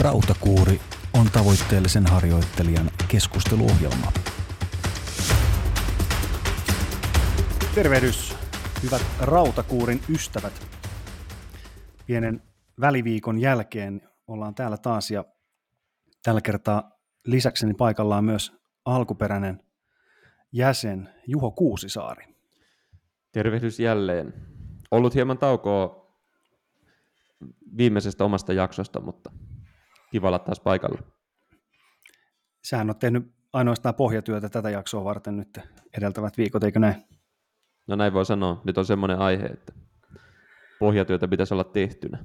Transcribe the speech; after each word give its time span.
Rautakuuri 0.00 0.80
on 1.14 1.26
tavoitteellisen 1.32 2.06
harjoittelijan 2.06 2.90
keskusteluohjelma. 3.08 4.12
Tervehdys, 7.74 8.36
hyvät 8.82 9.02
Rautakuurin 9.20 10.00
ystävät. 10.08 10.52
Pienen 12.06 12.42
väliviikon 12.80 13.38
jälkeen 13.38 14.02
ollaan 14.26 14.54
täällä 14.54 14.76
taas 14.76 15.10
ja 15.10 15.24
tällä 16.22 16.40
kertaa 16.40 16.90
lisäkseni 17.26 17.74
paikallaan 17.74 18.24
myös 18.24 18.52
alkuperäinen 18.84 19.62
jäsen 20.52 21.08
Juho 21.26 21.50
Kuusisaari. 21.50 22.24
Tervehdys 23.32 23.80
jälleen. 23.80 24.34
Ollut 24.90 25.14
hieman 25.14 25.38
taukoa 25.38 26.12
viimeisestä 27.76 28.24
omasta 28.24 28.52
jaksosta, 28.52 29.00
mutta 29.00 29.30
kiva 30.10 30.28
olla 30.28 30.38
taas 30.38 30.60
paikalla. 30.60 30.98
Sähän 32.64 32.90
on 32.90 32.96
tehnyt 32.96 33.34
ainoastaan 33.52 33.94
pohjatyötä 33.94 34.48
tätä 34.48 34.70
jaksoa 34.70 35.04
varten 35.04 35.36
nyt 35.36 35.58
edeltävät 35.96 36.38
viikot, 36.38 36.64
eikö 36.64 36.78
näin? 36.78 37.04
No 37.86 37.96
näin 37.96 38.12
voi 38.12 38.26
sanoa. 38.26 38.60
Nyt 38.64 38.78
on 38.78 38.86
semmoinen 38.86 39.18
aihe, 39.18 39.46
että 39.46 39.72
pohjatyötä 40.78 41.28
pitäisi 41.28 41.54
olla 41.54 41.64
tehtynä. 41.64 42.24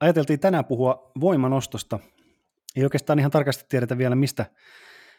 Ajateltiin 0.00 0.40
tänään 0.40 0.64
puhua 0.64 1.12
voimanostosta. 1.20 1.98
Ei 2.76 2.84
oikeastaan 2.84 3.18
ihan 3.18 3.30
tarkasti 3.30 3.64
tiedetä 3.68 3.98
vielä, 3.98 4.14
mistä, 4.14 4.46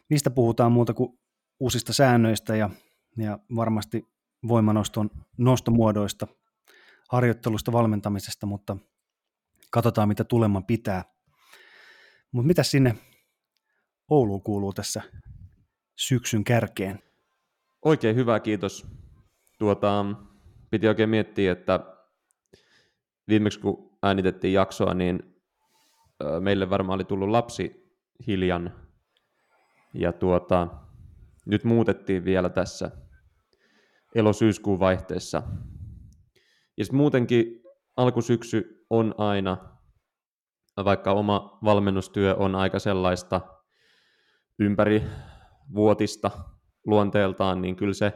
mistä 0.10 0.30
puhutaan 0.30 0.72
muuta 0.72 0.94
kuin 0.94 1.20
uusista 1.60 1.94
säännöistä 1.94 2.56
ja, 2.56 2.70
ja 3.18 3.40
varmasti 3.56 4.08
voimanoston 4.48 5.10
nostomuodoista, 5.38 6.28
harjoittelusta, 7.10 7.72
valmentamisesta, 7.72 8.46
mutta 8.46 8.78
katsotaan, 9.72 10.08
mitä 10.08 10.24
tuleman 10.24 10.66
pitää. 10.66 11.04
Mutta 12.32 12.48
mitä 12.48 12.64
sinne 12.64 12.96
Ouluun 14.10 14.44
kuuluu 14.44 14.74
tässä 14.74 15.02
syksyn 15.98 16.44
kärkeen? 16.44 17.00
Oikein 17.86 18.16
hyvä, 18.16 18.40
kiitos. 18.40 18.88
Tuota, 19.60 20.06
piti 20.70 20.88
oikein 20.88 21.10
miettiä, 21.10 21.52
että 21.52 21.80
viimeksi 23.28 23.60
kun 23.60 23.98
äänitettiin 24.04 24.54
jaksoa, 24.54 24.94
niin 24.94 25.36
meille 26.40 26.70
varmaan 26.70 26.98
oli 26.98 27.04
tullut 27.04 27.30
lapsi 27.30 27.96
hiljan. 28.28 28.76
Ja 29.94 30.14
tuota, 30.14 30.68
nyt 31.46 31.64
muutettiin 31.64 32.26
vielä 32.26 32.50
tässä 32.50 32.92
elosyyskuun 34.16 34.80
vaihteessa. 34.80 35.44
Ja 36.78 36.86
muutenkin 36.92 37.61
alkusyksy 37.98 38.86
on 38.90 39.16
aina, 39.18 39.58
vaikka 40.86 41.12
oma 41.12 41.60
valmennustyö 41.64 42.36
on 42.36 42.56
aika 42.56 42.80
sellaista 42.80 43.42
ympäri 44.60 45.04
vuotista 45.76 46.32
luonteeltaan, 46.86 47.62
niin 47.62 47.76
kyllä 47.76 47.94
se 47.94 48.14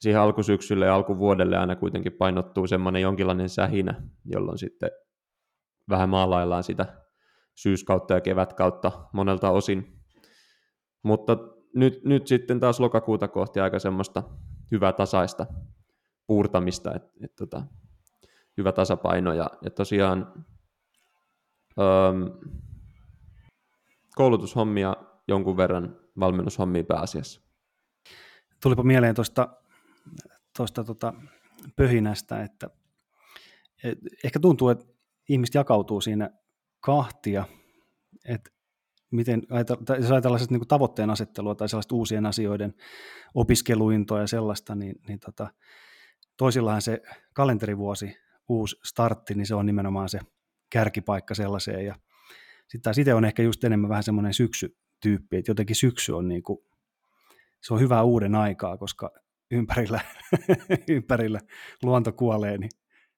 siihen 0.00 0.20
alkusyksylle 0.20 0.86
ja 0.86 0.94
alkuvuodelle 0.94 1.56
aina 1.56 1.76
kuitenkin 1.76 2.12
painottuu 2.12 2.66
semmoinen 2.66 3.02
jonkinlainen 3.02 3.48
sähinä, 3.48 4.02
jolloin 4.24 4.58
sitten 4.58 4.90
vähän 5.88 6.08
maalaillaan 6.08 6.62
sitä 6.62 7.02
syyskautta 7.54 8.14
ja 8.14 8.20
kevätkautta 8.20 8.92
monelta 9.12 9.50
osin. 9.50 10.02
Mutta 11.02 11.36
nyt, 11.74 12.04
nyt 12.04 12.26
sitten 12.26 12.60
taas 12.60 12.80
lokakuuta 12.80 13.28
kohti 13.28 13.60
aika 13.60 13.78
semmoista 13.78 14.22
hyvää 14.70 14.92
tasaista 14.92 15.46
puurtamista, 16.26 16.94
että 16.94 17.10
et, 17.24 17.36
tota, 17.36 17.62
hyvä 18.58 18.72
tasapaino 18.72 19.32
ja, 19.32 19.50
ja 19.62 19.70
tosiaan 19.70 20.44
öö, 21.78 22.12
koulutushommia 24.14 24.96
jonkun 25.28 25.56
verran, 25.56 25.96
valmennushommia 26.20 26.84
pääasiassa. 26.84 27.40
Tulipa 28.62 28.82
mieleen 28.82 29.14
tuosta 29.14 29.48
tuosta 30.56 30.84
tota, 30.84 31.14
pöhinästä, 31.76 32.42
että 32.42 32.70
et, 33.84 33.98
ehkä 34.24 34.40
tuntuu, 34.40 34.68
että 34.68 34.84
ihmiset 35.28 35.54
jakautuu 35.54 36.00
siinä 36.00 36.30
kahtia, 36.80 37.44
että 38.28 38.50
miten, 39.10 39.42
jos 40.00 40.10
ajatellaan 40.10 40.46
niin 40.50 40.68
tavoitteen 40.68 41.10
asettelua 41.10 41.54
tai 41.54 41.68
sellaista 41.68 41.94
uusien 41.94 42.26
asioiden 42.26 42.74
opiskeluintoa 43.34 44.20
ja 44.20 44.26
sellaista, 44.26 44.74
niin, 44.74 44.96
niin 45.08 45.18
tota, 45.20 45.48
toisillahan 46.36 46.82
se 46.82 47.02
kalenterivuosi, 47.34 48.16
uusi 48.48 48.76
startti, 48.84 49.34
niin 49.34 49.46
se 49.46 49.54
on 49.54 49.66
nimenomaan 49.66 50.08
se 50.08 50.20
kärkipaikka 50.70 51.34
sellaiseen. 51.34 51.84
Ja 51.84 51.94
sitten 52.60 52.82
taas 52.82 52.98
itse 52.98 53.14
on 53.14 53.24
ehkä 53.24 53.42
just 53.42 53.64
enemmän 53.64 53.88
vähän 53.88 54.02
semmoinen 54.02 54.34
syksytyyppi, 54.34 55.36
että 55.36 55.50
jotenkin 55.50 55.76
syksy 55.76 56.12
on 56.12 56.28
niin 56.28 56.42
kuin, 56.42 56.58
se 57.60 57.74
on 57.74 57.80
hyvää 57.80 58.02
uuden 58.02 58.34
aikaa, 58.34 58.76
koska 58.76 59.10
ympärillä, 59.50 60.00
ympärillä 60.88 61.40
luonto 61.82 62.12
kuolee, 62.12 62.58
niin 62.58 62.70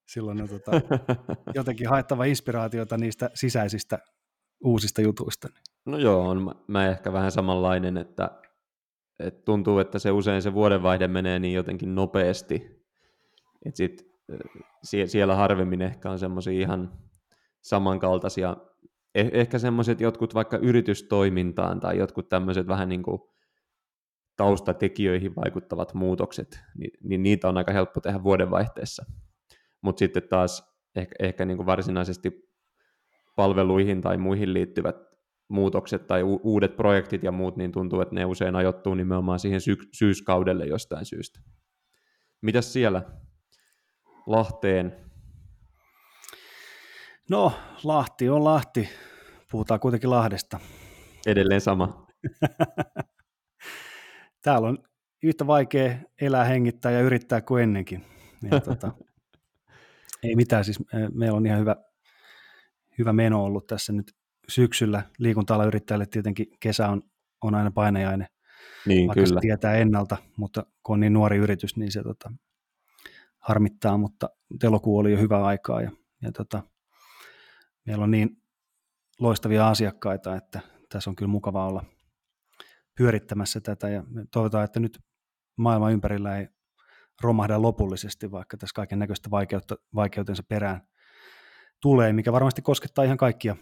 silloin 0.06 0.42
on 0.42 0.48
tota, 0.48 0.70
jotenkin 1.54 1.88
haettava 1.88 2.24
inspiraatiota 2.24 2.96
niistä 2.96 3.30
sisäisistä 3.34 3.98
uusista 4.64 5.00
jutuista. 5.00 5.48
No 5.86 5.98
joo, 5.98 6.28
on 6.28 6.54
mä 6.66 6.88
ehkä 6.88 7.12
vähän 7.12 7.32
samanlainen, 7.32 7.96
että, 7.96 8.30
että 9.18 9.42
tuntuu, 9.42 9.78
että 9.78 9.98
se 9.98 10.10
usein 10.10 10.42
se 10.42 10.54
vuodenvaihde 10.54 11.08
menee 11.08 11.38
niin 11.38 11.54
jotenkin 11.54 11.94
nopeasti, 11.94 12.84
että 13.64 14.09
sit, 14.82 15.10
siellä 15.10 15.34
harvemmin 15.34 15.82
ehkä 15.82 16.10
on 16.10 16.18
semmoisia 16.18 16.52
ihan 16.52 16.92
samankaltaisia, 17.60 18.56
eh, 19.14 19.30
ehkä 19.32 19.58
semmoiset 19.58 20.00
jotkut 20.00 20.34
vaikka 20.34 20.56
yritystoimintaan 20.56 21.80
tai 21.80 21.98
jotkut 21.98 22.28
tämmöiset 22.28 22.66
vähän 22.66 22.88
niin 22.88 23.02
kuin 23.02 23.20
taustatekijöihin 24.36 25.36
vaikuttavat 25.36 25.94
muutokset, 25.94 26.60
niin, 26.74 26.90
niin 27.02 27.22
niitä 27.22 27.48
on 27.48 27.56
aika 27.56 27.72
helppo 27.72 28.00
tehdä 28.00 28.22
vuodenvaihteessa. 28.22 29.04
Mutta 29.82 29.98
sitten 29.98 30.22
taas 30.28 30.70
ehkä, 30.96 31.14
ehkä 31.18 31.44
niin 31.44 31.56
kuin 31.56 31.66
varsinaisesti 31.66 32.50
palveluihin 33.36 34.00
tai 34.00 34.16
muihin 34.16 34.54
liittyvät 34.54 34.96
muutokset 35.48 36.06
tai 36.06 36.22
u- 36.22 36.40
uudet 36.42 36.76
projektit 36.76 37.22
ja 37.22 37.32
muut, 37.32 37.56
niin 37.56 37.72
tuntuu, 37.72 38.00
että 38.00 38.14
ne 38.14 38.24
usein 38.24 38.56
ajoittuu 38.56 38.94
nimenomaan 38.94 39.38
siihen 39.38 39.60
sy- 39.60 39.88
syyskaudelle 39.92 40.66
jostain 40.66 41.04
syystä. 41.04 41.40
Mitäs 42.42 42.72
siellä 42.72 43.02
Lahteen? 44.26 44.96
No, 47.30 47.52
Lahti 47.84 48.28
on 48.28 48.44
Lahti. 48.44 48.88
Puhutaan 49.50 49.80
kuitenkin 49.80 50.10
Lahdesta. 50.10 50.60
Edelleen 51.26 51.60
sama. 51.60 52.06
täällä 54.42 54.68
on 54.68 54.78
yhtä 55.22 55.46
vaikea 55.46 55.96
elää, 56.20 56.44
hengittää 56.44 56.92
ja 56.92 57.00
yrittää 57.00 57.40
kuin 57.40 57.62
ennenkin. 57.62 58.04
Ja 58.50 58.60
tota, 58.60 58.92
ei 60.22 60.36
mitään, 60.36 60.64
siis 60.64 60.78
meillä 61.12 61.36
on 61.36 61.46
ihan 61.46 61.60
hyvä, 61.60 61.76
hyvä 62.98 63.12
meno 63.12 63.44
ollut 63.44 63.66
tässä 63.66 63.92
nyt 63.92 64.12
syksyllä. 64.48 65.02
Liikunta 65.18 65.64
yrittäjälle 65.64 66.06
tietenkin 66.06 66.46
kesä 66.60 66.88
on, 66.88 67.02
on 67.42 67.54
aina 67.54 67.70
painajainen, 67.70 68.26
niin, 68.86 69.08
vaikka 69.08 69.24
kyllä. 69.24 69.40
se 69.40 69.40
tietää 69.40 69.74
ennalta, 69.74 70.16
mutta 70.36 70.66
kun 70.82 70.94
on 70.94 71.00
niin 71.00 71.12
nuori 71.12 71.36
yritys, 71.36 71.76
niin 71.76 71.92
se 71.92 72.02
tota, 72.02 72.32
harmittaa, 73.40 73.98
mutta 73.98 74.28
elokuu 74.64 74.98
oli 74.98 75.12
jo 75.12 75.18
hyvä 75.18 75.44
aikaa 75.44 75.82
ja, 75.82 75.90
ja 76.22 76.32
tota, 76.32 76.62
meillä 77.86 78.04
on 78.04 78.10
niin 78.10 78.42
loistavia 79.20 79.68
asiakkaita, 79.68 80.36
että 80.36 80.60
tässä 80.88 81.10
on 81.10 81.16
kyllä 81.16 81.30
mukava 81.30 81.66
olla– 81.66 81.84
pyörittämässä 83.00 83.60
tätä 83.60 83.88
ja 83.88 84.04
toivotaan, 84.32 84.64
että 84.64 84.80
nyt 84.80 84.98
maailma 85.56 85.90
ympärillä 85.90 86.38
ei 86.38 86.48
romahda 87.22 87.62
lopullisesti, 87.62 88.30
vaikka 88.30 88.56
tässä 88.56 88.74
kaiken 88.74 88.98
näköistä 88.98 89.30
vaikeutta, 89.30 89.76
vaikeutensa 89.94 90.42
perään 90.48 90.80
tulee, 91.82 92.12
mikä 92.12 92.32
varmasti 92.32 92.62
koskettaa 92.62 93.04
ihan 93.04 93.16
kaikkia, 93.16 93.56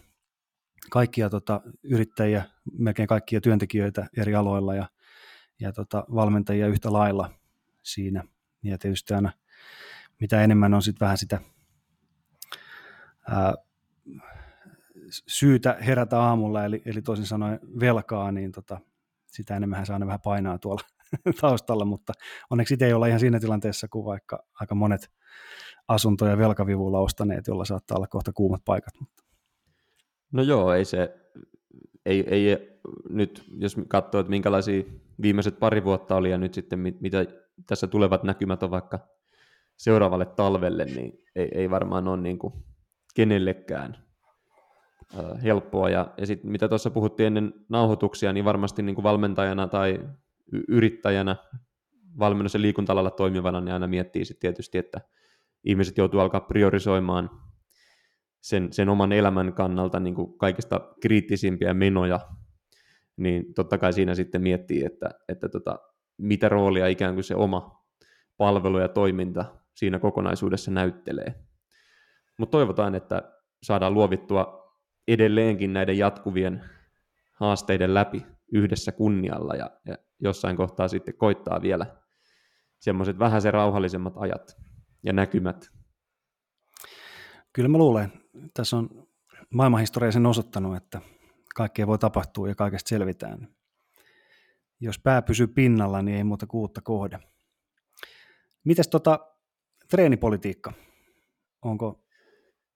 kaikkia 0.91 1.29
tota, 1.29 1.61
yrittäjiä, 1.83 2.43
melkein 2.71 3.07
kaikkia 3.07 3.41
työntekijöitä 3.41 4.07
eri 4.17 4.35
aloilla 4.35 4.75
ja, 4.75 4.89
ja 5.59 5.73
tota, 5.73 6.03
valmentajia 6.15 6.67
yhtä 6.67 6.93
lailla 6.93 7.33
siinä. 7.83 8.23
Ja 8.63 8.77
tietysti 8.77 9.13
aina 9.13 9.31
mitä 10.19 10.43
enemmän 10.43 10.73
on 10.73 10.81
sitten 10.81 11.05
vähän 11.05 11.17
sitä 11.17 11.41
ää, 13.29 13.53
syytä 15.27 15.77
herätä 15.85 16.21
aamulla, 16.21 16.65
eli, 16.65 16.81
eli 16.85 17.01
toisin 17.01 17.25
sanoen 17.25 17.59
velkaa, 17.79 18.31
niin 18.31 18.51
tota, 18.51 18.79
sitä 19.27 19.55
enemmän 19.55 19.85
saa 19.85 19.99
ne 19.99 20.05
vähän 20.05 20.21
painaa 20.23 20.57
tuolla 20.57 20.81
taustalla, 21.41 21.85
mutta 21.85 22.13
onneksi 22.49 22.73
itse 22.73 22.85
ei 22.85 22.93
olla 22.93 23.07
ihan 23.07 23.19
siinä 23.19 23.39
tilanteessa 23.39 23.87
kuin 23.87 24.05
vaikka 24.05 24.43
aika 24.59 24.75
monet 24.75 25.11
asuntoja 25.87 26.37
velkavivulla 26.37 26.99
ostaneet, 26.99 27.47
jolla 27.47 27.65
saattaa 27.65 27.97
olla 27.97 28.07
kohta 28.07 28.33
kuumat 28.33 28.61
paikat. 28.65 28.93
Mutta. 28.99 29.23
No 30.31 30.43
joo, 30.43 30.73
ei 30.73 30.85
se, 30.85 31.15
ei, 32.05 32.23
ei 32.27 32.57
nyt, 33.09 33.43
jos 33.57 33.75
katsoo, 33.87 34.21
että 34.21 34.29
minkälaisia 34.29 34.83
viimeiset 35.21 35.59
pari 35.59 35.83
vuotta 35.83 36.15
oli 36.15 36.31
ja 36.31 36.37
nyt 36.37 36.53
sitten 36.53 36.79
mitä 36.79 37.25
tässä 37.67 37.87
tulevat 37.87 38.23
näkymät 38.23 38.63
on 38.63 38.71
vaikka 38.71 39.07
seuraavalle 39.79 40.25
talvelle, 40.25 40.85
niin 40.85 41.23
ei, 41.35 41.49
ei 41.51 41.69
varmaan 41.69 42.07
ole 42.07 42.21
niin 42.21 42.39
kuin 42.39 42.53
kenellekään 43.15 43.97
helppoa. 45.43 45.89
Ja, 45.89 46.13
ja 46.17 46.25
sit, 46.25 46.43
mitä 46.43 46.67
tuossa 46.67 46.89
puhuttiin 46.89 47.27
ennen 47.27 47.53
nauhoituksia, 47.69 48.33
niin 48.33 48.45
varmasti 48.45 48.81
niin 48.81 48.95
kuin 48.95 49.03
valmentajana 49.03 49.67
tai 49.67 49.99
yrittäjänä, 50.67 51.35
valmennus- 52.19 52.53
ja 52.53 52.61
liikuntalalla 52.61 53.11
toimivana, 53.11 53.61
niin 53.61 53.73
aina 53.73 53.87
miettii 53.87 54.25
sit 54.25 54.39
tietysti, 54.39 54.77
että 54.77 55.01
ihmiset 55.63 55.97
joutuu 55.97 56.19
alkaa 56.19 56.41
priorisoimaan 56.41 57.29
sen, 58.41 58.73
sen 58.73 58.89
oman 58.89 59.11
elämän 59.11 59.53
kannalta 59.53 59.99
niin 59.99 60.15
kuin 60.15 60.37
kaikista 60.37 60.81
kriittisimpiä 61.01 61.73
menoja, 61.73 62.19
niin 63.17 63.53
totta 63.53 63.77
kai 63.77 63.93
siinä 63.93 64.15
sitten 64.15 64.41
miettii, 64.41 64.85
että, 64.85 65.09
että 65.29 65.49
tota, 65.49 65.79
mitä 66.17 66.49
roolia 66.49 66.87
ikään 66.87 67.13
kuin 67.13 67.23
se 67.23 67.35
oma 67.35 67.85
palvelu 68.37 68.79
ja 68.79 68.87
toiminta 68.87 69.45
siinä 69.79 69.99
kokonaisuudessa 69.99 70.71
näyttelee. 70.71 71.35
Mutta 72.37 72.51
toivotaan, 72.51 72.95
että 72.95 73.33
saadaan 73.63 73.93
luovittua 73.93 74.73
edelleenkin 75.07 75.73
näiden 75.73 75.97
jatkuvien 75.97 76.69
haasteiden 77.33 77.93
läpi 77.93 78.25
yhdessä 78.53 78.91
kunnialla 78.91 79.55
ja, 79.55 79.71
ja 79.85 79.97
jossain 80.19 80.57
kohtaa 80.57 80.87
sitten 80.87 81.17
koittaa 81.17 81.61
vielä 81.61 81.85
semmoiset 82.79 83.19
vähän 83.19 83.41
se 83.41 83.51
rauhallisemmat 83.51 84.13
ajat 84.17 84.57
ja 85.03 85.13
näkymät. 85.13 85.71
Kyllä 87.53 87.69
mä 87.69 87.77
luulen. 87.77 88.11
Tässä 88.53 88.77
on 88.77 89.07
maailmanhistoria 89.53 90.11
sen 90.11 90.25
osoittanut, 90.25 90.75
että 90.77 91.01
kaikkea 91.55 91.87
voi 91.87 91.97
tapahtua 91.97 92.47
ja 92.47 92.55
kaikesta 92.55 92.89
selvitään. 92.89 93.47
Jos 94.79 94.99
pää 94.99 95.21
pysyy 95.21 95.47
pinnalla, 95.47 96.01
niin 96.01 96.17
ei 96.17 96.23
muuta 96.23 96.47
kuutta 96.47 96.81
kohde. 96.81 97.19
Mites 98.63 98.87
tota 98.87 99.19
treenipolitiikka? 99.89 100.73
Onko 101.61 102.05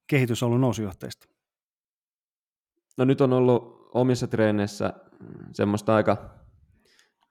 kehitys 0.08 0.44
ollut 0.44 0.62
nousujohteista? 0.62 1.28
No 2.98 3.06
nyt 3.06 3.22
on 3.22 3.34
ollut 3.34 3.90
omissa 3.94 4.28
treeneissä 4.28 4.94
semmoista 5.52 5.96
aika 5.96 6.36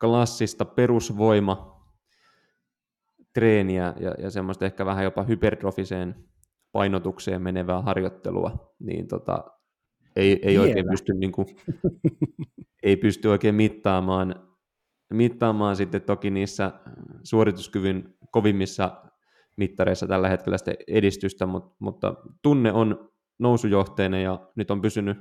klassista 0.01 0.65
perusvoima 0.65 1.83
treeniä 3.35 3.95
ja, 4.01 4.15
ja 4.19 4.31
semmoista 4.31 4.65
ehkä 4.65 4.87
vähän 4.87 5.05
jopa 5.05 5.23
hypertrofiseen 5.23 6.29
painotukseen 6.73 7.43
menevää 7.43 7.83
harjoittelua, 7.83 8.75
niin 8.79 9.09
tota, 9.09 9.45
ei, 10.17 10.39
ei 10.43 10.59
oikein 10.59 10.87
pysty, 10.91 11.15
niin 11.15 11.33
kuin, 11.33 11.47
ei 12.83 12.97
pysty 12.97 13.29
oikein 13.29 13.55
mittaamaan, 13.55 14.49
mittaamaan 15.13 15.77
sitten 15.77 16.03
toki 16.03 16.31
niissä 16.31 16.73
suorituskyvyn 17.23 18.15
kovimmissa 18.31 19.03
mittareissa 19.57 20.07
tällä 20.07 20.29
hetkellä 20.29 20.59
sitä 20.59 20.75
edistystä, 20.89 21.47
mutta, 21.47 21.77
mutta 21.79 22.15
tunne 22.43 22.73
on 22.73 23.13
nousujohteinen 23.39 24.23
ja 24.23 24.51
nyt 24.57 24.71
on 24.71 24.81
pysynyt, 24.81 25.19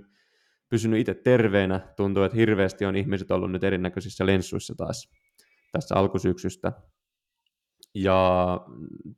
pysynyt 0.70 1.00
itse 1.00 1.14
terveenä. 1.14 1.94
Tuntuu, 1.98 2.24
että 2.24 2.38
hirveästi 2.38 2.86
on 2.86 2.96
ihmiset 2.96 3.32
ollut 3.32 3.52
nyt 3.52 3.64
erinäköisissä 3.64 4.26
lenssuissa 4.26 4.74
taas 4.78 5.12
tässä 5.72 5.96
alkusyksystä. 5.96 6.72
Ja 7.96 8.60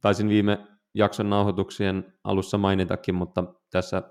taisin 0.01 0.29
viime 0.29 0.67
jakson 0.93 1.29
nauhoituksien 1.29 2.13
alussa 2.23 2.57
mainitakin, 2.57 3.15
mutta 3.15 3.43
tässä 3.71 4.03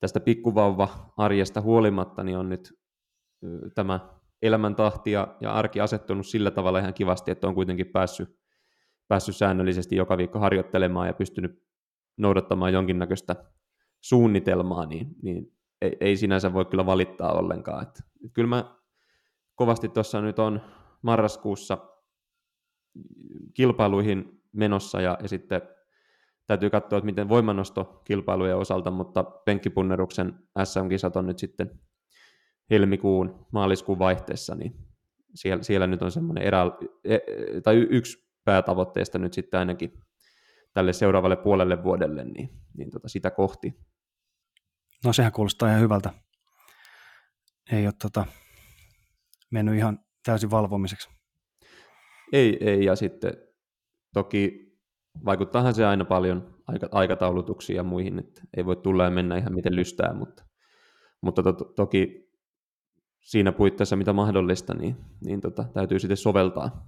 tästä 0.00 0.20
pikkuvauva-arjesta 0.20 1.60
huolimatta 1.60 2.24
niin 2.24 2.38
on 2.38 2.48
nyt 2.48 2.72
tämä 3.74 4.00
elämäntahti 4.42 5.10
ja, 5.10 5.36
ja 5.40 5.52
arki 5.52 5.80
asettunut 5.80 6.26
sillä 6.26 6.50
tavalla 6.50 6.78
ihan 6.78 6.94
kivasti, 6.94 7.30
että 7.30 7.48
on 7.48 7.54
kuitenkin 7.54 7.86
päässyt, 7.86 8.41
päässyt 9.12 9.36
säännöllisesti 9.36 9.96
joka 9.96 10.16
viikko 10.16 10.38
harjoittelemaan 10.38 11.06
ja 11.06 11.12
pystynyt 11.12 11.62
noudattamaan 12.16 12.72
jonkinnäköistä 12.72 13.36
suunnitelmaa, 14.00 14.86
niin, 14.86 15.06
niin 15.22 15.52
ei, 15.80 15.96
ei 16.00 16.16
sinänsä 16.16 16.52
voi 16.52 16.64
kyllä 16.64 16.86
valittaa 16.86 17.32
ollenkaan. 17.32 17.82
Et, 17.82 17.98
et 18.24 18.32
kyllä 18.32 18.48
mä 18.48 18.76
kovasti 19.54 19.88
tuossa 19.88 20.20
nyt 20.20 20.38
on 20.38 20.60
marraskuussa 21.02 21.78
kilpailuihin 23.54 24.42
menossa 24.52 25.00
ja, 25.00 25.18
ja 25.22 25.28
sitten 25.28 25.62
täytyy 26.46 26.70
katsoa, 26.70 26.96
että 26.96 27.06
miten 27.06 27.28
voimannostokilpailujen 27.28 28.56
osalta, 28.56 28.90
mutta 28.90 29.24
penkkipunneruksen 29.24 30.38
SM-kisat 30.64 31.16
on 31.16 31.26
nyt 31.26 31.38
sitten 31.38 31.80
helmikuun, 32.70 33.46
maaliskuun 33.50 33.98
vaihteessa, 33.98 34.54
niin 34.54 34.74
siellä, 35.34 35.62
siellä 35.62 35.86
nyt 35.86 36.02
on 36.02 36.10
semmoinen 36.10 36.44
erä, 36.44 36.62
e, 37.04 37.18
tai 37.62 37.76
yksi 37.76 38.21
päätavoitteista 38.44 39.18
nyt 39.18 39.32
sitten 39.32 39.60
ainakin 39.60 39.92
tälle 40.74 40.92
seuraavalle 40.92 41.36
puolelle 41.36 41.84
vuodelle, 41.84 42.24
niin, 42.24 42.50
niin 42.76 42.90
tota 42.90 43.08
sitä 43.08 43.30
kohti. 43.30 43.74
No 45.04 45.12
sehän 45.12 45.32
kuulostaa 45.32 45.68
ihan 45.68 45.80
hyvältä. 45.80 46.12
Ei 47.72 47.86
ole 47.86 47.94
tota, 48.02 48.26
mennyt 49.50 49.74
ihan 49.74 49.98
täysin 50.24 50.50
valvomiseksi. 50.50 51.08
Ei, 52.32 52.58
ei, 52.60 52.84
ja 52.84 52.96
sitten 52.96 53.32
toki 54.14 54.72
vaikuttaahan 55.24 55.74
se 55.74 55.84
aina 55.84 56.04
paljon 56.04 56.62
aikataulutuksiin 56.90 57.76
ja 57.76 57.82
muihin, 57.82 58.18
että 58.18 58.42
ei 58.56 58.66
voi 58.66 58.76
tulla 58.76 59.04
ja 59.04 59.10
mennä 59.10 59.36
ihan 59.36 59.54
miten 59.54 59.76
lystää, 59.76 60.14
mutta, 60.14 60.44
mutta 61.20 61.42
to, 61.42 61.52
toki 61.52 62.30
siinä 63.20 63.52
puitteissa 63.52 63.96
mitä 63.96 64.12
mahdollista, 64.12 64.74
niin, 64.74 64.96
niin 65.24 65.40
tota, 65.40 65.64
täytyy 65.74 65.98
sitten 65.98 66.16
soveltaa. 66.16 66.86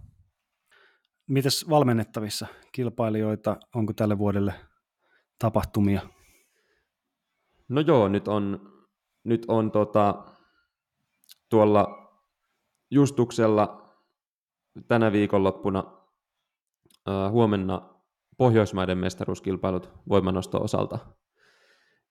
Mites 1.27 1.71
valmennettavissa 1.71 2.47
kilpailijoita, 2.73 3.57
onko 3.75 3.93
tälle 3.93 4.19
vuodelle 4.19 4.55
tapahtumia? 5.39 6.01
No 7.69 7.81
joo, 7.81 8.09
nyt 8.09 8.29
on, 8.29 8.73
nyt 9.25 9.45
on 9.49 9.71
tota, 9.71 10.25
tuolla 11.49 12.11
Justuksella 12.91 13.95
tänä 14.89 15.13
viikonloppuna 15.13 15.85
äh, 17.09 17.31
huomenna 17.31 17.95
Pohjoismaiden 18.37 18.99
mestaruuskilpailut 18.99 19.91
voimanosto 20.09 20.63
osalta. 20.63 20.99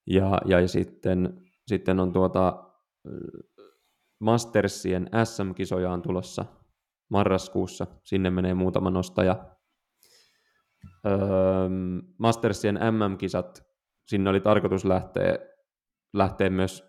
Ja, 0.07 0.37
ja 0.45 0.67
sitten, 0.67 1.51
sitten 1.67 1.99
on 1.99 2.13
tuota 2.13 2.73
Mastersien 4.19 5.09
SM-kisoja 5.23 5.91
on 5.91 6.01
tulossa 6.01 6.45
marraskuussa. 7.13 7.87
Sinne 8.03 8.29
menee 8.29 8.53
muutama 8.53 8.89
nostaja. 8.89 9.45
Öö, 11.05 11.69
Mastersien 12.17 12.79
MM-kisat, 12.91 13.63
sinne 14.07 14.29
oli 14.29 14.39
tarkoitus 14.39 14.85
lähteä, 14.85 15.37
lähteä 16.13 16.49
myös 16.49 16.83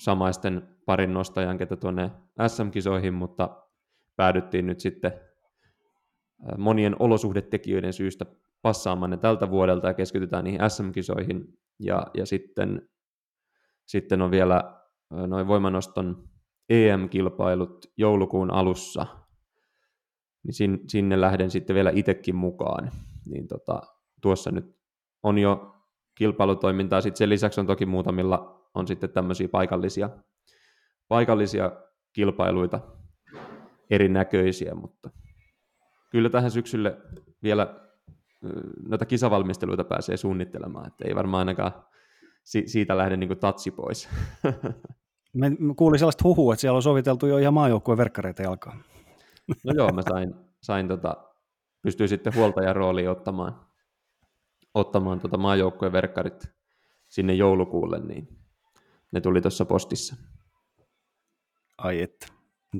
samaisten 0.00 0.76
parin 0.86 1.14
nostajan, 1.14 1.58
ketä 1.58 1.76
tuonne 1.76 2.10
SM-kisoihin, 2.46 3.14
mutta 3.14 3.62
päädyttiin 4.16 4.66
nyt 4.66 4.80
sitten 4.80 5.12
monien 6.58 6.96
olosuhdetekijöiden 6.98 7.92
syystä 7.92 8.26
passaamaan 8.62 9.10
ne 9.10 9.16
tältä 9.16 9.50
vuodelta 9.50 9.86
ja 9.86 9.94
keskitytään 9.94 10.44
niihin 10.44 10.70
SM-kisoihin. 10.70 11.58
Ja, 11.78 12.06
ja 12.14 12.26
sitten, 12.26 12.88
sitten 13.86 14.22
on 14.22 14.30
vielä 14.30 14.80
noin 15.26 15.46
voimanoston 15.46 16.28
EM-kilpailut 16.68 17.86
joulukuun 17.96 18.50
alussa, 18.50 19.06
niin 20.46 20.54
sinne, 20.54 20.78
sinne 20.88 21.20
lähden 21.20 21.50
sitten 21.50 21.76
vielä 21.76 21.90
itsekin 21.94 22.36
mukaan. 22.36 22.90
Niin 23.26 23.48
tota, 23.48 23.80
tuossa 24.22 24.50
nyt 24.50 24.76
on 25.22 25.38
jo 25.38 25.74
kilpailutoimintaa. 26.14 27.00
Sitten 27.00 27.18
sen 27.18 27.28
lisäksi 27.28 27.60
on 27.60 27.66
toki 27.66 27.86
muutamilla 27.86 28.60
on 28.74 28.86
sitten 28.86 29.10
tämmöisiä 29.10 29.48
paikallisia, 29.48 30.10
paikallisia 31.08 31.72
kilpailuita 32.12 32.80
erinäköisiä, 33.90 34.74
mutta 34.74 35.10
kyllä 36.10 36.30
tähän 36.30 36.50
syksylle 36.50 36.96
vielä 37.42 37.80
noita 38.88 39.06
kisavalmisteluita 39.06 39.84
pääsee 39.84 40.16
suunnittelemaan, 40.16 40.86
että 40.86 41.04
ei 41.08 41.14
varmaan 41.14 41.38
ainakaan 41.38 41.72
si- 42.44 42.68
siitä 42.68 42.96
lähde 42.96 43.16
niin 43.16 43.38
tatsi 43.38 43.70
pois. 43.70 44.08
Mä 45.34 45.46
kuulin 45.76 45.98
sellaista 45.98 46.24
huhua, 46.24 46.54
että 46.54 46.60
siellä 46.60 46.76
on 46.76 46.82
soviteltu 46.82 47.26
jo 47.26 47.38
ihan 47.38 47.54
maajoukkueen 47.54 47.98
verkkareita 47.98 48.42
jalkaan. 48.42 48.84
No 49.64 49.72
joo, 49.76 49.92
mä 49.92 50.02
sain, 50.02 50.34
sain 50.62 50.88
tota, 50.88 51.16
pystyin 51.82 52.08
sitten 52.08 52.34
huoltajan 52.34 52.76
rooliin 52.76 53.10
ottamaan, 53.10 53.66
ottamaan 54.74 55.20
tota 55.20 55.38
maajoukkueen 55.38 55.92
verkkarit 55.92 56.44
sinne 57.08 57.34
joulukuulle, 57.34 57.98
niin 57.98 58.28
ne 59.12 59.20
tuli 59.20 59.40
tuossa 59.40 59.64
postissa. 59.64 60.16
Ai 61.78 62.02
että. 62.02 62.26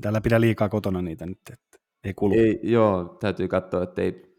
Täällä 0.01 0.21
pidä 0.21 0.41
liikaa 0.41 0.69
kotona 0.69 1.01
niitä 1.01 1.25
nyt, 1.25 1.39
että 1.53 1.77
ei 2.03 2.13
kulu. 2.13 2.33
Ei, 2.33 2.59
joo, 2.63 3.17
täytyy 3.19 3.47
katsoa, 3.47 3.83
että 3.83 4.01
ei 4.01 4.31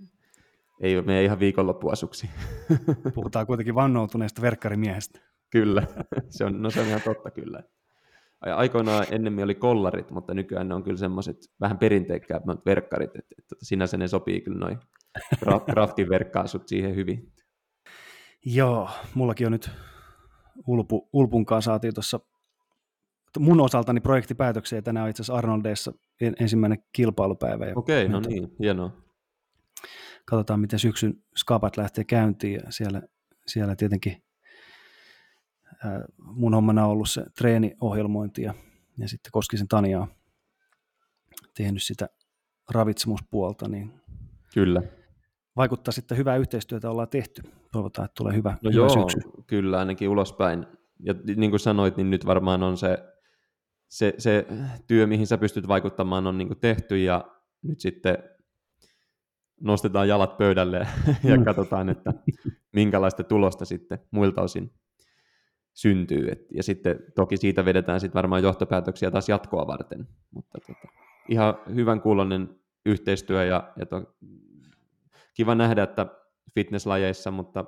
ei 0.82 1.02
mene 1.02 1.24
ihan 1.24 1.40
viikonloppuasuksi. 1.40 2.30
Puhutaan 3.14 3.46
kuitenkin 3.46 3.74
vannoutuneesta 3.74 4.42
verkkarimiehestä. 4.42 5.20
Kyllä, 5.50 5.86
se 6.36 6.44
on, 6.44 6.62
no 6.62 6.70
se 6.70 6.80
on 6.80 6.86
ihan 6.86 7.02
totta 7.02 7.30
kyllä. 7.30 7.62
Aikoinaan 8.42 9.06
ennemmin 9.10 9.44
oli 9.44 9.54
kollarit, 9.54 10.10
mutta 10.10 10.34
nykyään 10.34 10.68
ne 10.68 10.74
on 10.74 10.82
kyllä 10.82 10.96
semmoiset 10.96 11.36
vähän 11.60 11.78
perinteikkäämmät 11.78 12.66
verkkarit, 12.66 13.10
että, 13.16 13.34
että 13.38 13.48
tota, 13.48 13.64
sinänsä 13.64 13.96
ne 13.96 14.08
sopii 14.08 14.40
kyllä 14.40 14.58
noin 14.58 14.78
craftin 15.70 16.08
verkkaasut 16.14 16.68
siihen 16.68 16.94
hyvin. 16.96 17.32
Joo, 18.44 18.90
mullakin 19.14 19.46
on 19.46 19.52
nyt 19.52 19.70
Ulpu, 20.66 21.08
Ulpunkaan 21.12 21.62
saatiin 21.62 21.94
tuossa 21.94 22.20
mun 23.38 23.60
osaltani 23.60 24.00
projektipäätöksiä, 24.00 24.82
tänään 24.82 25.04
on 25.04 25.10
itse 25.10 25.22
asiassa 25.22 25.34
Arnoldeissa 25.34 25.92
ensimmäinen 26.40 26.78
kilpailupäivä. 26.92 27.64
Okei, 27.76 28.06
okay, 28.06 28.12
no 28.12 28.20
niin, 28.20 28.48
hienoa. 28.58 29.02
Katsotaan, 30.24 30.60
miten 30.60 30.78
syksyn 30.78 31.14
skapat 31.36 31.76
lähtee 31.76 32.04
käyntiin, 32.04 32.54
ja 32.54 32.72
siellä, 32.72 33.02
siellä 33.46 33.76
tietenkin 33.76 34.22
mun 36.18 36.54
hommana 36.54 36.84
on 36.84 36.90
ollut 36.90 37.10
se 37.10 37.24
treeniohjelmointi, 37.38 38.42
ja, 38.42 38.54
ja 38.98 39.08
sitten 39.08 39.32
Koskisen 39.32 39.68
Tania 39.68 40.00
on 40.00 40.08
tehnyt 41.56 41.82
sitä 41.82 42.08
ravitsemuspuolta, 42.70 43.68
niin 43.68 43.92
Kyllä. 44.54 44.82
vaikuttaa 45.56 45.92
sitten 45.92 46.18
hyvää 46.18 46.36
yhteistyötä 46.36 46.90
ollaan 46.90 47.08
tehty. 47.08 47.42
Toivotaan, 47.72 48.04
että 48.04 48.14
tulee 48.14 48.34
hyvä, 48.34 48.50
no 48.62 48.70
hyvä 48.70 48.80
joo, 48.80 48.88
syksy. 48.88 49.30
kyllä 49.46 49.78
ainakin 49.78 50.08
ulospäin. 50.08 50.66
Ja 51.00 51.14
niin 51.36 51.50
kuin 51.50 51.60
sanoit, 51.60 51.96
niin 51.96 52.10
nyt 52.10 52.26
varmaan 52.26 52.62
on 52.62 52.76
se, 52.76 52.98
se, 53.88 54.14
se 54.18 54.46
työ, 54.86 55.06
mihin 55.06 55.26
sä 55.26 55.38
pystyt 55.38 55.68
vaikuttamaan, 55.68 56.26
on 56.26 56.38
niin 56.38 56.48
kuin 56.48 56.60
tehty 56.60 56.98
ja 56.98 57.24
nyt 57.62 57.80
sitten 57.80 58.18
nostetaan 59.60 60.08
jalat 60.08 60.36
pöydälle 60.36 60.78
ja 61.24 61.36
mm. 61.36 61.44
katsotaan, 61.44 61.88
että 61.88 62.12
minkälaista 62.72 63.24
tulosta 63.24 63.64
sitten 63.64 63.98
muilta 64.10 64.42
osin 64.42 64.72
syntyy. 65.74 66.28
Et, 66.32 66.38
ja 66.54 66.62
sitten 66.62 66.98
toki 67.14 67.36
siitä 67.36 67.64
vedetään 67.64 68.00
sitten 68.00 68.14
varmaan 68.14 68.42
johtopäätöksiä 68.42 69.10
taas 69.10 69.28
jatkoa 69.28 69.66
varten. 69.66 70.08
Mutta 70.30 70.58
tota, 70.66 70.88
ihan 71.28 71.54
hyvän 71.74 72.00
kuulonen 72.00 72.60
yhteistyö 72.86 73.44
ja, 73.44 73.72
ja 73.76 73.86
to, 73.86 74.16
kiva 75.34 75.54
nähdä, 75.54 75.82
että 75.82 76.06
fitnesslajeissa, 76.54 77.30
mutta 77.30 77.64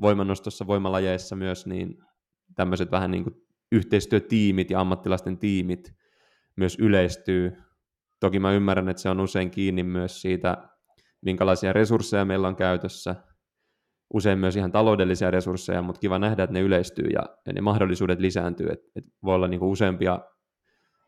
voimannostossa, 0.00 0.66
voimalajeissa 0.66 1.36
myös, 1.36 1.66
niin 1.66 1.98
tämmöiset 2.54 2.90
vähän 2.90 3.10
niin 3.10 3.24
kuin 3.24 3.34
yhteistyötiimit 3.72 4.70
ja 4.70 4.80
ammattilaisten 4.80 5.38
tiimit 5.38 5.94
myös 6.56 6.76
yleistyy. 6.80 7.56
Toki 8.20 8.38
mä 8.38 8.52
ymmärrän, 8.52 8.88
että 8.88 9.02
se 9.02 9.08
on 9.08 9.20
usein 9.20 9.50
kiinni 9.50 9.82
myös 9.82 10.22
siitä, 10.22 10.68
minkälaisia 11.20 11.72
resursseja 11.72 12.24
meillä 12.24 12.48
on 12.48 12.56
käytössä, 12.56 13.16
usein 14.14 14.38
myös 14.38 14.56
ihan 14.56 14.72
taloudellisia 14.72 15.30
resursseja, 15.30 15.82
mutta 15.82 16.00
kiva 16.00 16.18
nähdä, 16.18 16.42
että 16.42 16.54
ne 16.54 16.60
yleistyy 16.60 17.06
ja, 17.06 17.20
ja 17.46 17.52
ne 17.52 17.60
mahdollisuudet 17.60 18.20
lisääntyy, 18.20 18.66
että, 18.72 18.86
että 18.96 19.10
voi 19.22 19.34
olla 19.34 19.48
niin 19.48 19.60
kuin 19.60 19.70
useampia, 19.70 20.20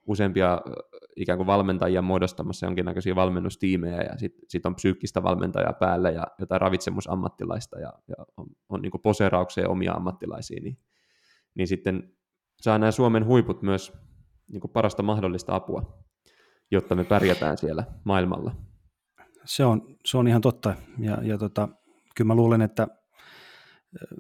useampia 0.07 0.61
ikään 1.17 1.38
kuin 1.38 1.47
valmentajia 1.47 2.03
muodostamassa 2.03 2.67
jonkinnäköisiä 2.67 3.15
valmennustiimejä 3.15 4.03
ja 4.03 4.19
sitten 4.19 4.45
sit 4.49 4.67
on 4.67 4.75
psyykkistä 4.75 5.23
valmentajaa 5.23 5.73
päällä 5.73 6.11
ja 6.11 6.26
jotain 6.38 6.61
ravitsemusammattilaista 6.61 7.79
ja, 7.79 7.93
ja 8.09 8.15
on, 8.37 8.47
on 8.69 8.83
niin 8.83 8.93
poseerauksia 9.03 9.69
omia 9.69 9.93
ammattilaisia, 9.93 10.61
niin, 10.62 10.79
niin 11.55 11.69
sitten 11.69 12.12
saa 12.61 12.79
nämä 12.79 12.91
Suomen 12.91 13.26
huiput 13.26 13.62
myös 13.62 13.93
niin 14.53 14.61
parasta 14.73 15.03
mahdollista 15.03 15.55
apua, 15.55 16.05
jotta 16.71 16.95
me 16.95 17.05
pärjätään 17.05 17.59
siellä 17.59 17.85
maailmalla. 18.05 18.55
Se 19.45 19.65
on, 19.65 19.97
se 20.05 20.19
on 20.19 20.29
ihan 20.29 20.41
totta 20.41 20.75
ja, 20.99 21.19
ja 21.23 21.38
tota, 21.38 21.69
kyllä 22.16 22.28
mä 22.28 22.35
luulen, 22.35 22.62
että 22.62 22.88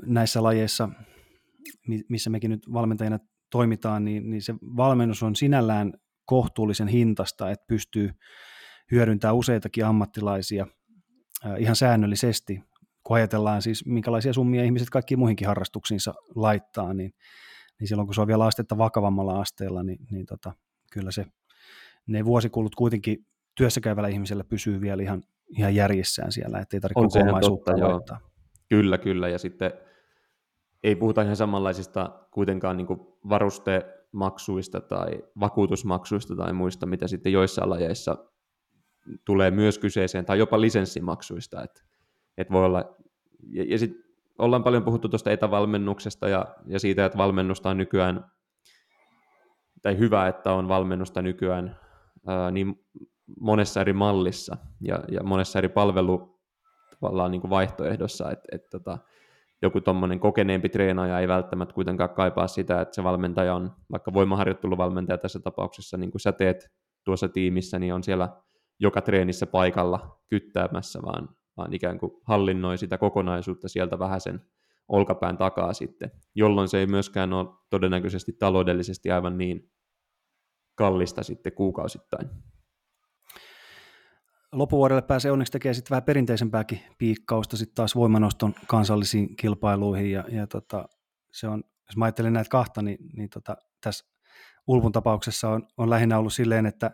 näissä 0.06 0.42
lajeissa, 0.42 0.88
missä 2.08 2.30
mekin 2.30 2.50
nyt 2.50 2.72
valmentajina 2.72 3.18
toimitaan, 3.50 4.04
niin, 4.04 4.30
niin 4.30 4.42
se 4.42 4.54
valmennus 4.76 5.22
on 5.22 5.36
sinällään 5.36 5.92
kohtuullisen 6.24 6.88
hintasta, 6.88 7.50
että 7.50 7.64
pystyy 7.68 8.10
hyödyntämään 8.90 9.36
useitakin 9.36 9.84
ammattilaisia 9.84 10.66
ihan 11.58 11.76
säännöllisesti, 11.76 12.60
kun 13.04 13.16
ajatellaan 13.16 13.62
siis 13.62 13.86
minkälaisia 13.86 14.32
summia 14.32 14.64
ihmiset 14.64 14.90
kaikkiin 14.90 15.18
muihinkin 15.18 15.48
harrastuksiinsa 15.48 16.14
laittaa, 16.34 16.94
niin, 16.94 17.14
niin 17.80 17.88
silloin 17.88 18.06
kun 18.06 18.14
se 18.14 18.20
on 18.20 18.26
vielä 18.26 18.44
astetta 18.44 18.78
vakavammalla 18.78 19.40
asteella, 19.40 19.82
niin, 19.82 19.98
niin 20.10 20.26
tota, 20.26 20.52
kyllä 20.92 21.10
se, 21.10 21.26
ne 22.06 22.24
vuosikulut 22.24 22.74
kuitenkin 22.74 23.26
työssäkäyvällä 23.56 24.08
ihmisellä 24.08 24.44
pysyy 24.44 24.80
vielä 24.80 25.02
ihan, 25.02 25.22
ihan 25.48 25.74
järjessään 25.74 26.32
siellä, 26.32 26.58
ettei 26.58 26.80
tarvitse 26.80 27.18
kokonaisuutta 27.18 27.72
laittaa. 27.80 28.20
Kyllä, 28.68 28.98
kyllä, 28.98 29.28
ja 29.28 29.38
sitten 29.38 29.72
ei 30.82 30.96
puhuta 30.96 31.22
ihan 31.22 31.36
samanlaisista 31.36 32.26
kuitenkaan 32.30 32.76
niin 32.76 32.86
varustemaksuista 33.28 34.80
tai 34.80 35.22
vakuutusmaksuista 35.40 36.36
tai 36.36 36.52
muista, 36.52 36.86
mitä 36.86 37.08
sitten 37.08 37.32
joissain 37.32 37.70
lajeissa 37.70 38.16
tulee 39.24 39.50
myös 39.50 39.78
kyseeseen, 39.78 40.24
tai 40.24 40.38
jopa 40.38 40.60
lisenssimaksuista, 40.60 41.62
että 41.62 41.82
et 42.38 42.50
voi 42.50 42.64
olla, 42.64 42.96
ja, 43.50 43.64
ja 43.68 43.78
sitten 43.78 44.04
ollaan 44.38 44.64
paljon 44.64 44.84
puhuttu 44.84 45.08
tuosta 45.08 45.30
etävalmennuksesta 45.30 46.28
ja, 46.28 46.46
ja 46.66 46.80
siitä, 46.80 47.04
että 47.04 47.18
valmennusta 47.18 47.70
on 47.70 47.76
nykyään, 47.76 48.24
tai 49.82 49.98
hyvä, 49.98 50.28
että 50.28 50.52
on 50.52 50.68
valmennusta 50.68 51.22
nykyään 51.22 51.78
ää, 52.26 52.50
niin 52.50 52.86
monessa 53.40 53.80
eri 53.80 53.92
mallissa 53.92 54.56
ja, 54.80 54.98
ja 55.08 55.22
monessa 55.22 55.58
eri 55.58 55.68
palvelu 55.68 56.40
tavallaan 57.00 57.30
niin 57.30 57.40
kuin 57.40 57.50
vaihtoehdossa, 57.50 58.30
että 58.30 58.48
et, 58.52 58.70
tota, 58.70 58.98
joku 59.62 59.80
tuommoinen 59.80 60.20
kokeneempi 60.20 60.68
treenaaja 60.68 61.20
ei 61.20 61.28
välttämättä 61.28 61.74
kuitenkaan 61.74 62.10
kaipaa 62.10 62.48
sitä, 62.48 62.80
että 62.80 62.94
se 62.94 63.04
valmentaja 63.04 63.54
on 63.54 63.72
vaikka 63.92 64.12
voimaharjoitteluvalmentaja 64.12 65.18
tässä 65.18 65.40
tapauksessa, 65.40 65.96
niin 65.96 66.10
kuin 66.10 66.20
sä 66.20 66.32
teet 66.32 66.70
tuossa 67.04 67.28
tiimissä, 67.28 67.78
niin 67.78 67.94
on 67.94 68.02
siellä 68.02 68.28
joka 68.80 69.00
treenissä 69.02 69.46
paikalla 69.46 70.20
kyttäämässä, 70.28 70.98
vaan, 71.02 71.28
vaan 71.56 71.74
ikään 71.74 71.98
kuin 71.98 72.12
hallinnoi 72.24 72.78
sitä 72.78 72.98
kokonaisuutta 72.98 73.68
sieltä 73.68 73.98
vähän 73.98 74.20
sen 74.20 74.40
olkapään 74.88 75.38
takaa 75.38 75.72
sitten, 75.72 76.10
jolloin 76.34 76.68
se 76.68 76.78
ei 76.78 76.86
myöskään 76.86 77.32
ole 77.32 77.48
todennäköisesti 77.70 78.32
taloudellisesti 78.32 79.10
aivan 79.10 79.38
niin 79.38 79.70
kallista 80.74 81.22
sitten 81.22 81.52
kuukausittain 81.52 82.30
loppuvuodelle 84.58 85.02
pääsee 85.02 85.30
onneksi 85.30 85.52
tekemään 85.52 85.74
sitten 85.74 85.90
vähän 85.90 86.04
perinteisempääkin 86.04 86.80
piikkausta 86.98 87.56
sitten 87.56 87.74
taas 87.74 87.94
voimanoston 87.94 88.54
kansallisiin 88.66 89.36
kilpailuihin. 89.36 90.10
Ja, 90.10 90.24
ja 90.28 90.46
tota, 90.46 90.88
se 91.32 91.48
on, 91.48 91.64
jos 91.88 91.96
mä 91.96 92.04
ajattelen 92.04 92.32
näitä 92.32 92.50
kahta, 92.50 92.82
niin, 92.82 92.98
niin 93.16 93.30
tota, 93.30 93.56
tässä 93.80 94.04
Ulpun 94.66 94.92
tapauksessa 94.92 95.48
on, 95.48 95.66
on 95.76 95.90
lähinnä 95.90 96.18
ollut 96.18 96.32
silleen, 96.32 96.66
että 96.66 96.90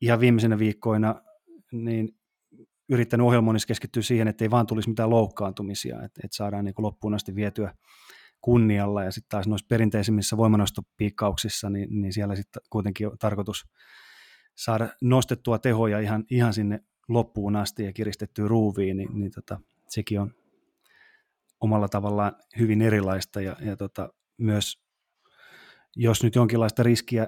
ihan 0.00 0.20
viimeisenä 0.20 0.58
viikkoina 0.58 1.22
niin 1.72 2.08
yrittänyt 2.88 3.26
ohjelmoinnissa 3.26 3.68
keskittyä 3.68 4.02
siihen, 4.02 4.28
että 4.28 4.44
ei 4.44 4.50
vaan 4.50 4.66
tulisi 4.66 4.88
mitään 4.88 5.10
loukkaantumisia, 5.10 5.96
että, 5.96 6.20
että 6.24 6.36
saadaan 6.36 6.64
niin 6.64 6.74
kuin 6.74 6.84
loppuun 6.84 7.14
asti 7.14 7.34
vietyä 7.34 7.74
kunnialla. 8.40 9.04
Ja 9.04 9.12
sitten 9.12 9.28
taas 9.28 9.48
noissa 9.48 9.66
perinteisimmissä 9.68 10.36
voimanostopiikkauksissa, 10.36 11.70
niin, 11.70 12.00
niin 12.00 12.12
siellä 12.12 12.36
sitten 12.36 12.62
kuitenkin 12.70 13.06
on 13.06 13.18
tarkoitus 13.18 13.64
saada 14.56 14.88
nostettua 15.00 15.58
tehoja 15.58 16.00
ihan, 16.00 16.24
ihan 16.30 16.54
sinne 16.54 16.80
loppuun 17.08 17.56
asti 17.56 17.84
ja 17.84 17.92
kiristettyä 17.92 18.48
ruuviin, 18.48 18.96
niin, 18.96 19.20
niin 19.20 19.32
tota, 19.32 19.60
sekin 19.88 20.20
on 20.20 20.34
omalla 21.60 21.88
tavallaan 21.88 22.32
hyvin 22.58 22.82
erilaista 22.82 23.40
ja, 23.40 23.56
ja 23.60 23.76
tota, 23.76 24.08
myös 24.38 24.86
jos 25.96 26.22
nyt 26.22 26.34
jonkinlaista 26.34 26.82
riskiä 26.82 27.26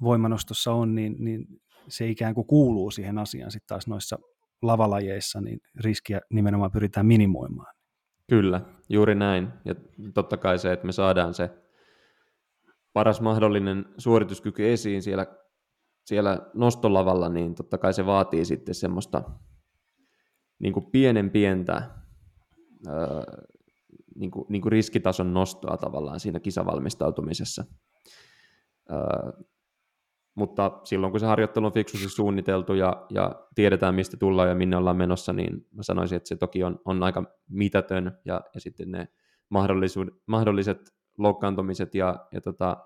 voimanostossa 0.00 0.72
on, 0.72 0.94
niin, 0.94 1.16
niin 1.18 1.46
se 1.88 2.08
ikään 2.08 2.34
kuin 2.34 2.46
kuuluu 2.46 2.90
siihen 2.90 3.18
asiaan 3.18 3.50
sitten 3.50 3.68
taas 3.68 3.86
noissa 3.86 4.18
lavalajeissa, 4.62 5.40
niin 5.40 5.60
riskiä 5.80 6.20
nimenomaan 6.30 6.70
pyritään 6.70 7.06
minimoimaan. 7.06 7.74
Kyllä, 8.28 8.60
juuri 8.88 9.14
näin. 9.14 9.48
Ja 9.64 9.74
totta 10.14 10.36
kai 10.36 10.58
se, 10.58 10.72
että 10.72 10.86
me 10.86 10.92
saadaan 10.92 11.34
se 11.34 11.50
paras 12.92 13.20
mahdollinen 13.20 13.84
suorituskyky 13.98 14.72
esiin 14.72 15.02
siellä 15.02 15.26
siellä 16.04 16.38
nostolavalla, 16.54 17.28
niin 17.28 17.54
totta 17.54 17.78
kai 17.78 17.94
se 17.94 18.06
vaatii 18.06 18.44
sitten 18.44 18.74
semmoista 18.74 19.22
niin 20.58 20.72
kuin 20.72 20.86
pienen 20.90 21.30
pientä 21.30 21.74
ää, 21.74 23.24
niin 24.14 24.30
kuin, 24.30 24.46
niin 24.48 24.62
kuin 24.62 24.72
riskitason 24.72 25.34
nostoa 25.34 25.76
tavallaan 25.76 26.20
siinä 26.20 26.40
kisavalmistautumisessa. 26.40 27.64
Ää, 28.88 29.32
mutta 30.34 30.80
silloin 30.84 31.10
kun 31.10 31.20
se 31.20 31.26
harjoittelu 31.26 31.66
on 31.66 31.72
fiksusti 31.72 32.08
suunniteltu 32.08 32.74
ja, 32.74 33.06
ja 33.10 33.46
tiedetään 33.54 33.94
mistä 33.94 34.16
tullaan 34.16 34.48
ja 34.48 34.54
minne 34.54 34.76
ollaan 34.76 34.96
menossa, 34.96 35.32
niin 35.32 35.66
mä 35.72 35.82
sanoisin, 35.82 36.16
että 36.16 36.28
se 36.28 36.36
toki 36.36 36.64
on, 36.64 36.80
on 36.84 37.02
aika 37.02 37.24
mitätön 37.48 38.18
ja, 38.24 38.40
ja 38.54 38.60
sitten 38.60 38.90
ne 38.90 39.08
mahdolliset 40.26 40.94
loukkaantumiset 41.18 41.94
ja, 41.94 42.26
ja 42.32 42.40
tota, 42.40 42.76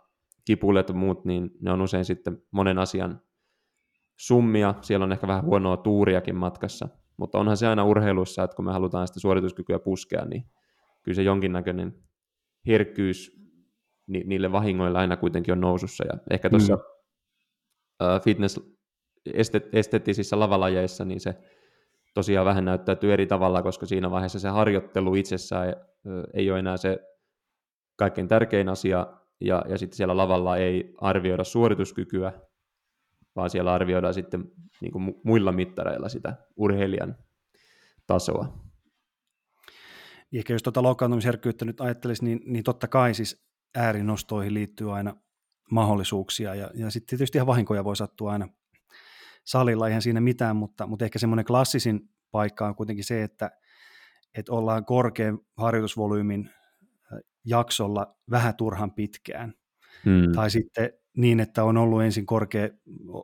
kipuilet 0.47 0.89
ja 0.89 0.95
muut, 0.95 1.25
niin 1.25 1.51
ne 1.61 1.73
on 1.73 1.81
usein 1.81 2.05
sitten 2.05 2.43
monen 2.51 2.79
asian 2.79 3.21
summia. 4.19 4.75
Siellä 4.81 5.05
on 5.05 5.13
ehkä 5.13 5.27
vähän 5.27 5.45
huonoa 5.45 5.77
tuuriakin 5.77 6.37
matkassa, 6.37 6.89
mutta 7.17 7.39
onhan 7.39 7.57
se 7.57 7.67
aina 7.67 7.85
urheilussa, 7.85 8.45
että 8.45 8.57
kun 8.57 8.65
me 8.65 8.73
halutaan 8.73 9.07
sitä 9.07 9.21
suorituskykyä 9.21 9.79
puskea, 9.79 10.25
niin 10.25 10.45
kyllä 11.03 11.17
se 11.17 11.23
jonkinnäköinen 11.23 11.95
herkkyys 12.67 13.37
ni- 14.07 14.25
niille 14.27 14.53
vahingoille 14.53 14.99
aina 14.99 15.17
kuitenkin 15.17 15.53
on 15.53 15.61
nousussa. 15.61 16.05
Ja 16.05 16.19
ehkä 16.31 16.51
tuossa 16.51 16.75
mm. 16.75 16.81
uh, 18.07 18.23
fitness 18.23 18.61
esteettisissä 19.73 20.39
lavalajeissa, 20.39 21.05
niin 21.05 21.21
se 21.21 21.35
tosiaan 22.15 22.47
vähän 22.47 22.65
näyttäytyy 22.65 23.13
eri 23.13 23.27
tavalla, 23.27 23.63
koska 23.63 23.87
siinä 23.87 24.11
vaiheessa 24.11 24.39
se 24.39 24.49
harjoittelu 24.49 25.15
itsessään 25.15 25.75
ei 26.35 26.51
ole 26.51 26.59
enää 26.59 26.77
se 26.77 26.99
kaikkein 27.97 28.29
tärkein 28.29 28.69
asia, 28.69 29.07
ja, 29.41 29.63
ja 29.69 29.79
sitten 29.79 29.97
siellä 29.97 30.17
lavalla 30.17 30.57
ei 30.57 30.95
arvioida 31.01 31.45
suorituskykyä, 31.45 32.33
vaan 33.37 33.51
siellä 33.51 33.73
arvioidaan 33.73 34.15
sitten 34.15 34.45
niin 34.81 34.93
kuin 34.93 35.15
muilla 35.25 35.53
mittareilla 35.53 36.09
sitä 36.09 36.37
urheilijan 36.57 37.17
tasoa. 38.07 38.67
Ehkä 40.33 40.53
jos 40.53 40.63
tuota 40.63 40.83
loukkaantumisherkkyyttä 40.83 41.65
nyt 41.65 41.81
ajattelisi, 41.81 42.25
niin, 42.25 42.41
niin 42.47 42.65
totta 42.65 42.89
kai 42.89 43.15
siis 43.15 43.47
äärinostoihin 43.75 44.55
liittyy 44.55 44.97
aina 44.97 45.17
mahdollisuuksia, 45.71 46.55
ja, 46.55 46.71
ja 46.75 46.91
sitten 46.91 47.19
tietysti 47.19 47.39
ihan 47.39 47.47
vahinkoja 47.47 47.85
voi 47.85 47.97
sattua 47.97 48.33
aina 48.33 48.49
salilla, 49.45 49.87
eihän 49.87 50.03
siinä 50.03 50.21
mitään, 50.21 50.57
mutta, 50.57 50.87
mutta 50.87 51.05
ehkä 51.05 51.19
semmoinen 51.19 51.45
klassisin 51.45 52.01
paikka 52.31 52.67
on 52.67 52.75
kuitenkin 52.75 53.05
se, 53.05 53.23
että, 53.23 53.51
että 54.39 54.53
ollaan 54.53 54.85
korkean 54.85 55.39
harjoitusvolyymin 55.57 56.51
jaksolla 57.47 58.17
vähän 58.31 58.57
turhan 58.57 58.93
pitkään. 58.93 59.55
Hmm. 60.05 60.33
Tai 60.35 60.51
sitten 60.51 60.91
niin, 61.17 61.41
että 61.41 61.65
on 61.65 61.77
ollut 61.77 62.03
ensin 62.03 62.27
korkea, 62.27 62.69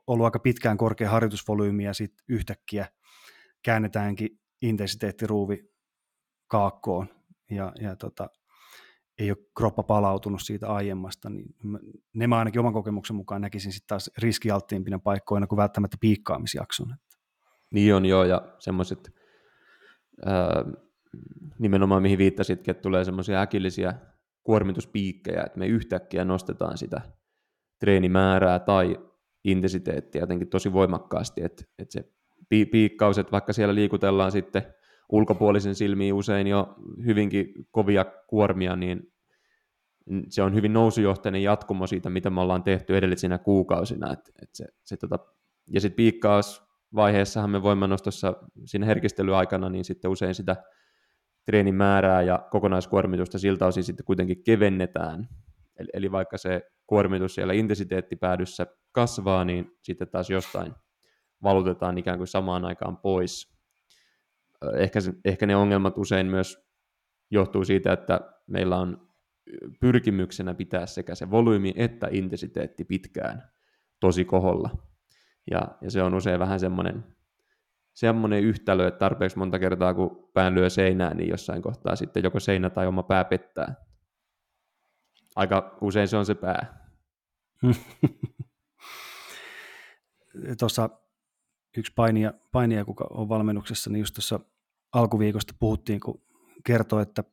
ollut 0.07 0.25
aika 0.25 0.39
pitkään 0.39 0.77
korkea 0.77 1.11
harjoitusvolyymi 1.11 1.85
ja 1.85 1.95
sitten 1.95 2.25
yhtäkkiä 2.29 2.89
käännetäänkin 3.63 4.41
intensiteettiruuvi 4.63 5.73
kaakkoon 6.49 7.09
ja, 7.51 7.73
ja 7.81 7.97
tota, 7.97 8.29
ei 9.19 9.31
ole 9.31 9.39
kroppa 9.57 9.83
palautunut 9.83 10.43
siitä 10.43 10.69
aiemmasta, 10.69 11.31
niin 11.31 11.55
ne 12.15 12.27
mä 12.27 12.39
ainakin 12.39 12.61
oman 12.61 12.73
kokemuksen 12.73 13.17
mukaan 13.17 13.41
näkisin 13.41 13.73
sitten 13.73 13.89
taas 13.89 14.11
riskialttiimpina 14.19 14.99
paikkoina 14.99 15.47
kuin 15.47 15.57
välttämättä 15.57 15.97
piikkaamisjakson. 16.01 16.95
Niin 17.71 17.95
on 17.95 18.07
joo, 18.07 18.25
ja 18.25 18.57
semmoiset 18.59 19.13
nimenomaan 21.59 22.03
mihin 22.03 22.19
viittasitkin, 22.19 22.71
että 22.71 22.83
tulee 22.83 23.05
semmoisia 23.05 23.41
äkillisiä 23.41 23.95
kuormituspiikkejä, 24.45 25.43
että 25.47 25.59
me 25.59 25.67
yhtäkkiä 25.67 26.25
nostetaan 26.25 26.79
sitä 26.79 27.01
treenimäärää 27.81 28.59
tai 28.59 28.97
intensiteettiä 29.45 30.23
jotenkin 30.23 30.49
tosi 30.49 30.73
voimakkaasti, 30.73 31.45
että, 31.45 31.65
että 31.79 31.93
se 31.93 32.13
piikkaus, 32.71 33.19
että 33.19 33.33
vaikka 33.33 33.53
siellä 33.53 33.75
liikutellaan 33.75 34.33
sitten 34.33 34.63
ulkopuolisen 35.13 35.75
silmiin 35.75 36.15
usein 36.15 36.47
jo 36.47 36.75
hyvinkin 37.05 37.47
kovia 37.71 38.05
kuormia, 38.05 38.77
niin 38.77 39.13
se 40.29 40.43
on 40.43 40.55
hyvin 40.55 40.73
nousujohtainen 40.73 41.43
jatkumo 41.43 41.87
siitä, 41.87 42.11
mitä 42.11 42.31
me 42.31 42.41
ollaan 42.41 42.63
tehty 42.63 42.97
edellisinä 42.97 43.39
kuukausina. 43.39 44.13
Et, 44.13 44.31
et 44.43 44.49
se, 44.55 44.65
se 44.85 44.97
tota, 44.97 45.19
ja 45.67 45.81
sitten 45.81 45.97
piikkausvaiheessahan 45.97 47.51
me 47.51 47.63
voimanostossa 47.63 48.35
siinä 48.65 48.87
herkistelyaikana, 48.87 49.69
niin 49.69 49.85
sitten 49.85 50.11
usein 50.11 50.35
sitä 50.35 50.57
treenin 51.47 51.75
määrää 51.75 52.23
ja 52.23 52.49
kokonaiskuormitusta 52.51 53.39
siltä 53.39 53.67
osin 53.67 53.85
sitten 53.85 54.07
kuitenkin 54.07 54.45
kevennetään. 54.45 55.29
Eli, 55.79 55.89
eli 55.95 56.13
vaikka 56.13 56.39
se 56.39 56.63
kuormitus 56.87 57.35
siellä 57.35 57.53
intensiteettipäädyssä 57.53 58.67
kasvaa, 58.93 59.45
niin 59.45 59.79
sitten 59.83 60.09
taas 60.09 60.31
jostain 60.31 60.73
valutetaan 61.43 61.99
ikään 61.99 62.19
kuin 62.19 62.29
samaan 62.29 62.65
aikaan 62.65 62.97
pois. 62.97 63.53
Ehkä, 64.77 64.99
ehkä 65.25 65.47
ne 65.47 65.57
ongelmat 65.57 65.99
usein 65.99 66.27
myös 66.27 66.69
johtuu 67.31 67.65
siitä, 67.65 67.93
että 67.93 68.21
meillä 68.47 68.77
on 68.77 69.09
pyrkimyksenä 69.81 70.55
pitää 70.55 70.87
sekä 70.87 71.15
se 71.15 71.31
volyymi 71.31 71.73
että 71.77 72.09
intensiteetti 72.11 72.85
pitkään 72.85 73.43
tosi 74.01 74.25
koholla. 74.25 74.71
Ja, 75.51 75.61
ja 75.81 75.91
se 75.91 76.03
on 76.03 76.15
usein 76.15 76.41
vähän 76.41 76.61
semmoinen 76.61 77.05
semmoinen 77.95 78.43
yhtälö, 78.43 78.89
että 78.89 78.99
tarpeeksi 78.99 79.39
monta 79.39 79.59
kertaa 79.59 79.95
kun 79.95 80.31
pään 80.35 80.55
lyö 80.55 80.71
seinään, 80.71 81.17
niin 81.17 81.29
jossain 81.29 81.63
kohtaa 81.63 81.97
sitten 81.97 82.23
joko 82.23 82.41
seinä 82.41 82.71
tai 82.71 82.87
oma 82.87 83.03
pää 83.03 83.25
pettää. 83.25 83.75
Aika 85.37 85.79
usein 85.81 86.09
se 86.09 86.17
on 86.17 86.27
se 86.27 86.35
pää. 86.35 86.89
Tuossa 90.59 90.91
yksi 91.77 91.93
painija, 91.97 92.33
painija, 92.53 92.85
kuka 92.85 93.07
on 93.11 93.29
valmennuksessa, 93.29 93.91
niin 93.91 94.01
just 94.01 94.15
tuossa 94.15 94.41
alkuviikosta 94.93 95.55
puhuttiin, 95.61 96.01
kun 96.01 96.23
kertoi, 96.65 97.03
että 97.03 97.25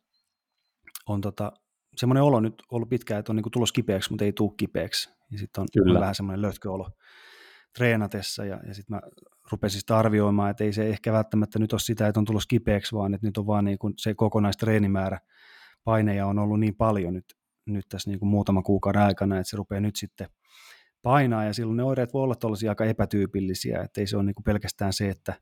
on 1.07 1.21
tota, 1.21 1.51
semmoinen 1.95 2.23
olo 2.23 2.39
nyt 2.39 2.63
ollut 2.71 2.89
pitkään, 2.89 3.19
että 3.19 3.31
on 3.31 3.35
niinku 3.35 3.49
tulos 3.49 3.71
kipeäksi, 3.71 4.09
mutta 4.09 4.25
ei 4.25 4.33
tule 4.33 4.51
kipeäksi. 4.57 5.09
Ja 5.31 5.37
sitten 5.37 5.61
on, 5.61 5.67
on 5.95 5.99
vähän 5.99 6.15
semmoinen 6.15 6.41
lötköolo 6.41 6.89
treenatessa, 7.77 8.45
ja, 8.45 8.59
ja 8.67 8.73
sitten 8.73 8.95
mä 8.95 9.01
rupesin 9.51 9.79
sitä 9.79 9.97
arvioimaan, 9.97 10.51
että 10.51 10.63
ei 10.63 10.73
se 10.73 10.87
ehkä 10.87 11.13
välttämättä 11.13 11.59
nyt 11.59 11.73
ole 11.73 11.79
sitä, 11.79 12.07
että 12.07 12.19
on 12.19 12.25
tullut 12.25 12.43
kipeäksi, 12.47 12.95
vaan 12.95 13.13
että 13.13 13.27
nyt 13.27 13.37
on 13.37 13.47
vaan 13.47 13.65
niin 13.65 13.77
kuin 13.77 13.93
se 13.97 14.13
kokonaistreenimäärä 14.13 15.19
paineja 15.83 16.27
on 16.27 16.39
ollut 16.39 16.59
niin 16.59 16.75
paljon 16.75 17.13
nyt, 17.13 17.25
nyt 17.65 17.85
tässä 17.89 18.09
niin 18.09 18.19
kuin 18.19 18.29
muutaman 18.29 18.63
kuukauden 18.63 19.01
aikana, 19.01 19.37
että 19.37 19.49
se 19.49 19.57
rupeaa 19.57 19.81
nyt 19.81 19.95
sitten 19.95 20.27
painaa, 21.01 21.43
ja 21.43 21.53
silloin 21.53 21.77
ne 21.77 21.83
oireet 21.83 22.13
voi 22.13 22.23
olla 22.23 22.35
tuollaisia 22.35 22.71
aika 22.71 22.85
epätyypillisiä, 22.85 23.81
että 23.81 24.01
ei 24.01 24.07
se 24.07 24.17
ole 24.17 24.23
niin 24.23 24.35
kuin 24.35 24.43
pelkästään 24.43 24.93
se, 24.93 25.09
että 25.09 25.33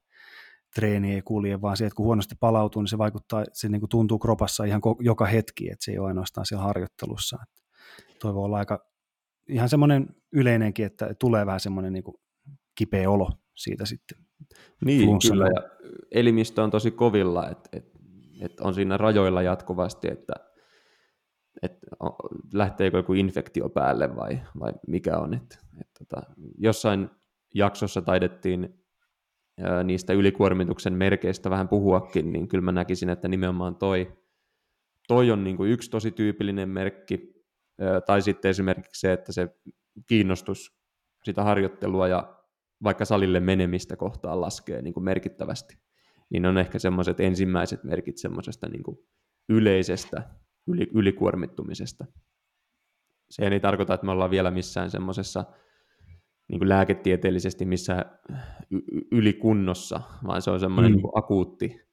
treeni 0.75 1.13
ei 1.13 1.21
kulje, 1.21 1.61
vaan 1.61 1.77
se, 1.77 1.85
että 1.85 1.95
kun 1.95 2.05
huonosti 2.05 2.35
palautuu, 2.39 2.81
niin 2.81 2.89
se 2.89 2.97
vaikuttaa, 2.97 3.43
se 3.53 3.69
niin 3.69 3.81
kuin 3.81 3.89
tuntuu 3.89 4.19
kropassa 4.19 4.63
ihan 4.63 4.81
joka 4.99 5.25
hetki, 5.25 5.71
että 5.71 5.85
se 5.85 5.91
ei 5.91 5.99
ole 5.99 6.07
ainoastaan 6.07 6.45
siellä 6.45 6.63
harjoittelussa. 6.63 7.37
Toi 8.19 8.33
voi 8.33 8.43
olla 8.43 8.57
aika 8.57 8.85
ihan 9.49 9.69
semmoinen 9.69 10.07
yleinenkin, 10.31 10.85
että 10.85 11.13
tulee 11.19 11.45
vähän 11.45 11.59
semmoinen 11.59 11.93
niin 11.93 12.03
kuin 12.03 12.15
kipeä 12.75 13.09
olo 13.09 13.31
siitä 13.57 13.85
sitten. 13.85 14.17
Niin, 14.85 15.17
kyllä, 15.29 15.45
ja 15.45 15.69
elimistö 16.11 16.63
on 16.63 16.71
tosi 16.71 16.91
kovilla, 16.91 17.49
että, 17.49 17.69
että, 17.73 17.99
että 18.41 18.63
on 18.63 18.73
siinä 18.73 18.97
rajoilla 18.97 19.41
jatkuvasti, 19.41 20.07
että, 20.11 20.33
että 21.61 21.87
lähteekö 22.53 22.97
joku 22.97 23.13
infektio 23.13 23.69
päälle 23.69 24.15
vai, 24.15 24.39
vai 24.59 24.73
mikä 24.87 25.17
on. 25.17 25.33
Että, 25.33 25.57
että, 25.81 25.99
että 26.01 26.21
jossain 26.57 27.09
jaksossa 27.55 28.01
taidettiin 28.01 28.83
niistä 29.83 30.13
ylikuormituksen 30.13 30.93
merkeistä 30.93 31.49
vähän 31.49 31.67
puhuakin, 31.67 32.33
niin 32.33 32.47
kyllä 32.47 32.61
mä 32.61 32.71
näkisin, 32.71 33.09
että 33.09 33.27
nimenomaan 33.27 33.75
toi, 33.75 34.17
toi 35.07 35.31
on 35.31 35.43
niin 35.43 35.57
kuin 35.57 35.71
yksi 35.71 35.91
tosi 35.91 36.11
tyypillinen 36.11 36.69
merkki, 36.69 37.43
tai 38.05 38.21
sitten 38.21 38.49
esimerkiksi 38.49 38.99
se, 38.99 39.13
että 39.13 39.31
se 39.31 39.47
kiinnostus 40.07 40.77
sitä 41.23 41.43
harjoittelua 41.43 42.07
ja 42.07 42.36
vaikka 42.83 43.05
salille 43.05 43.39
menemistä 43.39 43.95
kohtaan 43.95 44.41
laskee 44.41 44.81
niin 44.81 44.93
kuin 44.93 45.03
merkittävästi, 45.03 45.77
niin 46.29 46.45
on 46.45 46.57
ehkä 46.57 46.79
semmoiset 46.79 47.19
ensimmäiset 47.19 47.83
merkit 47.83 48.17
semmoisesta 48.17 48.69
niin 48.69 48.83
kuin 48.83 48.97
yleisestä 49.49 50.29
yli, 50.67 50.87
ylikuormittumisesta. 50.93 52.05
Se 53.29 53.47
ei 53.47 53.59
tarkoita, 53.59 53.93
että 53.93 54.05
me 54.05 54.11
ollaan 54.11 54.31
vielä 54.31 54.51
missään 54.51 54.91
semmoisessa 54.91 55.45
niin 56.47 56.59
kuin 56.59 56.69
lääketieteellisesti 56.69 57.65
missä 57.65 58.05
ylikunnossa, 59.11 60.01
vaan 60.27 60.41
se 60.41 60.51
on 60.51 60.59
semmoinen 60.59 60.91
mm. 60.91 60.95
niin 60.95 61.01
kuin 61.01 61.11
akuutti, 61.15 61.87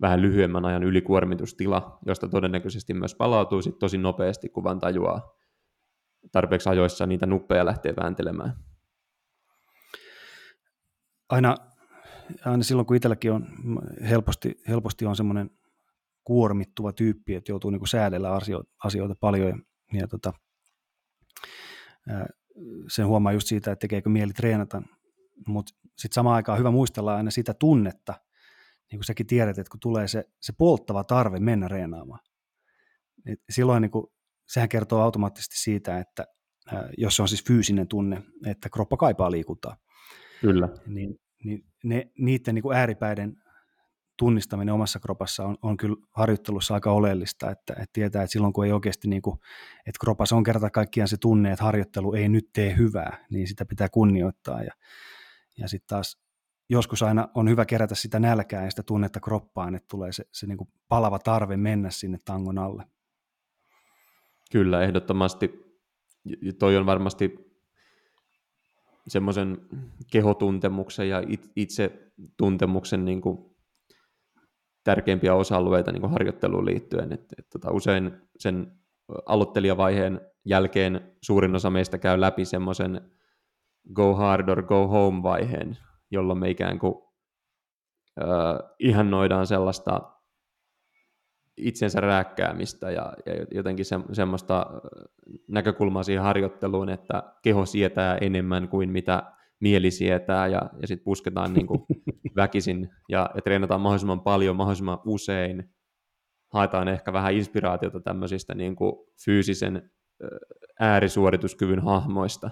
vähän 0.00 0.22
lyhyemmän 0.22 0.64
ajan 0.64 0.82
ylikuormitustila, 0.82 1.98
josta 2.06 2.28
todennäköisesti 2.28 2.94
myös 2.94 3.14
palautuu 3.14 3.62
sit 3.62 3.78
tosi 3.78 3.98
nopeasti, 3.98 4.48
kun 4.48 4.64
vaan 4.64 4.78
tajuaa 4.78 5.40
tarpeeksi 6.32 6.68
ajoissa 6.68 7.06
niitä 7.06 7.26
nuppeja 7.26 7.64
lähtee 7.64 7.94
vääntelemään 7.96 8.69
aina, 11.30 11.56
aina 12.44 12.62
silloin, 12.62 12.86
kun 12.86 12.96
itselläkin 12.96 13.32
on 13.32 13.46
helposti, 14.08 14.60
helposti 14.68 15.06
on 15.06 15.16
semmoinen 15.16 15.50
kuormittuva 16.24 16.92
tyyppi, 16.92 17.34
että 17.34 17.52
joutuu 17.52 17.70
niin 17.70 17.88
säädellä 17.88 18.32
asioita, 18.32 18.70
asioita 18.84 19.14
paljon 19.20 19.48
ja, 19.48 19.56
ja 20.00 20.08
tota, 20.08 20.32
sen 22.88 23.06
huomaa 23.06 23.32
just 23.32 23.46
siitä, 23.46 23.72
että 23.72 23.80
tekeekö 23.80 24.08
mieli 24.08 24.32
treenata, 24.32 24.82
mutta 25.46 25.74
sitten 25.84 26.14
samaan 26.14 26.36
aikaan 26.36 26.58
hyvä 26.58 26.70
muistella 26.70 27.16
aina 27.16 27.30
sitä 27.30 27.54
tunnetta, 27.54 28.14
niin 28.90 28.98
kuin 28.98 29.04
säkin 29.04 29.26
tiedät, 29.26 29.58
että 29.58 29.70
kun 29.70 29.80
tulee 29.80 30.08
se, 30.08 30.24
se 30.40 30.52
polttava 30.58 31.04
tarve 31.04 31.40
mennä 31.40 31.68
reenaamaan, 31.68 32.20
niin 33.24 33.36
silloin 33.50 33.80
niin 33.80 33.90
kuin, 33.90 34.06
sehän 34.48 34.68
kertoo 34.68 35.02
automaattisesti 35.02 35.58
siitä, 35.58 35.98
että 35.98 36.26
jos 36.98 37.16
se 37.16 37.22
on 37.22 37.28
siis 37.28 37.44
fyysinen 37.44 37.88
tunne, 37.88 38.22
että 38.46 38.68
kroppa 38.68 38.96
kaipaa 38.96 39.30
liikuntaa, 39.30 39.76
Kyllä. 40.40 40.68
Niin, 40.86 41.20
niin 41.44 41.64
ne, 41.84 42.10
niiden 42.18 42.54
niin 42.54 42.62
kuin 42.62 42.76
ääripäiden 42.76 43.36
tunnistaminen 44.18 44.74
omassa 44.74 45.00
kropassa 45.00 45.44
on, 45.44 45.56
on 45.62 45.76
kyllä 45.76 45.96
harjoittelussa 46.10 46.74
aika 46.74 46.92
oleellista, 46.92 47.50
että, 47.50 47.72
että 47.72 47.90
tietää, 47.92 48.22
että 48.22 48.32
silloin 48.32 48.52
kun 48.52 48.64
ei 48.64 48.72
oikeasti, 48.72 49.08
niin 49.08 49.22
kuin, 49.22 49.38
että 49.86 49.98
kropassa 50.00 50.36
on 50.36 50.44
kerta 50.44 50.70
kaikkiaan 50.70 51.08
se 51.08 51.16
tunne, 51.16 51.52
että 51.52 51.64
harjoittelu 51.64 52.14
ei 52.14 52.28
nyt 52.28 52.48
tee 52.52 52.76
hyvää, 52.76 53.26
niin 53.30 53.48
sitä 53.48 53.64
pitää 53.64 53.88
kunnioittaa 53.88 54.62
ja, 54.62 54.72
ja 55.58 55.68
sitten 55.68 55.88
taas 55.88 56.18
joskus 56.70 57.02
aina 57.02 57.28
on 57.34 57.48
hyvä 57.48 57.64
kerätä 57.64 57.94
sitä 57.94 58.20
nälkää 58.20 58.64
ja 58.64 58.70
sitä 58.70 58.82
tunnetta 58.82 59.20
kroppaan, 59.20 59.74
että 59.74 59.86
tulee 59.90 60.12
se, 60.12 60.24
se 60.32 60.46
niin 60.46 60.58
kuin 60.58 60.68
palava 60.88 61.18
tarve 61.18 61.56
mennä 61.56 61.90
sinne 61.90 62.18
tangon 62.24 62.58
alle. 62.58 62.84
Kyllä, 64.52 64.82
ehdottomasti. 64.82 65.50
Toi 66.58 66.76
on 66.76 66.86
varmasti 66.86 67.49
semmoisen 69.10 69.58
kehotuntemuksen 70.12 71.08
ja 71.08 71.22
itse 71.56 72.12
tuntemuksen 72.36 73.04
niin 73.04 73.20
kuin 73.20 73.38
tärkeimpiä 74.84 75.34
osa-alueita 75.34 75.92
niin 75.92 76.00
kuin 76.00 76.12
harjoitteluun 76.12 76.66
liittyen. 76.66 77.12
Et, 77.12 77.24
et, 77.38 77.46
tota, 77.52 77.72
usein 77.72 78.12
sen 78.38 78.72
aloittelijavaiheen 79.26 80.20
jälkeen 80.44 81.16
suurin 81.22 81.54
osa 81.54 81.70
meistä 81.70 81.98
käy 81.98 82.20
läpi 82.20 82.44
semmoisen 82.44 83.10
go 83.92 84.14
hard 84.14 84.48
or 84.48 84.62
go 84.62 84.88
home 84.88 85.22
vaiheen, 85.22 85.78
jolloin 86.10 86.38
me 86.38 86.50
ikään 86.50 86.78
kuin 86.78 86.94
äh, 88.20 88.70
ihannoidaan 88.78 89.46
sellaista 89.46 90.19
itsensä 91.56 92.00
rääkkäämistä 92.00 92.90
ja, 92.90 93.12
ja 93.26 93.46
jotenkin 93.50 93.84
se, 93.84 93.96
semmoista 94.12 94.66
näkökulmaa 95.48 96.02
siihen 96.02 96.24
harjoitteluun, 96.24 96.88
että 96.88 97.22
keho 97.42 97.66
sietää 97.66 98.18
enemmän 98.20 98.68
kuin 98.68 98.90
mitä 98.90 99.22
mieli 99.60 99.90
sietää 99.90 100.46
ja, 100.46 100.70
ja 100.80 100.86
sitten 100.88 101.04
pusketaan 101.04 101.52
niin 101.52 101.66
kuin 101.66 101.80
väkisin 102.36 102.88
ja, 103.08 103.30
ja 103.34 103.42
treenataan 103.42 103.80
mahdollisimman 103.80 104.20
paljon, 104.20 104.56
mahdollisimman 104.56 104.98
usein. 105.04 105.74
Haetaan 106.52 106.88
ehkä 106.88 107.12
vähän 107.12 107.34
inspiraatiota 107.34 108.00
tämmöisistä 108.00 108.54
niin 108.54 108.76
kuin 108.76 108.92
fyysisen 109.24 109.90
äärisuorituskyvyn 110.80 111.80
hahmoista. 111.80 112.50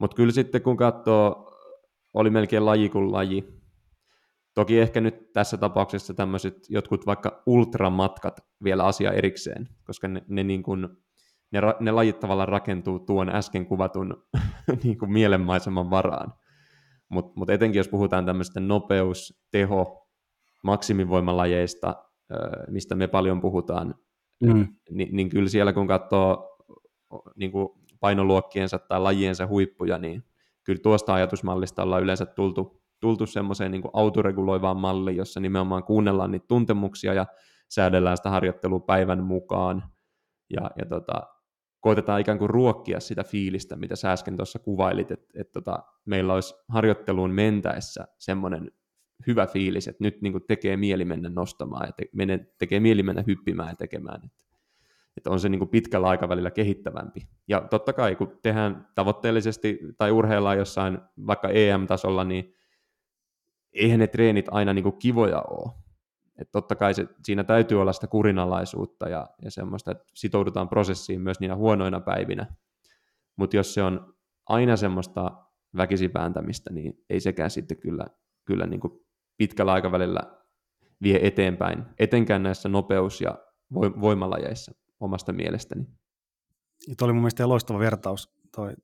Mutta 0.00 0.14
kyllä 0.14 0.32
sitten 0.32 0.62
kun 0.62 0.76
katsoo, 0.76 1.52
oli 2.14 2.30
melkein 2.30 2.66
laji 2.66 2.88
kuin 2.88 3.12
laji. 3.12 3.44
Toki 4.58 4.80
ehkä 4.80 5.00
nyt 5.00 5.32
tässä 5.32 5.56
tapauksessa 5.56 6.14
tämmöiset 6.14 6.54
jotkut 6.68 7.06
vaikka 7.06 7.42
ultramatkat 7.46 8.40
vielä 8.64 8.84
asia 8.84 9.12
erikseen, 9.12 9.68
koska 9.84 10.08
ne, 10.08 10.24
ne, 10.28 10.44
niin 10.44 10.62
kuin, 10.62 10.88
ne, 11.50 11.60
ne 11.80 11.90
lajit 11.90 12.20
tavallaan 12.20 12.48
rakentuu 12.48 12.98
tuon 12.98 13.28
äsken 13.28 13.66
kuvatun 13.66 14.26
niin 14.84 14.98
kuin 14.98 15.12
mielenmaiseman 15.12 15.90
varaan. 15.90 16.32
Mutta 17.08 17.32
mut 17.36 17.50
etenkin 17.50 17.78
jos 17.78 17.88
puhutaan 17.88 18.26
tämmöistä 18.26 18.60
nopeus, 18.60 19.42
teho, 19.50 20.08
maksimivoimalajeista, 20.64 21.94
mistä 22.70 22.94
me 22.94 23.08
paljon 23.08 23.40
puhutaan, 23.40 23.94
mm. 24.42 24.66
niin, 24.90 25.16
niin 25.16 25.28
kyllä 25.28 25.48
siellä 25.48 25.72
kun 25.72 25.86
katsoo 25.86 26.56
niin 27.36 27.52
kuin 27.52 27.68
painoluokkiensa 28.00 28.78
tai 28.78 29.00
lajiensa 29.00 29.46
huippuja, 29.46 29.98
niin 29.98 30.24
kyllä 30.64 30.80
tuosta 30.82 31.14
ajatusmallista 31.14 31.82
ollaan 31.82 32.02
yleensä 32.02 32.26
tultu, 32.26 32.82
tultu 33.00 33.26
semmoiseen 33.26 33.70
niin 33.70 33.82
autoreguloivaan 33.92 34.76
malliin, 34.76 35.16
jossa 35.16 35.40
nimenomaan 35.40 35.84
kuunnellaan 35.84 36.30
niitä 36.30 36.46
tuntemuksia 36.48 37.14
ja 37.14 37.26
säädellään 37.68 38.16
sitä 38.16 38.30
harjoittelua 38.30 38.80
päivän 38.80 39.24
mukaan. 39.24 39.84
Ja, 40.50 40.70
ja 40.78 40.86
tota, 40.86 41.22
koitetaan 41.80 42.20
ikään 42.20 42.38
kuin 42.38 42.50
ruokkia 42.50 43.00
sitä 43.00 43.24
fiilistä, 43.24 43.76
mitä 43.76 43.96
sä 43.96 44.12
äsken 44.12 44.36
tuossa 44.36 44.58
kuvailit, 44.58 45.10
että 45.10 45.40
et 45.40 45.52
tota, 45.52 45.78
meillä 46.04 46.34
olisi 46.34 46.54
harjoitteluun 46.68 47.30
mentäessä 47.30 48.08
semmoinen 48.18 48.70
hyvä 49.26 49.46
fiilis, 49.46 49.88
että 49.88 50.04
nyt 50.04 50.22
niin 50.22 50.46
tekee 50.48 50.76
mieli 50.76 51.04
mennä 51.04 51.28
nostamaan 51.28 51.88
ja 51.88 51.92
te, 51.92 52.06
tekee 52.58 52.80
mieli 52.80 53.02
mennä 53.02 53.24
hyppimään 53.26 53.68
ja 53.68 53.76
tekemään. 53.76 54.20
Että, 54.24 54.44
että 55.16 55.30
on 55.30 55.40
se 55.40 55.48
niin 55.48 55.68
pitkällä 55.68 56.08
aikavälillä 56.08 56.50
kehittävämpi. 56.50 57.28
Ja 57.48 57.60
totta 57.60 57.92
kai, 57.92 58.16
kun 58.16 58.38
tehdään 58.42 58.88
tavoitteellisesti 58.94 59.78
tai 59.98 60.10
urheillaan 60.10 60.58
jossain 60.58 60.98
vaikka 61.26 61.48
EM-tasolla, 61.48 62.24
niin 62.24 62.54
eihän 63.72 63.98
ne 63.98 64.06
treenit 64.06 64.46
aina 64.50 64.72
niin 64.72 64.82
kuin 64.82 64.98
kivoja 64.98 65.42
ole. 65.50 65.72
Että 66.38 66.52
totta 66.52 66.76
kai 66.76 66.94
se, 66.94 67.06
siinä 67.24 67.44
täytyy 67.44 67.80
olla 67.80 67.92
sitä 67.92 68.06
kurinalaisuutta 68.06 69.08
ja, 69.08 69.28
ja 69.42 69.50
semmoista, 69.50 69.90
että 69.90 70.04
sitoudutaan 70.14 70.68
prosessiin 70.68 71.20
myös 71.20 71.40
niinä 71.40 71.56
huonoina 71.56 72.00
päivinä. 72.00 72.46
Mutta 73.36 73.56
jos 73.56 73.74
se 73.74 73.82
on 73.82 74.14
aina 74.46 74.76
semmoista 74.76 75.44
väkisipääntämistä, 75.76 76.72
niin 76.72 77.04
ei 77.10 77.20
sekään 77.20 77.50
sitten 77.50 77.76
kyllä, 77.76 78.06
kyllä 78.44 78.66
niin 78.66 78.80
kuin 78.80 78.92
pitkällä 79.36 79.72
aikavälillä 79.72 80.20
vie 81.02 81.18
eteenpäin, 81.22 81.84
etenkään 81.98 82.42
näissä 82.42 82.68
nopeus- 82.68 83.20
ja 83.20 83.38
voimalajeissa 83.74 84.72
omasta 85.00 85.32
mielestäni. 85.32 85.86
Tuo 86.98 87.06
oli 87.06 87.12
mun 87.12 87.22
mielestä 87.22 87.48
loistava 87.48 87.78
vertaus, 87.78 88.38
toi, 88.56 88.74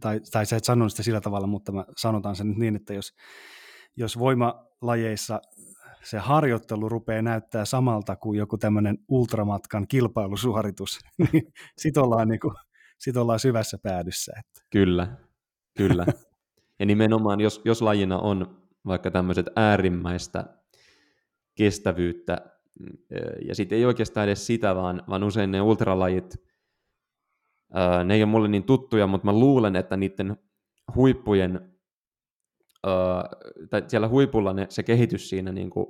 tai, 0.00 0.20
tai 0.32 0.46
sä 0.46 0.56
et 0.56 0.64
sanonut 0.64 0.92
sitä 0.92 1.02
sillä 1.02 1.20
tavalla, 1.20 1.46
mutta 1.46 1.72
mä 1.72 1.84
sanotaan 1.96 2.36
sen 2.36 2.48
nyt 2.48 2.58
niin, 2.58 2.76
että 2.76 2.94
jos, 2.94 3.14
jos 3.96 4.18
voimalajeissa 4.18 5.40
se 6.04 6.18
harjoittelu 6.18 6.88
rupeaa 6.88 7.22
näyttää 7.22 7.64
samalta 7.64 8.16
kuin 8.16 8.38
joku 8.38 8.58
tämmöinen 8.58 8.98
ultramatkan 9.08 9.88
kilpailusuoritus, 9.88 10.98
niin 11.32 11.52
sit 11.78 11.96
ollaan, 11.96 12.28
niin 12.28 12.40
kuin, 12.40 12.54
sit 12.98 13.16
ollaan 13.16 13.40
syvässä 13.40 13.78
päädyssä. 13.82 14.32
Että. 14.38 14.60
Kyllä, 14.70 15.16
kyllä. 15.76 16.06
ja 16.78 16.86
nimenomaan, 16.86 17.40
jos, 17.40 17.62
jos 17.64 17.82
lajina 17.82 18.18
on 18.18 18.64
vaikka 18.86 19.10
tämmöiset 19.10 19.46
äärimmäistä 19.56 20.44
kestävyyttä, 21.54 22.38
mm, 22.80 22.96
ja 23.48 23.54
sitten 23.54 23.78
ei 23.78 23.84
oikeastaan 23.84 24.26
edes 24.26 24.46
sitä, 24.46 24.74
vaan, 24.74 25.02
vaan 25.08 25.24
usein 25.24 25.50
ne 25.50 25.60
ultralajit, 25.60 26.34
ne 28.04 28.14
ei 28.14 28.22
ole 28.22 28.30
mulle 28.30 28.48
niin 28.48 28.64
tuttuja, 28.64 29.06
mutta 29.06 29.24
mä 29.24 29.32
luulen, 29.32 29.76
että 29.76 29.96
niiden 29.96 30.36
huippujen 30.94 31.73
tai 33.70 33.82
siellä 33.88 34.08
huipulla 34.08 34.52
ne, 34.52 34.66
se 34.68 34.82
kehitys 34.82 35.28
siinä 35.28 35.52
niin 35.52 35.70
kuin, 35.70 35.86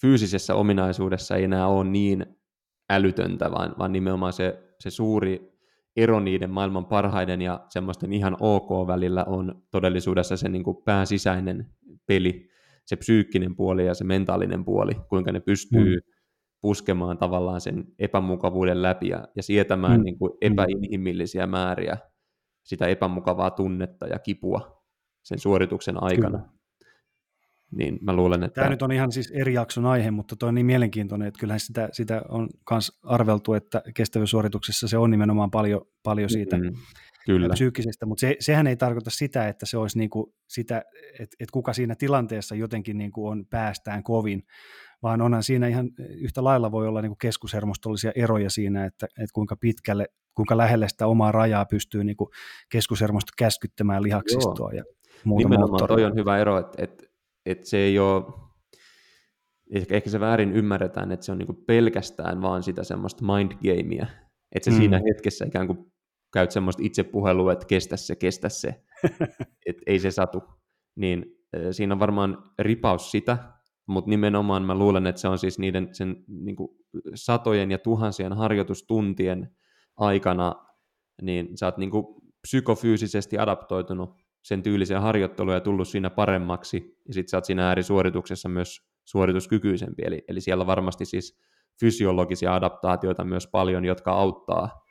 fyysisessä 0.00 0.54
ominaisuudessa 0.54 1.36
ei 1.36 1.44
enää 1.44 1.66
ole 1.66 1.84
niin 1.84 2.26
älytöntä, 2.90 3.50
vaan, 3.50 3.74
vaan 3.78 3.92
nimenomaan 3.92 4.32
se, 4.32 4.74
se 4.80 4.90
suuri 4.90 5.52
ero 5.96 6.20
niiden 6.20 6.50
maailman 6.50 6.86
parhaiden 6.86 7.42
ja 7.42 7.66
semmoisten 7.68 8.12
ihan 8.12 8.36
ok 8.40 8.86
välillä 8.86 9.24
on 9.24 9.62
todellisuudessa 9.70 10.36
se 10.36 10.48
niin 10.48 10.64
kuin 10.64 10.76
pääsisäinen 10.84 11.66
peli, 12.06 12.48
se 12.84 12.96
psyykkinen 12.96 13.56
puoli 13.56 13.86
ja 13.86 13.94
se 13.94 14.04
mentaalinen 14.04 14.64
puoli, 14.64 14.92
kuinka 15.08 15.32
ne 15.32 15.40
pystyy 15.40 15.96
mm. 15.96 16.12
puskemaan 16.60 17.18
tavallaan 17.18 17.60
sen 17.60 17.84
epämukavuuden 17.98 18.82
läpi 18.82 19.08
ja, 19.08 19.28
ja 19.36 19.42
sietämään 19.42 20.00
mm. 20.00 20.04
niin 20.04 20.18
kuin 20.18 20.32
epäinhimillisiä 20.40 21.46
määriä 21.46 21.96
sitä 22.62 22.86
epämukavaa 22.86 23.50
tunnetta 23.50 24.06
ja 24.06 24.18
kipua 24.18 24.81
sen 25.22 25.38
suorituksen 25.38 26.02
aikana. 26.02 26.38
Kyllä. 26.38 26.52
Niin 27.76 27.98
mä 28.00 28.12
luulen, 28.12 28.42
että... 28.42 28.60
Tämä 28.60 28.70
nyt 28.70 28.82
on 28.82 28.92
ihan 28.92 29.12
siis 29.12 29.30
eri 29.30 29.54
jakson 29.54 29.86
aihe, 29.86 30.10
mutta 30.10 30.36
toi 30.36 30.48
on 30.48 30.54
niin 30.54 30.66
mielenkiintoinen, 30.66 31.28
että 31.28 31.40
kyllähän 31.40 31.60
sitä, 31.60 31.88
sitä 31.92 32.22
on 32.28 32.48
myös 32.70 32.98
arveltu, 33.02 33.54
että 33.54 33.82
kestävyyssuorituksessa 33.94 34.88
se 34.88 34.98
on 34.98 35.10
nimenomaan 35.10 35.50
paljon, 35.50 35.80
paljon 36.02 36.30
siitä 36.30 36.58
mm, 36.58 36.72
kyllä. 37.26 37.48
psyykkisestä, 37.48 38.06
mutta 38.06 38.20
se, 38.20 38.36
sehän 38.40 38.66
ei 38.66 38.76
tarkoita 38.76 39.10
sitä, 39.10 39.48
että 39.48 39.66
se 39.66 39.76
olisi 39.76 39.98
niinku 39.98 40.34
sitä, 40.48 40.82
että, 41.12 41.36
että 41.40 41.52
kuka 41.52 41.72
siinä 41.72 41.94
tilanteessa 41.94 42.54
jotenkin 42.54 42.98
niinku 42.98 43.26
on 43.26 43.46
päästään 43.50 44.02
kovin, 44.02 44.42
vaan 45.02 45.20
onhan 45.20 45.42
siinä 45.42 45.68
ihan 45.68 45.90
yhtä 45.98 46.44
lailla 46.44 46.72
voi 46.72 46.88
olla 46.88 47.02
niinku 47.02 47.16
keskushermostollisia 47.20 48.12
eroja 48.14 48.50
siinä, 48.50 48.84
että, 48.84 49.06
että 49.06 49.32
kuinka 49.34 49.56
pitkälle, 49.56 50.06
kuinka 50.34 50.56
lähelle 50.56 50.88
sitä 50.88 51.06
omaa 51.06 51.32
rajaa 51.32 51.64
pystyy 51.64 52.04
niinku 52.04 52.30
keskushermosto 52.68 53.32
käskyttämään 53.38 54.02
lihaksistoa 54.02 54.72
Joo. 54.72 54.76
ja 54.76 54.84
muuta 55.24 55.44
Nimenomaan 55.44 55.70
moottoria. 55.70 55.96
toi 55.96 56.04
on 56.04 56.16
hyvä 56.16 56.38
ero, 56.38 56.58
että, 56.58 56.82
että, 56.82 57.04
että 57.46 57.66
se 57.68 57.76
ei 57.76 57.98
ole, 57.98 58.24
ehkä, 59.74 59.96
ehkä 59.96 60.10
se 60.10 60.20
väärin 60.20 60.52
ymmärretään, 60.52 61.12
että 61.12 61.26
se 61.26 61.32
on 61.32 61.38
niinku 61.38 61.64
pelkästään 61.66 62.42
vaan 62.42 62.62
sitä 62.62 62.84
semmoista 62.84 63.24
mind 63.24 63.52
gamea, 63.52 64.06
että 64.52 64.64
se 64.64 64.70
mm. 64.70 64.76
siinä 64.76 65.00
hetkessä 65.08 65.44
ikään 65.44 65.66
kuin 65.66 65.92
käyt 66.32 66.50
semmoista 66.50 66.82
itsepuhelua, 66.82 67.52
että 67.52 67.66
kestä 67.66 67.96
se, 67.96 68.16
kestä 68.16 68.48
se, 68.48 68.82
että 69.66 69.82
ei 69.86 69.98
se 69.98 70.10
satu. 70.10 70.42
Niin 70.96 71.26
siinä 71.70 71.94
on 71.94 72.00
varmaan 72.00 72.52
ripaus 72.58 73.10
sitä, 73.10 73.38
mutta 73.86 74.10
nimenomaan 74.10 74.62
mä 74.62 74.74
luulen, 74.74 75.06
että 75.06 75.20
se 75.20 75.28
on 75.28 75.38
siis 75.38 75.58
niiden 75.58 75.88
sen 75.92 76.24
niin 76.28 76.56
kuin 76.56 76.68
satojen 77.14 77.70
ja 77.70 77.78
tuhansien 77.78 78.32
harjoitustuntien 78.32 79.56
aikana, 79.96 80.54
niin 81.22 81.58
sä 81.58 81.66
oot 81.66 81.78
niin 81.78 81.90
kuin 81.90 82.06
psykofyysisesti 82.42 83.38
adaptoitunut 83.38 84.22
sen 84.42 84.62
tyyliseen 84.62 85.02
harjoitteluun 85.02 85.54
ja 85.54 85.60
tullut 85.60 85.88
siinä 85.88 86.10
paremmaksi, 86.10 86.98
ja 87.08 87.14
sitten 87.14 87.30
sä 87.30 87.36
oot 87.36 87.44
siinä 87.44 87.68
äärisuorituksessa 87.68 88.48
myös 88.48 88.80
suorituskykyisempi, 89.04 90.02
eli, 90.06 90.24
eli 90.28 90.40
siellä 90.40 90.62
on 90.62 90.66
varmasti 90.66 91.04
siis 91.04 91.40
fysiologisia 91.80 92.54
adaptaatioita 92.54 93.24
myös 93.24 93.46
paljon, 93.46 93.84
jotka 93.84 94.12
auttaa 94.12 94.82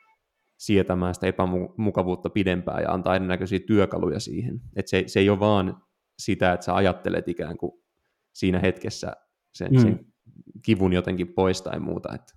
sietämään 0.58 1.14
sitä 1.14 1.26
epämukavuutta 1.26 2.30
pidempään 2.30 2.82
ja 2.82 2.92
antaa 2.92 3.16
erinäköisiä 3.16 3.58
työkaluja 3.66 4.20
siihen. 4.20 4.60
Et 4.76 4.88
se, 4.88 5.04
se 5.06 5.20
ei 5.20 5.30
ole 5.30 5.40
vaan 5.40 5.82
sitä, 6.18 6.52
että 6.52 6.66
sä 6.66 6.74
ajattelet 6.74 7.28
ikään 7.28 7.56
kuin 7.56 7.72
siinä 8.32 8.58
hetkessä 8.58 9.12
sen, 9.54 9.72
mm. 9.72 9.78
sen 9.78 10.06
kivun 10.64 10.92
jotenkin 10.92 11.34
pois 11.34 11.62
tai 11.62 11.80
muuta. 11.80 12.14
Että 12.14 12.34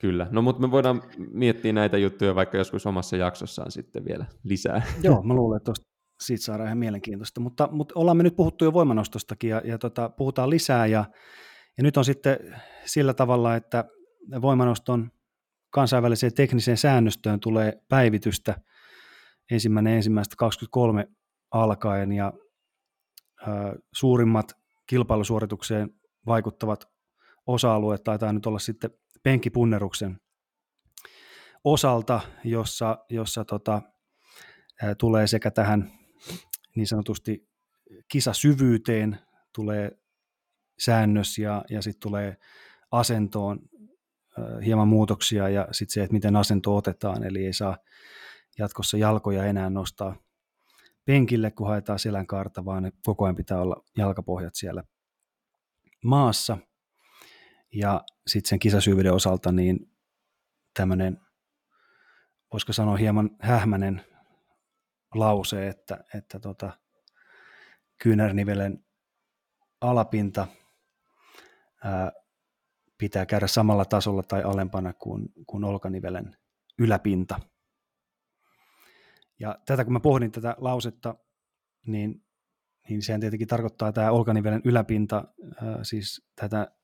Kyllä, 0.00 0.26
no 0.30 0.42
mutta 0.42 0.62
me 0.62 0.70
voidaan 0.70 1.02
miettiä 1.32 1.72
näitä 1.72 1.98
juttuja 1.98 2.34
vaikka 2.34 2.56
joskus 2.56 2.86
omassa 2.86 3.16
jaksossaan 3.16 3.70
sitten 3.70 4.04
vielä 4.04 4.26
lisää. 4.44 4.82
Joo, 5.02 5.22
mä 5.22 5.34
luulen, 5.34 5.56
että 5.56 5.64
tosta, 5.64 5.86
siitä 6.20 6.44
saadaan 6.44 6.66
ihan 6.66 6.78
mielenkiintoista, 6.78 7.40
mutta, 7.40 7.68
mutta 7.72 7.92
ollaan 7.96 8.16
me 8.16 8.22
nyt 8.22 8.36
puhuttu 8.36 8.64
jo 8.64 8.72
voimanostostakin 8.72 9.50
ja, 9.50 9.62
ja 9.64 9.78
tota, 9.78 10.08
puhutaan 10.08 10.50
lisää 10.50 10.86
ja, 10.86 11.04
ja 11.76 11.82
nyt 11.82 11.96
on 11.96 12.04
sitten 12.04 12.38
sillä 12.84 13.14
tavalla, 13.14 13.56
että 13.56 13.84
voimanoston 14.42 15.10
kansainväliseen 15.70 16.34
tekniseen 16.34 16.76
säännöstöön 16.76 17.40
tulee 17.40 17.72
päivitystä 17.88 18.60
ensimmäinen 19.50 19.92
ensimmäistä 19.92 20.34
23 20.38 21.08
alkaen 21.50 22.12
ja 22.12 22.32
ö, 23.42 23.48
suurimmat 23.94 24.52
kilpailusuoritukseen 24.86 25.90
vaikuttavat 26.26 26.84
osa-alueet 27.46 28.04
taitaa 28.04 28.32
nyt 28.32 28.46
olla 28.46 28.58
sitten 28.58 28.90
penkkipunneruksen 29.22 30.20
osalta, 31.64 32.20
jossa, 32.44 32.98
jossa 33.10 33.44
tota, 33.44 33.82
ää, 34.82 34.94
tulee 34.94 35.26
sekä 35.26 35.50
tähän 35.50 35.92
niin 36.76 36.86
sanotusti 36.86 37.48
kisasyvyyteen 38.08 39.18
tulee 39.54 39.90
säännös 40.78 41.38
ja, 41.38 41.64
ja 41.70 41.82
sitten 41.82 42.00
tulee 42.00 42.36
asentoon 42.90 43.60
ää, 44.38 44.60
hieman 44.64 44.88
muutoksia 44.88 45.48
ja 45.48 45.68
sitten 45.72 45.94
se, 45.94 46.02
että 46.02 46.14
miten 46.14 46.36
asento 46.36 46.76
otetaan, 46.76 47.24
eli 47.24 47.46
ei 47.46 47.52
saa 47.52 47.76
jatkossa 48.58 48.96
jalkoja 48.96 49.44
enää 49.44 49.70
nostaa 49.70 50.16
penkille, 51.04 51.50
kun 51.50 51.66
haetaan 51.66 51.98
selän 51.98 52.26
kaarta, 52.26 52.64
vaan 52.64 52.92
koko 53.04 53.24
ajan 53.24 53.36
pitää 53.36 53.60
olla 53.60 53.84
jalkapohjat 53.96 54.54
siellä 54.54 54.82
maassa. 56.04 56.58
Ja 57.74 58.04
sitten 58.26 58.48
sen 58.48 58.58
kisasyvyyden 58.58 59.12
osalta 59.12 59.52
niin 59.52 59.92
tämmöinen, 60.74 61.20
voisiko 62.52 62.72
sanoa 62.72 62.96
hieman 62.96 63.30
hähmänen 63.40 64.04
lause, 65.14 65.68
että, 65.68 66.04
että 66.14 66.40
tota, 66.40 66.78
kyynärnivelen 68.02 68.84
alapinta 69.80 70.46
ää, 71.84 72.12
pitää 72.98 73.26
käydä 73.26 73.46
samalla 73.46 73.84
tasolla 73.84 74.22
tai 74.22 74.42
alempana 74.42 74.92
kuin, 74.92 75.28
kuin 75.46 75.64
olkanivelen 75.64 76.36
yläpinta. 76.78 77.40
Ja 79.40 79.58
tätä 79.66 79.84
kun 79.84 79.92
mä 79.92 80.00
pohdin 80.00 80.32
tätä 80.32 80.56
lausetta, 80.58 81.14
niin, 81.86 82.24
niin 82.88 83.02
sehän 83.02 83.20
tietenkin 83.20 83.48
tarkoittaa 83.48 83.92
tämä 83.92 84.10
olkanivelen 84.10 84.62
yläpinta, 84.64 85.24
ää, 85.62 85.84
siis 85.84 86.28
tätä 86.36 86.77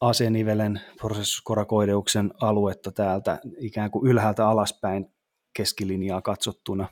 asenivelen 0.00 0.80
prosessuskorakoideuksen 1.00 2.30
aluetta 2.40 2.92
täältä 2.92 3.38
ikään 3.58 3.90
kuin 3.90 4.10
ylhäältä 4.10 4.48
alaspäin 4.48 5.06
keskilinjaa 5.56 6.22
katsottuna. 6.22 6.88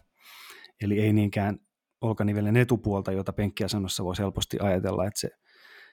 Eli 0.82 1.00
ei 1.00 1.12
niinkään 1.12 1.58
olkanivelen 2.00 2.56
etupuolta, 2.56 3.12
jota 3.12 3.32
penkkiasennossa 3.32 4.04
voisi 4.04 4.22
helposti 4.22 4.56
ajatella, 4.60 5.06
että 5.06 5.20
se, 5.20 5.30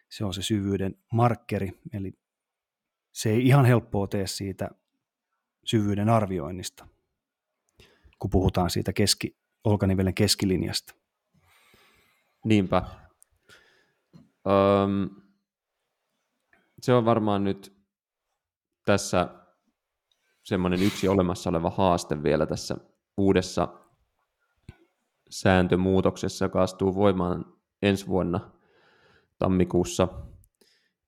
se 0.10 0.26
on 0.26 0.34
se 0.34 0.42
syvyyden 0.42 0.96
markkeri. 1.14 1.72
Eli 1.94 2.14
se 3.12 3.30
ei 3.30 3.48
ihan 3.48 3.66
helppoa 3.66 4.08
tee 4.08 4.28
siitä 4.28 4.70
syvyyden 5.66 6.10
arvioinnista, 6.10 6.88
kun 8.20 8.30
puhutaan 8.30 8.70
siitä 8.70 8.94
keski, 8.94 9.38
olkanivelen 9.64 10.14
keskilinjasta. 10.14 10.94
Niinpä. 12.46 12.82
Öm, 14.48 15.10
se 16.82 16.94
on 16.94 17.06
varmaan 17.06 17.44
nyt 17.44 17.78
tässä 18.86 19.28
semmoinen 20.44 20.84
yksi 20.84 21.08
olemassa 21.08 21.50
oleva 21.50 21.70
haaste 21.70 22.24
vielä 22.24 22.46
tässä 22.46 22.78
uudessa 23.18 23.68
sääntömuutoksessa, 25.30 26.46
joka 26.46 26.62
astuu 26.62 26.96
voimaan 26.96 27.46
ensi 27.82 28.08
vuonna 28.08 28.40
tammikuussa, 29.40 30.08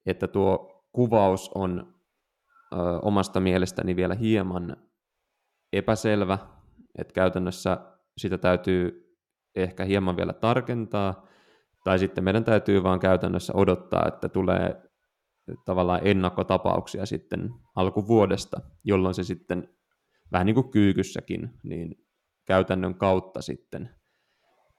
että 0.06 0.28
tuo 0.28 0.84
kuvaus 0.92 1.52
on 1.56 1.94
ö, 2.74 2.76
omasta 3.02 3.40
mielestäni 3.40 3.96
vielä 3.96 4.16
hieman 4.16 4.78
epäselvä, 5.74 6.38
että 6.98 7.14
käytännössä 7.14 7.78
sitä 8.18 8.38
täytyy 8.38 9.04
ehkä 9.56 9.86
hieman 9.86 10.18
vielä 10.18 10.34
tarkentaa, 10.34 11.28
tai 11.84 12.00
sitten 12.00 12.24
meidän 12.24 12.44
täytyy 12.44 12.84
vaan 12.84 13.00
käytännössä 13.00 13.54
odottaa, 13.56 14.06
että 14.08 14.30
tulee 14.30 14.93
tavallaan 15.66 16.02
ennakkotapauksia 16.04 17.06
sitten 17.06 17.50
alkuvuodesta, 17.76 18.62
jolloin 18.84 19.16
se 19.16 19.24
sitten 19.24 19.70
vähän 20.32 20.46
niin 20.46 20.56
kuin 20.56 20.72
kyykyssäkin, 20.72 21.60
niin 21.64 21.96
käytännön 22.46 22.96
kautta 22.96 23.42
sitten 23.42 23.90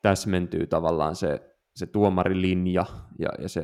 täsmentyy 0.03 0.67
tavallaan 0.67 1.17
se, 1.17 1.57
se 1.77 1.87
tuomarilinja 1.87 2.87
ja, 3.19 3.29
ja 3.39 3.49
se 3.49 3.63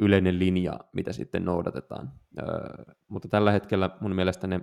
yleinen 0.00 0.38
linja, 0.38 0.80
mitä 0.92 1.12
sitten 1.12 1.44
noudatetaan. 1.44 2.12
Öö, 2.38 2.94
mutta 3.08 3.28
tällä 3.28 3.52
hetkellä 3.52 3.90
mun 4.00 4.14
mielestä 4.14 4.46
ne 4.46 4.60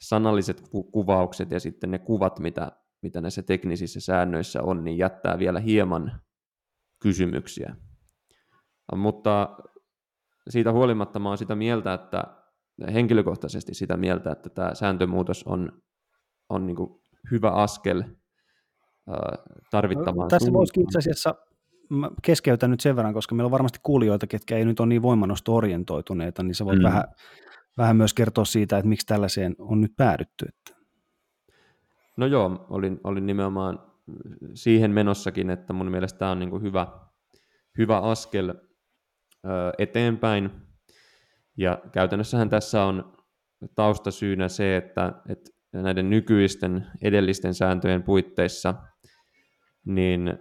sanalliset 0.00 0.68
ku- 0.68 0.90
kuvaukset 0.90 1.50
ja 1.50 1.60
sitten 1.60 1.90
ne 1.90 1.98
kuvat, 1.98 2.38
mitä, 2.38 2.72
mitä 3.02 3.20
näissä 3.20 3.42
teknisissä 3.42 4.00
säännöissä 4.00 4.62
on, 4.62 4.84
niin 4.84 4.98
jättää 4.98 5.38
vielä 5.38 5.60
hieman 5.60 6.20
kysymyksiä. 7.02 7.76
Mutta 8.96 9.56
siitä 10.48 10.72
huolimatta 10.72 11.18
mä 11.18 11.28
olen 11.28 11.38
sitä 11.38 11.54
mieltä, 11.54 11.94
että 11.94 12.24
henkilökohtaisesti 12.92 13.74
sitä 13.74 13.96
mieltä, 13.96 14.32
että 14.32 14.50
tämä 14.50 14.74
sääntömuutos 14.74 15.42
on, 15.44 15.82
on 16.48 16.66
niin 16.66 16.76
hyvä 17.30 17.50
askel 17.50 18.02
tarvittavaan 19.70 20.28
Tässä 20.28 20.52
voisi 20.52 20.80
itse 20.80 20.98
asiassa 20.98 21.34
mä 21.90 22.10
keskeytän 22.22 22.70
nyt 22.70 22.80
sen 22.80 22.96
verran, 22.96 23.14
koska 23.14 23.34
meillä 23.34 23.46
on 23.46 23.52
varmasti 23.52 23.78
kuulijoita, 23.82 24.26
ketkä 24.26 24.56
ei 24.56 24.64
nyt 24.64 24.80
ole 24.80 24.88
niin 24.88 25.02
voimanosto-orientoituneita, 25.02 26.42
niin 26.42 26.54
sä 26.54 26.64
voit 26.64 26.78
mm. 26.78 26.84
vähän, 26.84 27.04
vähän 27.78 27.96
myös 27.96 28.14
kertoa 28.14 28.44
siitä, 28.44 28.78
että 28.78 28.88
miksi 28.88 29.06
tällaiseen 29.06 29.54
on 29.58 29.80
nyt 29.80 29.92
päädytty. 29.96 30.46
Että. 30.48 30.82
No 32.16 32.26
joo, 32.26 32.66
olin, 32.70 33.00
olin 33.04 33.26
nimenomaan 33.26 33.78
siihen 34.54 34.90
menossakin, 34.90 35.50
että 35.50 35.72
mun 35.72 35.90
mielestä 35.90 36.18
tämä 36.18 36.30
on 36.30 36.38
niin 36.38 36.62
hyvä, 36.62 36.86
hyvä 37.78 37.98
askel 37.98 38.54
eteenpäin. 39.78 40.50
Ja 41.56 41.78
käytännössähän 41.92 42.48
tässä 42.48 42.84
on 42.84 43.16
taustasyynä 43.74 44.48
se, 44.48 44.76
että, 44.76 45.12
että 45.28 45.50
näiden 45.72 46.10
nykyisten 46.10 46.86
edellisten 47.02 47.54
sääntöjen 47.54 48.02
puitteissa 48.02 48.74
niin 49.84 50.38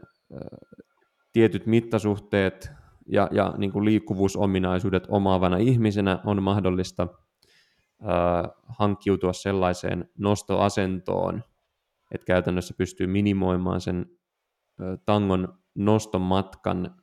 tietyt 1.34 1.66
mittasuhteet 1.66 2.72
ja, 3.08 3.30
ja 3.32 3.54
niin 3.58 3.72
kuin 3.72 3.86
liikkuvuusominaisuudet 3.86 5.04
omaavana 5.10 5.58
ihmisenä 5.58 6.20
on 6.26 6.44
mahdollista 6.44 7.08
äh, 8.02 8.52
hankkiutua 8.68 9.34
sellaiseen 9.34 10.10
nostoasentoon, 10.18 11.44
että 12.12 12.26
käytännössä 12.26 12.74
pystyy 12.78 13.08
minimoimaan 13.08 13.82
sen 13.82 14.06
äh, 14.82 14.98
tangon 15.06 15.58
noston 15.76 16.22
matkan 16.22 17.01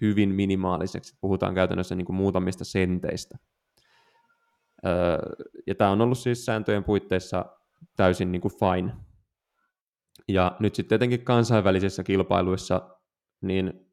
hyvin 0.00 0.34
minimaaliseksi. 0.34 1.16
Puhutaan 1.20 1.54
käytännössä 1.54 1.94
niin 1.94 2.06
kuin 2.06 2.16
muutamista 2.16 2.64
senteistä. 2.64 3.38
Ja 5.66 5.74
tämä 5.74 5.90
on 5.90 6.00
ollut 6.00 6.18
siis 6.18 6.44
sääntöjen 6.44 6.84
puitteissa 6.84 7.44
täysin 7.96 8.32
niin 8.32 8.40
kuin 8.40 8.52
fine. 8.58 8.92
Ja 10.28 10.56
nyt 10.60 10.74
sitten 10.74 10.88
tietenkin 10.88 11.24
kansainvälisissä 11.24 12.04
kilpailuissa, 12.04 12.98
niin 13.40 13.86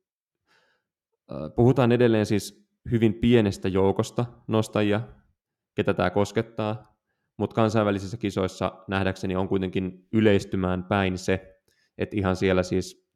puhutaan 1.55 1.91
edelleen 1.91 2.25
siis 2.25 2.67
hyvin 2.91 3.13
pienestä 3.13 3.67
joukosta 3.67 4.25
nostajia, 4.47 5.01
ketä 5.75 5.93
tämä 5.93 6.09
koskettaa, 6.09 6.95
mutta 7.37 7.53
kansainvälisissä 7.53 8.17
kisoissa 8.17 8.83
nähdäkseni 8.87 9.35
on 9.35 9.47
kuitenkin 9.47 10.07
yleistymään 10.13 10.83
päin 10.83 11.17
se, 11.17 11.57
että 11.97 12.15
ihan 12.17 12.35
siellä 12.35 12.63
siis 12.63 13.09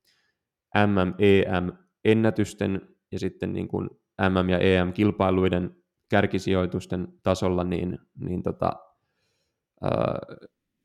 MM, 0.76 1.14
EM, 1.20 1.72
ennätysten 2.12 2.82
ja 3.12 3.20
sitten 3.20 3.54
niin 3.54 3.68
kuin 3.68 3.90
MM- 4.30 4.50
ja 4.50 4.60
EM-kilpailuiden 4.60 5.76
kärkisijoitusten 6.10 7.08
tasolla, 7.24 7.64
niin, 7.64 8.00
niin 8.20 8.44
tota, 8.44 8.72
ää, 9.82 10.20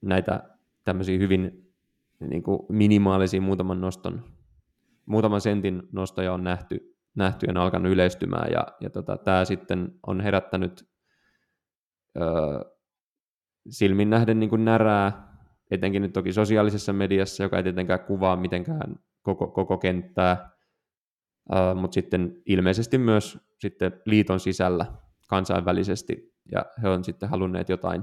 näitä 0.03 0.43
tämmöisiä 0.85 1.19
hyvin 1.19 1.73
niin 2.21 2.43
kuin 2.43 2.61
minimaalisia 2.69 3.41
muutaman 3.41 3.81
noston, 3.81 4.25
muutaman 5.07 5.41
sentin 5.41 5.83
nostoja 5.93 6.33
on 6.33 6.45
nähty, 6.45 6.97
nähty 7.15 7.47
ja 7.47 7.51
on 7.51 7.57
alkanut 7.57 7.93
yleistymään, 7.93 8.53
ja, 8.53 8.67
ja 8.81 8.91
tota, 8.91 9.17
tämä 9.17 9.45
sitten 9.45 9.99
on 10.07 10.21
herättänyt 10.21 10.89
ää, 12.19 12.27
silmin 13.69 14.11
nähden 14.11 14.41
niin 14.41 14.51
kuin 14.51 14.65
närää, 14.65 15.35
etenkin 15.71 16.03
nyt 16.03 16.13
toki 16.13 16.33
sosiaalisessa 16.33 16.93
mediassa, 16.93 17.43
joka 17.43 17.57
ei 17.57 17.63
tietenkään 17.63 18.01
kuvaa 18.01 18.37
mitenkään 18.37 18.97
koko, 19.23 19.47
koko 19.47 19.79
kenttää, 19.79 20.54
Mutta 21.75 21.95
sitten 21.95 22.43
ilmeisesti 22.47 22.99
myös 22.99 23.39
sitten 23.59 24.03
liiton 24.07 24.41
sisällä 24.41 24.87
kansainvälisesti, 25.29 26.35
ja 26.53 26.65
he 26.83 26.89
on 26.89 27.05
sitten 27.05 27.29
halunneet 27.29 27.69
jotain 27.69 28.03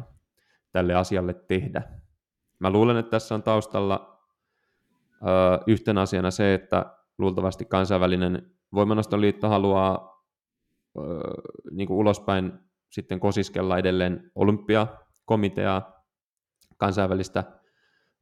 tälle 0.71 0.95
asialle 0.95 1.33
tehdä. 1.33 1.81
Mä 2.59 2.69
luulen, 2.69 2.97
että 2.97 3.09
tässä 3.09 3.35
on 3.35 3.43
taustalla 3.43 4.19
uh, 5.21 5.63
yhtenä 5.67 6.01
asiana 6.01 6.31
se, 6.31 6.53
että 6.53 6.85
luultavasti 7.17 7.65
kansainvälinen 7.65 8.51
voimanostoliitto 8.73 9.49
haluaa 9.49 10.23
uh, 10.95 11.03
niin 11.71 11.87
kuin 11.87 11.97
ulospäin 11.97 12.53
sitten 12.89 13.19
kosiskella 13.19 13.77
edelleen 13.77 14.31
olympiakomiteaa, 14.35 16.05
kansainvälistä 16.77 17.43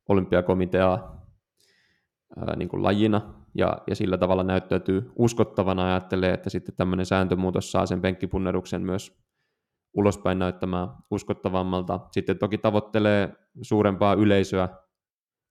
olympiakomiteaa 0.10 1.26
niin 2.56 2.70
kuin 2.70 2.84
lajina, 2.84 3.39
ja, 3.56 3.78
ja 3.88 3.96
sillä 3.96 4.18
tavalla 4.18 4.44
näyttäytyy 4.44 5.12
uskottavana 5.16 5.86
ajattelee, 5.86 6.34
että 6.34 6.50
sitten 6.50 6.76
tämmöinen 6.76 7.06
sääntömuutos 7.06 7.72
saa 7.72 7.86
sen 7.86 8.02
penkkipunneruksen 8.02 8.82
myös 8.82 9.20
ulospäin 9.94 10.40
näyttämään 10.40 10.90
uskottavammalta. 11.12 12.00
Sitten 12.12 12.38
toki 12.38 12.58
tavoittelee 12.58 13.34
suurempaa 13.62 14.14
yleisöä, 14.14 14.70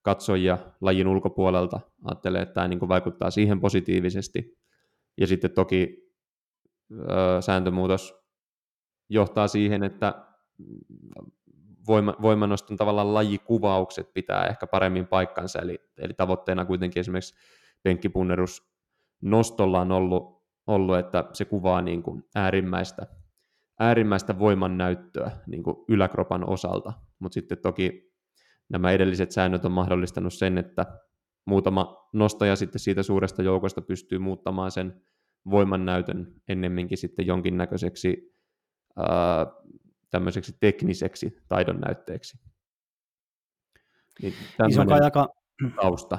katsojia 0.02 0.58
lajin 0.80 1.08
ulkopuolelta. 1.08 1.80
Ajattelee, 2.04 2.42
että 2.42 2.54
tämä 2.54 2.68
niin 2.68 2.88
vaikuttaa 2.88 3.30
siihen 3.30 3.60
positiivisesti. 3.60 4.58
Ja 5.20 5.26
sitten 5.26 5.50
toki 5.50 5.96
ö, 6.92 6.96
sääntömuutos 7.40 8.14
johtaa 9.08 9.48
siihen, 9.48 9.82
että 9.82 10.24
voima, 11.86 12.14
voimanoston 12.22 12.76
tavallaan 12.76 13.14
lajikuvaukset 13.14 14.12
pitää 14.14 14.46
ehkä 14.46 14.66
paremmin 14.66 15.06
paikkansa, 15.06 15.58
eli, 15.58 15.78
eli 15.98 16.14
tavoitteena 16.14 16.64
kuitenkin 16.64 17.00
esimerkiksi 17.00 17.34
penkkipunnerus 17.82 18.68
nostolla 19.22 19.80
on 19.80 19.92
ollut, 19.92 20.44
ollut 20.66 20.98
että 20.98 21.24
se 21.32 21.44
kuvaa 21.44 21.82
niin 21.82 22.02
kuin 22.02 22.24
äärimmäistä, 22.34 23.06
äärimmäistä 23.80 24.38
voimannäyttöä 24.38 25.30
niin 25.46 25.62
kuin 25.62 25.76
yläkropan 25.88 26.48
osalta, 26.48 26.92
mutta 27.18 27.34
sitten 27.34 27.58
toki 27.58 28.12
nämä 28.68 28.92
edelliset 28.92 29.30
säännöt 29.30 29.64
on 29.64 29.72
mahdollistanut 29.72 30.34
sen, 30.34 30.58
että 30.58 30.86
muutama 31.44 32.08
nostaja 32.12 32.56
sitten 32.56 32.80
siitä 32.80 33.02
suuresta 33.02 33.42
joukosta 33.42 33.80
pystyy 33.80 34.18
muuttamaan 34.18 34.70
sen 34.70 35.02
voimannäytön 35.50 36.34
ennemminkin 36.48 36.98
sitten 36.98 37.26
jonkinnäköiseksi 37.26 38.36
ää, 38.96 39.46
tämmöiseksi 40.10 40.56
tekniseksi 40.60 41.38
taidon 41.48 41.80
näytteeksi. 41.80 42.38
Niin, 44.22 44.34
niin 44.58 44.74
se 44.74 44.80
on 44.80 44.92
aika, 44.92 45.28
tausta. 45.76 46.18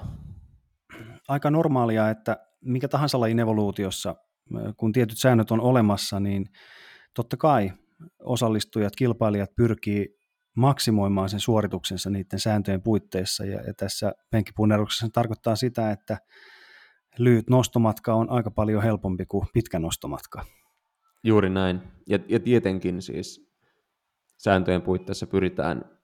Aika 1.30 1.52
normaalia, 1.52 2.10
että 2.10 2.38
mikä 2.62 2.88
tahansa 2.88 3.20
lajin 3.20 3.40
evoluutiossa, 3.40 4.16
kun 4.78 4.92
tietyt 4.92 5.18
säännöt 5.18 5.52
on 5.52 5.62
olemassa, 5.62 6.20
niin 6.20 6.46
totta 7.16 7.38
kai 7.38 7.72
osallistujat, 8.24 8.96
kilpailijat 8.96 9.56
pyrkii 9.56 10.20
maksimoimaan 10.56 11.30
sen 11.30 11.40
suorituksensa 11.40 12.10
niiden 12.10 12.40
sääntöjen 12.40 12.82
puitteissa. 12.82 13.46
Ja, 13.46 13.62
ja 13.62 13.74
tässä 13.74 14.14
penkkipunneruksessa 14.32 15.06
se 15.06 15.12
tarkoittaa 15.12 15.56
sitä, 15.56 15.92
että 15.92 16.18
lyhyt 17.18 17.50
nostomatka 17.50 18.14
on 18.14 18.30
aika 18.30 18.52
paljon 18.52 18.84
helpompi 18.84 19.26
kuin 19.26 19.48
pitkä 19.54 19.80
nostomatka. 19.80 20.46
Juuri 21.24 21.50
näin. 21.50 21.82
Ja, 22.08 22.20
ja 22.28 22.40
tietenkin 22.40 23.02
siis 23.02 23.52
sääntöjen 24.38 24.82
puitteissa 24.82 25.28
pyritään, 25.28 26.00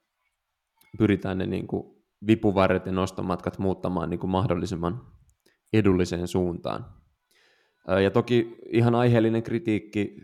pyritään 0.98 1.38
ne 1.38 1.46
niin 1.46 1.66
kuin 1.66 1.96
vipuvarret 2.26 2.86
ja 2.86 2.92
nostomatkat 2.92 3.58
muuttamaan 3.58 4.10
niin 4.10 4.20
kuin 4.20 4.30
mahdollisimman 4.30 5.15
edulliseen 5.72 6.28
suuntaan. 6.28 6.86
Ja 8.02 8.10
toki 8.10 8.56
ihan 8.68 8.94
aiheellinen 8.94 9.42
kritiikki, 9.42 10.16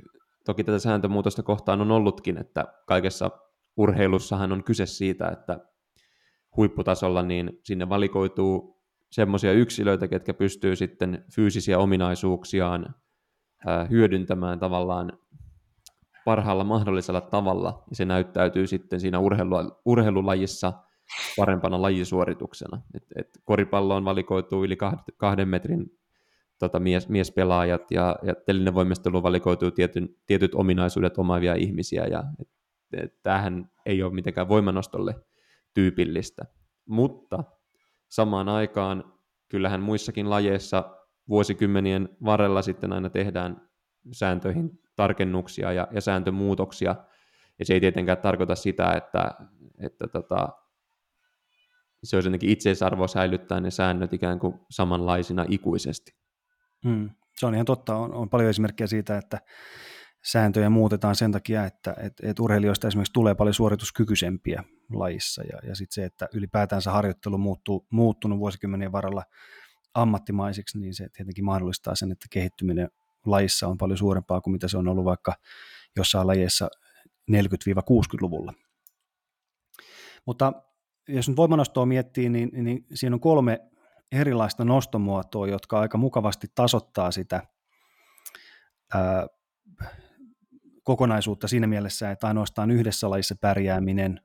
toki 0.45 0.65
tätä 0.65 0.79
sääntömuutosta 0.79 1.43
kohtaan 1.43 1.81
on 1.81 1.91
ollutkin, 1.91 2.39
että 2.39 2.65
kaikessa 2.87 3.31
urheilussahan 3.77 4.53
on 4.53 4.65
kyse 4.65 4.87
siitä, 4.87 5.29
että 5.29 5.61
huipputasolla 6.57 7.23
niin 7.23 7.61
sinne 7.65 7.89
valikoituu 7.89 8.83
semmoisia 9.11 9.53
yksilöitä, 9.53 10.09
ketkä 10.09 10.35
pystyy 10.35 10.77
sitten 10.77 11.25
fyysisiä 11.35 11.79
ominaisuuksiaan 11.79 12.95
hyödyntämään 13.91 14.59
tavallaan 14.59 15.13
parhaalla 16.25 16.65
mahdollisella 16.65 17.21
tavalla, 17.21 17.85
ja 17.91 17.97
se 17.97 18.05
näyttäytyy 18.05 18.67
sitten 18.67 19.01
siinä 19.01 19.19
urheilu, 19.19 19.57
urheilulajissa 19.85 20.73
parempana 21.37 21.83
lajisuorituksena. 21.83 22.83
Et, 22.95 23.05
et 23.17 23.29
koripalloon 23.45 24.05
valikoituu 24.05 24.65
yli 24.65 24.77
kahden 25.17 25.49
metrin 25.49 25.87
tota, 26.59 26.81
mies, 26.81 27.09
miespelaajat, 27.09 27.91
ja, 27.91 28.17
ja 28.23 28.35
telinevoimisteluun 28.35 29.23
valikoituu 29.23 29.71
tietyn, 29.71 30.09
tietyt 30.27 30.55
ominaisuudet 30.55 31.19
omaavia 31.19 31.55
ihmisiä, 31.55 32.07
ja 32.07 32.25
et, 32.41 32.49
et, 32.93 33.23
tämähän 33.23 33.71
ei 33.87 34.03
ole 34.03 34.15
mitenkään 34.15 34.49
voimanostolle 34.49 35.15
tyypillistä. 35.75 36.43
Mutta 36.87 37.45
samaan 38.09 38.49
aikaan 38.49 39.13
kyllähän 39.49 39.83
muissakin 39.83 40.31
lajeissa 40.31 40.97
vuosikymmenien 41.29 42.09
varrella 42.25 42.63
sitten 42.63 42.93
aina 42.93 43.11
tehdään 43.11 43.69
sääntöihin 44.13 44.71
tarkennuksia 44.97 45.73
ja, 45.73 45.89
ja 45.91 46.01
sääntömuutoksia, 46.01 46.95
ja 47.59 47.65
se 47.65 47.75
ei 47.75 47.81
tietenkään 47.81 48.19
tarkoita 48.19 48.55
sitä, 48.55 48.93
että, 48.93 49.35
että 49.79 50.09
tota, 50.09 50.49
se 52.05 52.17
olisi 52.17 52.29
jotenkin 52.29 52.51
itseisarvo 52.51 53.09
säilyttää 53.09 53.61
ne 53.61 53.71
säännöt 53.71 54.13
ikään 54.13 54.39
kuin 54.39 54.55
samanlaisina 54.71 55.45
ikuisesti. 55.49 56.13
Hmm. 56.85 57.11
Se 57.37 57.47
on 57.47 57.55
ihan 57.55 57.67
totta. 57.67 57.97
On, 57.97 58.15
on 58.15 58.31
paljon 58.31 58.51
esimerkkejä 58.51 58.87
siitä, 58.87 59.19
että 59.19 59.39
sääntöjä 60.25 60.71
muutetaan 60.71 61.17
sen 61.17 61.33
takia, 61.33 61.65
että 61.65 61.95
et, 61.99 62.13
et 62.23 62.41
urheilijoista 62.41 62.89
esimerkiksi 62.89 63.13
tulee 63.13 63.35
paljon 63.35 63.55
suorituskykyisempiä 63.55 64.65
lajissa. 64.93 65.43
Ja, 65.43 65.59
ja 65.69 65.75
sitten 65.77 65.95
se, 65.95 66.05
että 66.05 66.29
ylipäätänsä 66.35 66.91
harjoittelu 66.91 67.39
muuttuu, 67.39 67.87
muuttunut 67.91 68.39
vuosikymmenien 68.39 68.93
varrella 68.93 69.25
ammattimaisiksi, 69.95 70.79
niin 70.79 70.95
se 70.95 71.09
tietenkin 71.13 71.45
mahdollistaa 71.45 71.95
sen, 71.95 72.13
että 72.13 72.27
kehittyminen 72.31 72.89
lajissa 73.27 73.69
on 73.69 73.79
paljon 73.79 73.99
suurempaa 73.99 74.41
kuin 74.41 74.53
mitä 74.53 74.69
se 74.69 74.79
on 74.79 74.89
ollut 74.89 75.05
vaikka 75.05 75.35
jossain 75.97 76.27
lajeissa 76.27 76.69
40-60-luvulla. 77.31 78.53
Mutta 80.27 80.53
jos 81.09 81.29
nyt 81.29 81.37
voimanostoa 81.37 81.87
miettii, 81.87 82.29
niin, 82.29 82.51
niin 82.65 82.87
siinä 82.95 83.17
on 83.17 83.21
kolme 83.21 83.61
erilaista 84.13 84.65
nostomuotoa, 84.65 85.49
jotka 85.49 85.81
aika 85.81 85.99
mukavasti 85.99 86.47
tasoittaa 86.55 87.11
sitä 87.11 87.43
ää, 88.95 89.27
kokonaisuutta 90.83 91.49
siinä 91.49 91.67
mielessä, 91.67 92.11
että 92.11 92.27
ainoastaan 92.27 92.71
yhdessä 92.71 93.11
lajissa 93.11 93.35
pärjääminen, 93.41 94.21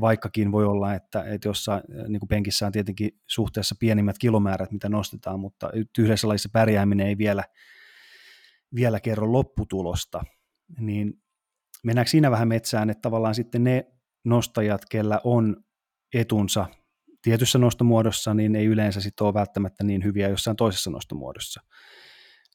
vaikkakin 0.00 0.52
voi 0.52 0.64
olla, 0.64 0.94
että, 0.94 1.24
että 1.24 1.48
jossain 1.48 1.82
niin 2.08 2.28
penkissä 2.28 2.66
on 2.66 2.72
tietenkin 2.72 3.20
suhteessa 3.26 3.74
pienimmät 3.78 4.18
kilomäärät, 4.18 4.72
mitä 4.72 4.88
nostetaan, 4.88 5.40
mutta 5.40 5.70
yhdessä 5.98 6.28
lajissa 6.28 6.48
pärjääminen 6.52 7.06
ei 7.06 7.18
vielä, 7.18 7.44
vielä 8.74 9.00
kerro 9.00 9.32
lopputulosta, 9.32 10.24
niin 10.78 11.22
mennäänkö 11.84 12.10
siinä 12.10 12.30
vähän 12.30 12.48
metsään, 12.48 12.90
että 12.90 13.02
tavallaan 13.02 13.34
sitten 13.34 13.64
ne 13.64 13.91
nostajat, 14.24 14.82
kellä 14.90 15.20
on 15.24 15.56
etunsa 16.14 16.66
tietyssä 17.22 17.58
nostomuodossa, 17.58 18.34
niin 18.34 18.56
ei 18.56 18.66
yleensä 18.66 19.00
sitten 19.00 19.24
ole 19.24 19.34
välttämättä 19.34 19.84
niin 19.84 20.04
hyviä 20.04 20.28
jossain 20.28 20.56
toisessa 20.56 20.90
nostomuodossa. 20.90 21.60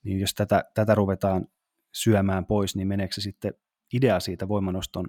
Niin 0.04 0.20
jos 0.20 0.34
tätä, 0.34 0.64
tätä 0.74 0.96
ruvetaan 0.96 1.48
syömään 1.94 2.46
pois, 2.46 2.76
niin 2.76 2.88
meneekö 2.88 3.14
se 3.14 3.22
sitten 3.22 3.54
idea 3.94 4.20
siitä 4.20 4.48
voimanoston 4.48 5.08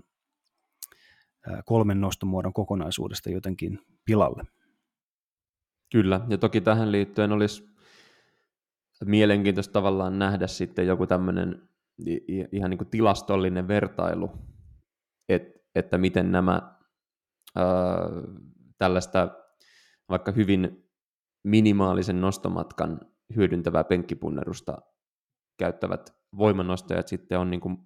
kolmen 1.64 2.00
nostomuodon 2.00 2.52
kokonaisuudesta 2.52 3.30
jotenkin 3.30 3.78
pilalle? 4.04 4.44
Kyllä, 5.92 6.20
ja 6.28 6.38
toki 6.38 6.60
tähän 6.60 6.92
liittyen 6.92 7.32
olisi 7.32 7.68
mielenkiintoista 9.04 9.72
tavallaan 9.72 10.18
nähdä 10.18 10.46
sitten 10.46 10.86
joku 10.86 11.06
tämmöinen 11.06 11.68
ihan 12.52 12.70
niin 12.70 12.78
kuin 12.78 12.88
tilastollinen 12.88 13.68
vertailu, 13.68 14.30
että, 15.78 15.98
miten 15.98 16.32
nämä 16.32 16.76
ää, 17.56 17.66
tällaista 18.78 19.28
vaikka 20.08 20.32
hyvin 20.32 20.90
minimaalisen 21.44 22.20
nostomatkan 22.20 23.00
hyödyntävää 23.36 23.84
penkkipunnerusta 23.84 24.78
käyttävät 25.58 26.14
voimanostajat 26.38 27.08
sitten 27.08 27.38
on 27.38 27.50
niin 27.50 27.60
kuin 27.60 27.78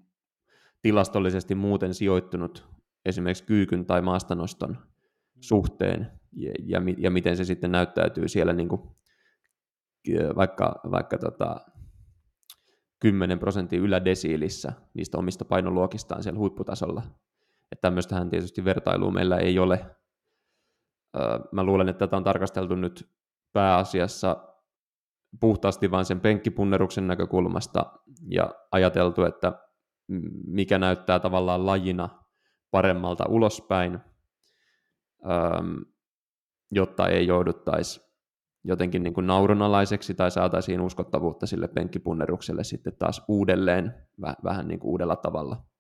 tilastollisesti 0.83 1.55
muuten 1.55 1.95
sijoittunut 1.95 2.69
esimerkiksi 3.05 3.45
kyykyn 3.45 3.87
tai 3.87 4.03
maastanoston 4.03 4.79
suhteen 5.41 6.11
ja, 6.33 6.53
ja, 6.67 6.81
ja 6.99 7.11
miten 7.11 7.37
se 7.37 7.45
sitten 7.45 7.73
näyttäytyy 7.73 8.29
siellä 8.29 8.53
niin 8.53 8.69
kuin, 8.69 8.81
vaikka, 10.37 10.81
vaikka 10.91 11.19
tota, 11.19 11.61
10 13.01 13.39
prosentin 13.39 13.81
ylädesiilissä 13.81 14.73
niistä 14.95 15.19
omista 15.19 15.45
painoluokistaan 15.45 16.23
siellä 16.23 16.39
huipputasolla. 16.39 17.03
Että 17.73 17.83
tämmöistähän 17.83 18.31
tietysti 18.31 18.65
vertailua 18.65 19.11
meillä 19.11 19.37
ei 19.37 19.59
ole. 19.59 19.97
Mä 21.53 21.65
luulen, 21.65 21.89
että 21.89 22.07
tätä 22.07 22.17
on 22.17 22.25
tarkasteltu 22.25 22.75
nyt 22.75 23.11
pääasiassa 23.53 24.49
puhtaasti 25.41 25.91
vain 25.91 26.05
sen 26.05 26.21
penkkipunneruksen 26.21 27.07
näkökulmasta 27.07 27.93
ja 28.29 28.55
ajateltu, 28.73 29.25
että 29.25 29.53
mikä 30.47 30.79
näyttää 30.79 31.19
tavallaan 31.19 31.67
lajina 31.67 32.09
paremmalta 32.71 33.25
ulospäin, 33.29 33.99
jotta 36.71 37.09
ei 37.09 37.27
jouduttaisi 37.27 38.01
jotenkin 38.65 39.03
niin 39.03 39.15
kuin 39.15 39.27
naurunalaiseksi 39.27 40.15
tai 40.15 40.31
saataisiin 40.31 40.81
uskottavuutta 40.81 41.47
sille 41.47 41.69
penkkipunnerukselle 41.69 42.65
sitten 42.65 42.97
taas 42.97 43.25
uudelleen 43.29 44.09
vähän 44.45 44.69
niin 44.69 44.81
kuin 44.81 44.91
uudella 44.91 45.17
tavalla. 45.17 45.72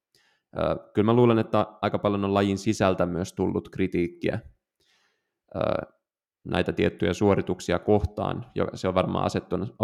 Kyllä 0.94 1.06
mä 1.06 1.12
luulen, 1.12 1.38
että 1.38 1.66
aika 1.82 1.98
paljon 1.98 2.24
on 2.24 2.34
lajin 2.34 2.58
sisältä 2.58 3.06
myös 3.06 3.32
tullut 3.32 3.68
kritiikkiä 3.68 4.40
näitä 6.44 6.72
tiettyjä 6.72 7.12
suorituksia 7.12 7.78
kohtaan. 7.78 8.46
Se 8.74 8.88
on 8.88 8.94
varmaan 8.94 9.24
asettanut, 9.24 9.74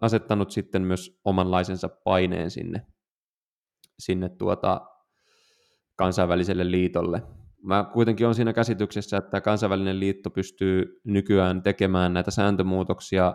asettanut 0.00 0.50
sitten 0.50 0.82
myös 0.82 1.20
omanlaisensa 1.24 1.88
paineen 1.88 2.50
sinne, 2.50 2.86
sinne 3.98 4.28
tuota 4.28 4.80
kansainväliselle 5.96 6.70
liitolle. 6.70 7.22
Mä 7.62 7.90
kuitenkin 7.92 8.26
on 8.26 8.34
siinä 8.34 8.52
käsityksessä, 8.52 9.16
että 9.16 9.40
kansainvälinen 9.40 10.00
liitto 10.00 10.30
pystyy 10.30 11.00
nykyään 11.04 11.62
tekemään 11.62 12.12
näitä 12.14 12.30
sääntömuutoksia 12.30 13.34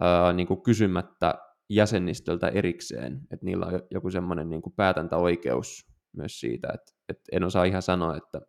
ää, 0.00 0.32
niin 0.32 0.46
kuin 0.46 0.62
kysymättä 0.62 1.34
jäsenistöltä 1.70 2.48
erikseen, 2.48 3.20
että 3.30 3.46
niillä 3.46 3.66
on 3.66 3.80
joku 3.90 4.10
semmoinen 4.10 4.50
niin 4.50 4.62
kuin 4.62 4.72
päätäntäoikeus 4.76 5.86
myös 6.12 6.40
siitä, 6.40 6.68
että, 6.74 6.92
että 7.08 7.24
en 7.32 7.44
osaa 7.44 7.64
ihan 7.64 7.82
sanoa, 7.82 8.16
että, 8.16 8.40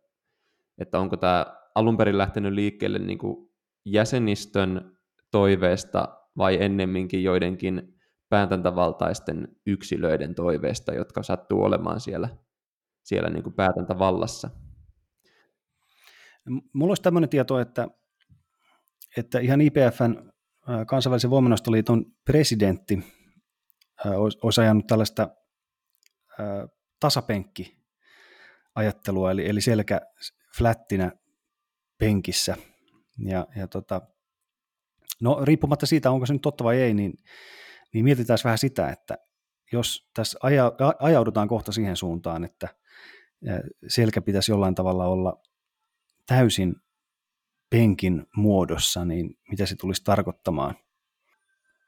että 0.78 0.98
onko 0.98 1.16
tämä 1.16 1.46
alun 1.74 1.96
perin 1.96 2.18
lähtenyt 2.18 2.52
liikkeelle 2.52 2.98
niin 2.98 3.18
kuin 3.18 3.50
jäsenistön 3.84 4.96
toiveesta 5.30 6.08
vai 6.36 6.62
ennemminkin 6.62 7.24
joidenkin 7.24 7.96
päätäntävaltaisten 8.28 9.48
yksilöiden 9.66 10.34
toiveesta, 10.34 10.94
jotka 10.94 11.22
sattuu 11.22 11.62
olemaan 11.62 12.00
siellä, 12.00 12.28
siellä 13.02 13.30
niin 13.30 13.42
kuin 13.42 13.54
päätäntävallassa. 13.54 14.50
Mulla 16.72 16.90
olisi 16.90 17.02
tämmöinen 17.02 17.30
tieto, 17.30 17.58
että, 17.58 17.88
että 19.16 19.38
ihan 19.38 19.60
IPFn 19.60 20.30
kansainvälisen 20.86 21.30
voimannostoliiton 21.30 22.04
presidentti 22.24 22.98
olisi 24.42 24.60
ajanut 24.60 24.86
tällaista 24.86 25.28
tasapenkki-ajattelua, 27.00 29.30
eli, 29.30 29.48
eli 29.48 29.60
selkä 29.60 30.00
flättinä 30.58 31.12
penkissä. 31.98 32.56
Ja, 33.18 33.46
ja 33.56 33.68
tota, 33.68 34.00
no, 35.20 35.44
riippumatta 35.44 35.86
siitä, 35.86 36.10
onko 36.10 36.26
se 36.26 36.32
nyt 36.32 36.42
totta 36.42 36.64
vai 36.64 36.80
ei, 36.80 36.94
niin, 36.94 37.12
niin 37.94 38.04
mietitään 38.04 38.38
vähän 38.44 38.58
sitä, 38.58 38.88
että 38.88 39.18
jos 39.72 40.10
tässä 40.14 40.38
aja, 40.42 40.72
ajaudutaan 40.98 41.48
kohta 41.48 41.72
siihen 41.72 41.96
suuntaan, 41.96 42.44
että 42.44 42.68
selkä 43.88 44.22
pitäisi 44.22 44.52
jollain 44.52 44.74
tavalla 44.74 45.06
olla 45.06 45.42
täysin 46.26 46.74
penkin 47.70 48.26
muodossa, 48.36 49.04
niin 49.04 49.38
mitä 49.50 49.66
se 49.66 49.76
tulisi 49.76 50.04
tarkoittamaan? 50.04 50.74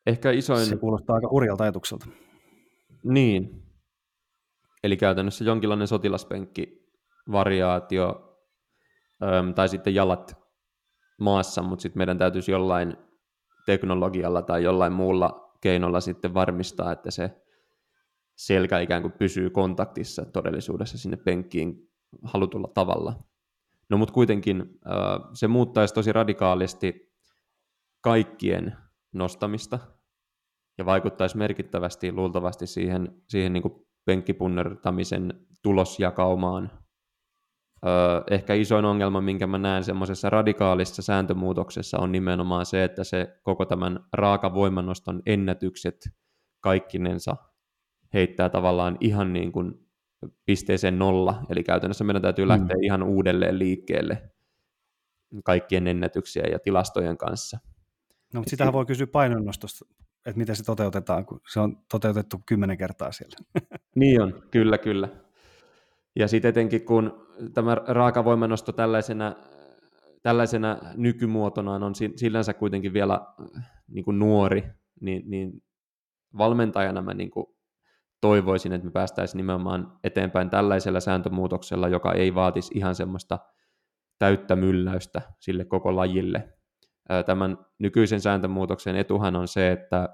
Ehkä 0.07 0.31
isoin... 0.31 0.67
Se 0.67 0.77
kuulostaa 0.77 1.17
aika 1.17 1.29
hurjalta 1.31 1.65
ajatukselta. 1.65 2.07
Niin. 3.05 3.63
Eli 4.85 4.97
käytännössä 4.97 5.45
jonkinlainen 5.45 5.89
sotilaspenkki 5.89 6.89
variaatio, 7.33 8.25
tai 9.55 9.69
sitten 9.69 9.95
jalat 9.95 10.39
maassa, 11.21 11.63
mutta 11.63 11.83
sitten 11.83 12.01
meidän 12.01 12.19
täytyisi 12.19 12.53
jollain 12.53 12.97
teknologialla 13.67 14.43
tai 14.43 14.63
jollain 14.65 14.93
muulla 14.93 15.55
keinolla 15.61 16.01
sitten 16.01 16.35
varmistaa, 16.35 16.93
että 16.93 17.11
se 17.11 17.31
selkä 18.37 18.79
ikään 18.81 19.03
kuin 19.03 19.13
pysyy 19.13 19.51
kontaktissa 19.51 20.25
todellisuudessa 20.25 20.99
sinne 20.99 21.17
penkkiin 21.17 21.89
halutulla 22.23 22.69
tavalla. 22.75 23.25
No 23.91 23.97
mutta 23.97 24.15
kuitenkin 24.15 24.81
se 25.35 25.49
muuttaisi 25.49 25.95
tosi 25.95 26.13
radikaalisti 26.13 27.15
kaikkien 28.01 28.77
nostamista 29.13 29.79
ja 30.79 30.87
vaikuttaisi 30.87 31.37
merkittävästi 31.37 32.13
luultavasti 32.13 32.67
siihen, 32.67 33.23
siihen 33.29 33.53
niin 33.53 33.63
kuin 33.63 33.75
penkkipunnertamisen 34.05 35.47
tulosjakaumaan. 35.63 36.71
Ehkä 38.31 38.55
isoin 38.55 38.85
ongelma, 38.85 39.21
minkä 39.21 39.47
mä 39.47 39.59
näen 39.59 39.85
semmoisessa 39.85 40.31
radikaalissa 40.31 41.03
sääntömuutoksessa, 41.03 41.99
on 41.99 42.13
nimenomaan 42.13 42.67
se, 42.67 42.85
että 42.85 43.05
se 43.05 43.41
koko 43.43 43.67
tämän 43.67 44.01
raakavoimanoston 44.13 45.23
ennätykset 45.27 45.97
kaikkinensa 46.61 47.37
heittää 48.15 48.49
tavallaan 48.49 48.97
ihan 49.01 49.33
niin 49.33 49.53
kuin 49.53 49.88
pisteeseen 50.47 50.99
nolla, 50.99 51.43
eli 51.51 51.65
käytännössä 51.65 52.05
meidän 52.05 52.23
täytyy 52.23 52.45
mm. 52.45 52.49
lähteä 52.49 52.77
ihan 52.83 53.03
uudelleen 53.03 53.59
liikkeelle 53.59 54.31
kaikkien 55.45 55.87
ennätyksiä 55.87 56.43
ja 56.53 56.59
tilastojen 56.59 57.17
kanssa. 57.17 57.59
No, 58.35 58.41
mutta 58.41 58.51
sitähän 58.51 58.73
voi 58.73 58.87
kysyä 58.87 59.07
painonnostosta, 59.07 59.85
että 60.27 60.39
miten 60.39 60.57
se 60.57 60.65
toteutetaan, 60.65 61.27
kun 61.27 61.41
se 61.53 61.61
on 61.61 61.77
toteutettu 61.91 62.43
kymmenen 62.47 62.79
kertaa 62.79 63.13
siellä. 63.13 63.37
niin 63.95 64.23
on, 64.23 64.43
kyllä, 64.51 64.79
kyllä. 64.79 65.09
Ja 66.17 66.29
sitten 66.29 66.49
etenkin 66.49 66.85
kun 66.85 67.27
tämä 67.55 67.75
raakavoimanosto 67.75 68.73
tällaisena, 68.73 69.37
tällaisena 70.23 70.79
nykymuotonaan 70.97 71.83
on 71.83 71.95
sillänsä 72.17 72.55
kuitenkin 72.55 72.93
vielä 72.93 73.21
niin 73.89 74.05
kuin 74.05 74.19
nuori, 74.19 74.65
niin, 75.01 75.31
niin 75.31 75.63
valmentajana 76.39 77.03
mä 77.03 77.15
niin 77.15 77.31
kuin 77.31 77.47
toivoisin, 78.21 78.73
että 78.73 78.85
me 78.85 78.91
päästäisiin 78.91 79.37
nimenomaan 79.37 79.99
eteenpäin 80.05 80.51
tällaisella 80.51 81.01
sääntömuutoksella, 81.01 81.89
joka 81.89 82.13
ei 82.13 82.35
vaatisi 82.35 82.73
ihan 82.75 82.95
semmoista 82.95 83.39
täyttä 84.19 84.57
mylläystä 84.57 85.23
sille 85.39 85.65
koko 85.65 85.97
lajille. 85.97 86.55
Tämän 87.27 87.59
nykyisen 87.79 88.21
sääntömuutoksen 88.21 88.97
etuhan 88.97 89.37
on 89.37 89.49
se, 89.49 89.73
että, 89.73 90.09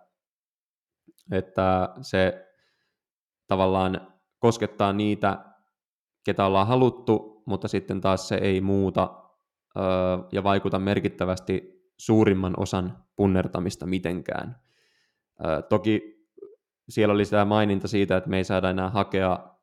että 1.32 1.88
se 2.00 2.48
tavallaan 3.46 4.12
koskettaa 4.38 4.92
niitä, 4.92 5.44
ketä 6.24 6.46
ollaan 6.46 6.66
haluttu, 6.66 7.42
mutta 7.46 7.68
sitten 7.68 8.00
taas 8.00 8.28
se 8.28 8.34
ei 8.34 8.61
muuta 8.61 9.24
ja 10.32 10.44
vaikuta 10.44 10.78
merkittävästi 10.78 11.82
suurimman 11.98 12.55
osan 12.57 13.05
punnertamista 13.16 13.86
mitenkään. 13.86 14.61
Toki 15.68 16.14
siellä 16.89 17.14
oli 17.14 17.24
sitä 17.24 17.45
maininta 17.45 17.89
siitä, 17.89 18.16
että 18.16 18.30
me 18.30 18.37
ei 18.37 18.45
saada 18.45 18.70
enää 18.70 18.91
hakea 18.91 19.55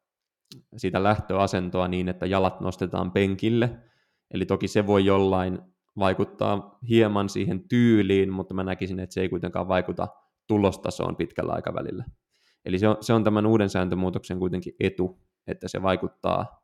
sitä 0.77 1.03
lähtöasentoa 1.03 1.87
niin, 1.87 2.09
että 2.09 2.25
jalat 2.25 2.61
nostetaan 2.61 3.11
penkille. 3.11 3.79
Eli 4.31 4.45
toki 4.45 4.67
se 4.67 4.87
voi 4.87 5.05
jollain 5.05 5.59
vaikuttaa 5.97 6.77
hieman 6.89 7.29
siihen 7.29 7.67
tyyliin, 7.67 8.33
mutta 8.33 8.53
mä 8.53 8.63
näkisin, 8.63 8.99
että 8.99 9.13
se 9.13 9.21
ei 9.21 9.29
kuitenkaan 9.29 9.67
vaikuta 9.67 10.07
tulostasoon 10.47 11.15
pitkällä 11.15 11.53
aikavälillä. 11.53 12.05
Eli 12.65 12.79
se 12.79 12.87
on, 12.87 12.97
se 13.01 13.13
on 13.13 13.23
tämän 13.23 13.45
uuden 13.45 13.69
sääntömuutoksen 13.69 14.39
kuitenkin 14.39 14.73
etu, 14.79 15.19
että 15.47 15.67
se 15.67 15.81
vaikuttaa 15.81 16.63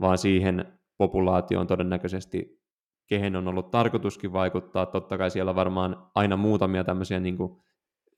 vaan 0.00 0.18
siihen 0.18 0.78
populaatioon 0.98 1.66
todennäköisesti, 1.66 2.60
kehen 3.06 3.36
on 3.36 3.48
ollut 3.48 3.70
tarkoituskin 3.70 4.32
vaikuttaa. 4.32 4.86
Totta 4.86 5.18
kai 5.18 5.30
siellä 5.30 5.50
on 5.50 5.56
varmaan 5.56 6.10
aina 6.14 6.36
muutamia 6.36 6.84
tämmöisiä 6.84 7.20
niin 7.20 7.36
kuin 7.36 7.60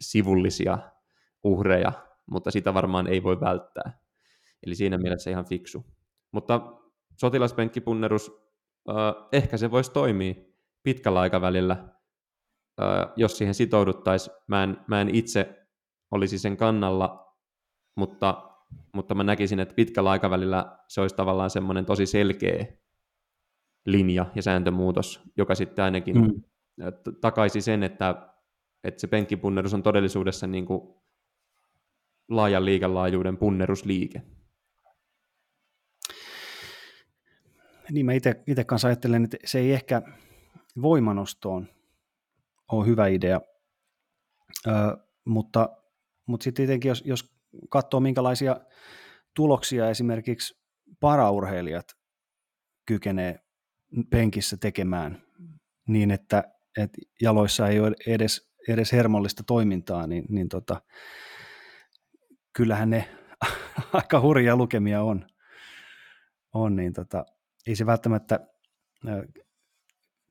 sivullisia 0.00 0.78
uhreja, 1.44 1.92
mutta 2.30 2.50
sitä 2.50 2.74
varmaan 2.74 3.06
ei 3.06 3.22
voi 3.22 3.40
välttää. 3.40 3.98
Eli 4.66 4.74
siinä 4.74 4.98
mielessä 4.98 5.30
ihan 5.30 5.44
fiksu. 5.44 5.86
Mutta 6.32 6.60
sotilaspenkkipunnerus, 7.16 8.32
äh, 8.90 9.28
ehkä 9.32 9.56
se 9.56 9.70
voisi 9.70 9.92
toimia 9.92 10.34
pitkällä 10.82 11.20
aikavälillä, 11.20 11.72
äh, 12.82 13.12
jos 13.16 13.38
siihen 13.38 13.54
sitouduttaisiin. 13.54 14.36
Mä 14.46 14.62
en, 14.62 14.76
mä 14.86 15.00
en 15.00 15.14
itse 15.14 15.66
olisi 16.10 16.38
sen 16.38 16.56
kannalla, 16.56 17.36
mutta, 17.96 18.50
mutta 18.92 19.14
mä 19.14 19.24
näkisin, 19.24 19.60
että 19.60 19.74
pitkällä 19.74 20.10
aikavälillä 20.10 20.78
se 20.88 21.00
olisi 21.00 21.16
tavallaan 21.16 21.50
semmoinen 21.50 21.86
tosi 21.86 22.06
selkeä 22.06 22.66
linja 23.86 24.26
ja 24.34 24.42
sääntömuutos, 24.42 25.20
joka 25.36 25.54
sitten 25.54 25.84
ainakin 25.84 26.16
mm. 26.16 26.42
takaisi 27.20 27.60
sen, 27.60 27.82
että, 27.82 28.32
että 28.84 29.00
se 29.00 29.06
penkkipunnerus 29.06 29.74
on 29.74 29.82
todellisuudessa 29.82 30.46
niin 30.46 30.66
kuin 30.66 31.02
laajan 32.28 32.64
liikelaajuuden 32.64 33.38
punnerusliike. 33.38 34.22
Niin 37.90 38.06
mä 38.06 38.12
itse 38.12 38.64
kanssa 38.66 38.88
ajattelen, 38.88 39.24
että 39.24 39.36
se 39.44 39.58
ei 39.58 39.72
ehkä 39.72 40.02
voimanostoon 40.82 41.68
ole 42.72 42.86
hyvä 42.86 43.06
idea, 43.06 43.40
ö, 44.66 44.70
mutta, 45.24 45.68
mutta 46.26 46.44
sitten 46.44 46.66
tietenkin 46.66 46.88
jos, 46.88 47.02
jos 47.06 47.34
katsoo 47.68 48.00
minkälaisia 48.00 48.56
tuloksia 49.36 49.90
esimerkiksi 49.90 50.62
paraurheilijat 51.00 51.86
kykenee 52.86 53.40
penkissä 54.10 54.56
tekemään 54.56 55.22
niin, 55.88 56.10
että, 56.10 56.44
että 56.78 56.98
jaloissa 57.20 57.68
ei 57.68 57.80
ole 57.80 57.94
edes, 58.06 58.52
edes 58.68 58.92
hermollista 58.92 59.42
toimintaa, 59.42 60.06
niin, 60.06 60.24
niin 60.28 60.48
tota, 60.48 60.82
kyllähän 62.52 62.90
ne 62.90 63.08
aika 63.92 64.20
hurjia 64.20 64.56
lukemia 64.56 65.02
on, 65.02 65.26
on 66.54 66.76
niin 66.76 66.92
tota, 66.92 67.24
ei 67.66 67.76
se 67.76 67.86
välttämättä 67.86 68.40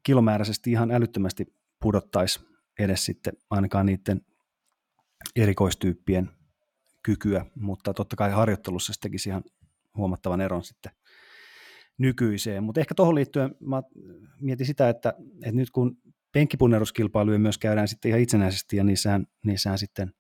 kilomääräisesti 0.04 0.72
ihan 0.72 0.92
älyttömästi 0.92 1.46
pudottaisi 1.82 2.40
edes 2.80 3.06
sitten 3.06 3.34
ainakaan 3.50 3.86
niiden 3.86 4.22
erikoistyyppien 5.36 6.30
kykyä, 7.04 7.46
mutta 7.56 7.94
totta 7.94 8.16
kai 8.16 8.32
harjoittelussa 8.32 8.94
se 8.94 9.00
tekisi 9.00 9.30
ihan 9.30 9.44
huomattavan 9.98 10.42
eron 10.42 10.64
sitten 10.64 10.92
nykyiseen. 11.98 12.64
Mutta 12.64 12.82
ehkä 12.82 12.96
tuohon 12.96 13.16
liittyen 13.16 13.56
mä 13.60 13.84
mietin 14.42 14.66
sitä, 14.66 14.90
että, 14.90 15.14
että 15.36 15.56
nyt 15.56 15.72
kun 15.72 15.98
penkkipunneruskilpailuja 16.32 17.40
myös 17.40 17.58
käydään 17.58 17.88
sitten 17.88 18.10
ihan 18.10 18.22
itsenäisesti 18.22 18.78
ja 18.78 18.84
niissähän, 18.84 19.26
niissähän 19.46 19.78
sitten 19.78 20.14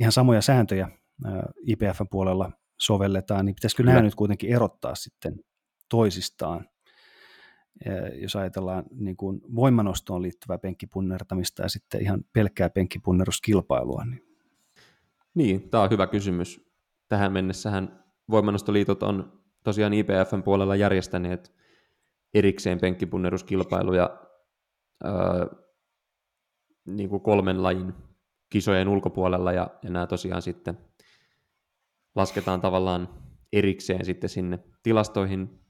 ihan 0.00 0.12
samoja 0.12 0.40
sääntöjä 0.40 0.88
IPFn 1.66 2.08
puolella 2.10 2.52
sovelletaan, 2.80 3.46
niin 3.46 3.54
pitäisikö 3.54 3.82
nämä 3.82 4.02
nyt 4.02 4.14
kuitenkin 4.14 4.54
erottaa 4.54 4.94
sitten 4.94 5.40
toisistaan, 5.88 6.68
jos 8.20 8.36
ajatellaan 8.36 8.84
niin 8.90 9.16
kuin 9.16 9.40
voimanostoon 9.54 10.22
liittyvää 10.22 10.58
penkkipunnertamista 10.58 11.62
ja 11.62 11.68
sitten 11.68 12.02
ihan 12.02 12.24
pelkkää 12.32 12.70
penkkipunneruskilpailua. 12.70 14.04
Niin. 14.04 14.22
niin, 15.34 15.70
tämä 15.70 15.82
on 15.82 15.90
hyvä 15.90 16.06
kysymys. 16.06 16.72
Tähän 17.08 17.32
mennessähän 17.32 18.04
voimannostoliitot 18.30 19.02
on 19.02 19.42
tosiaan 19.62 19.94
IPFn 19.94 20.42
puolella 20.44 20.76
järjestäneet 20.76 21.52
erikseen 22.34 22.80
penkkipunneruskilpailuja 22.80 24.20
öö, 25.04 25.46
niin 26.86 27.08
kuin 27.08 27.22
kolmen 27.22 27.62
lajin 27.62 27.94
kisojen 28.52 28.88
ulkopuolella, 28.88 29.52
ja, 29.52 29.70
ja 29.82 29.90
nämä 29.90 30.06
tosiaan 30.06 30.42
sitten 30.42 30.78
lasketaan 32.14 32.60
tavallaan 32.60 33.08
erikseen 33.52 34.04
sitten 34.04 34.30
sinne 34.30 34.58
tilastoihin 34.82 35.60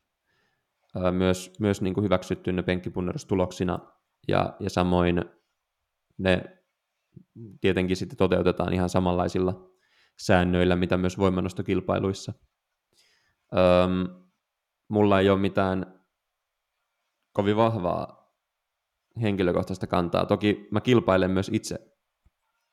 öö, 0.96 1.12
myös, 1.12 1.52
myös 1.60 1.82
niin 1.82 1.94
kuin 1.94 2.04
hyväksyttyinä 2.04 2.62
penkkipunnerustuloksina, 2.62 3.78
ja, 4.28 4.56
ja 4.60 4.70
samoin 4.70 5.24
ne 6.18 6.42
tietenkin 7.60 7.96
sitten 7.96 8.16
toteutetaan 8.16 8.72
ihan 8.72 8.88
samanlaisilla 8.88 9.70
säännöillä, 10.18 10.76
mitä 10.76 10.96
myös 10.96 11.18
voimannostokilpailuissa. 11.18 12.32
Öm, 13.52 14.24
mulla 14.88 15.20
ei 15.20 15.30
ole 15.30 15.38
mitään 15.38 16.00
kovin 17.32 17.56
vahvaa 17.56 18.32
henkilökohtaista 19.22 19.86
kantaa. 19.86 20.26
Toki 20.26 20.68
mä 20.70 20.80
kilpailen 20.80 21.30
myös 21.30 21.50
itse 21.52 21.91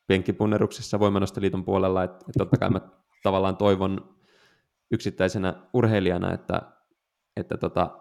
penkkipunneruksessa 0.09 0.99
voimannostoliiton 0.99 1.65
puolella, 1.65 2.03
että, 2.03 2.15
että 2.15 2.37
totta 2.37 2.57
kai 2.57 2.69
mä 2.69 2.81
tavallaan 3.23 3.57
toivon 3.57 4.15
yksittäisenä 4.91 5.53
urheilijana, 5.73 6.33
että, 6.33 6.61
että 7.37 7.57
tota, 7.57 7.99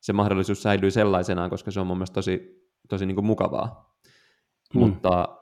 se 0.00 0.12
mahdollisuus 0.12 0.62
säilyy 0.62 0.90
sellaisenaan, 0.90 1.50
koska 1.50 1.70
se 1.70 1.80
on 1.80 1.86
mun 1.86 1.96
mielestä 1.96 2.14
tosi, 2.14 2.66
tosi 2.88 3.06
niin 3.06 3.14
kuin 3.14 3.24
mukavaa. 3.24 3.96
Hmm. 4.74 4.80
Mutta 4.80 5.38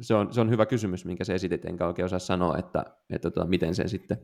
se 0.00 0.14
on, 0.14 0.34
se 0.34 0.40
on 0.40 0.50
hyvä 0.50 0.66
kysymys, 0.66 1.04
minkä 1.04 1.24
se 1.24 1.34
esitit, 1.34 1.64
enkä 1.64 1.86
oikein 1.86 2.06
osaa 2.06 2.18
sanoa, 2.18 2.58
että, 2.58 2.84
että 3.10 3.30
tota, 3.30 3.46
miten 3.46 3.74
se 3.74 3.88
sitten 3.88 4.18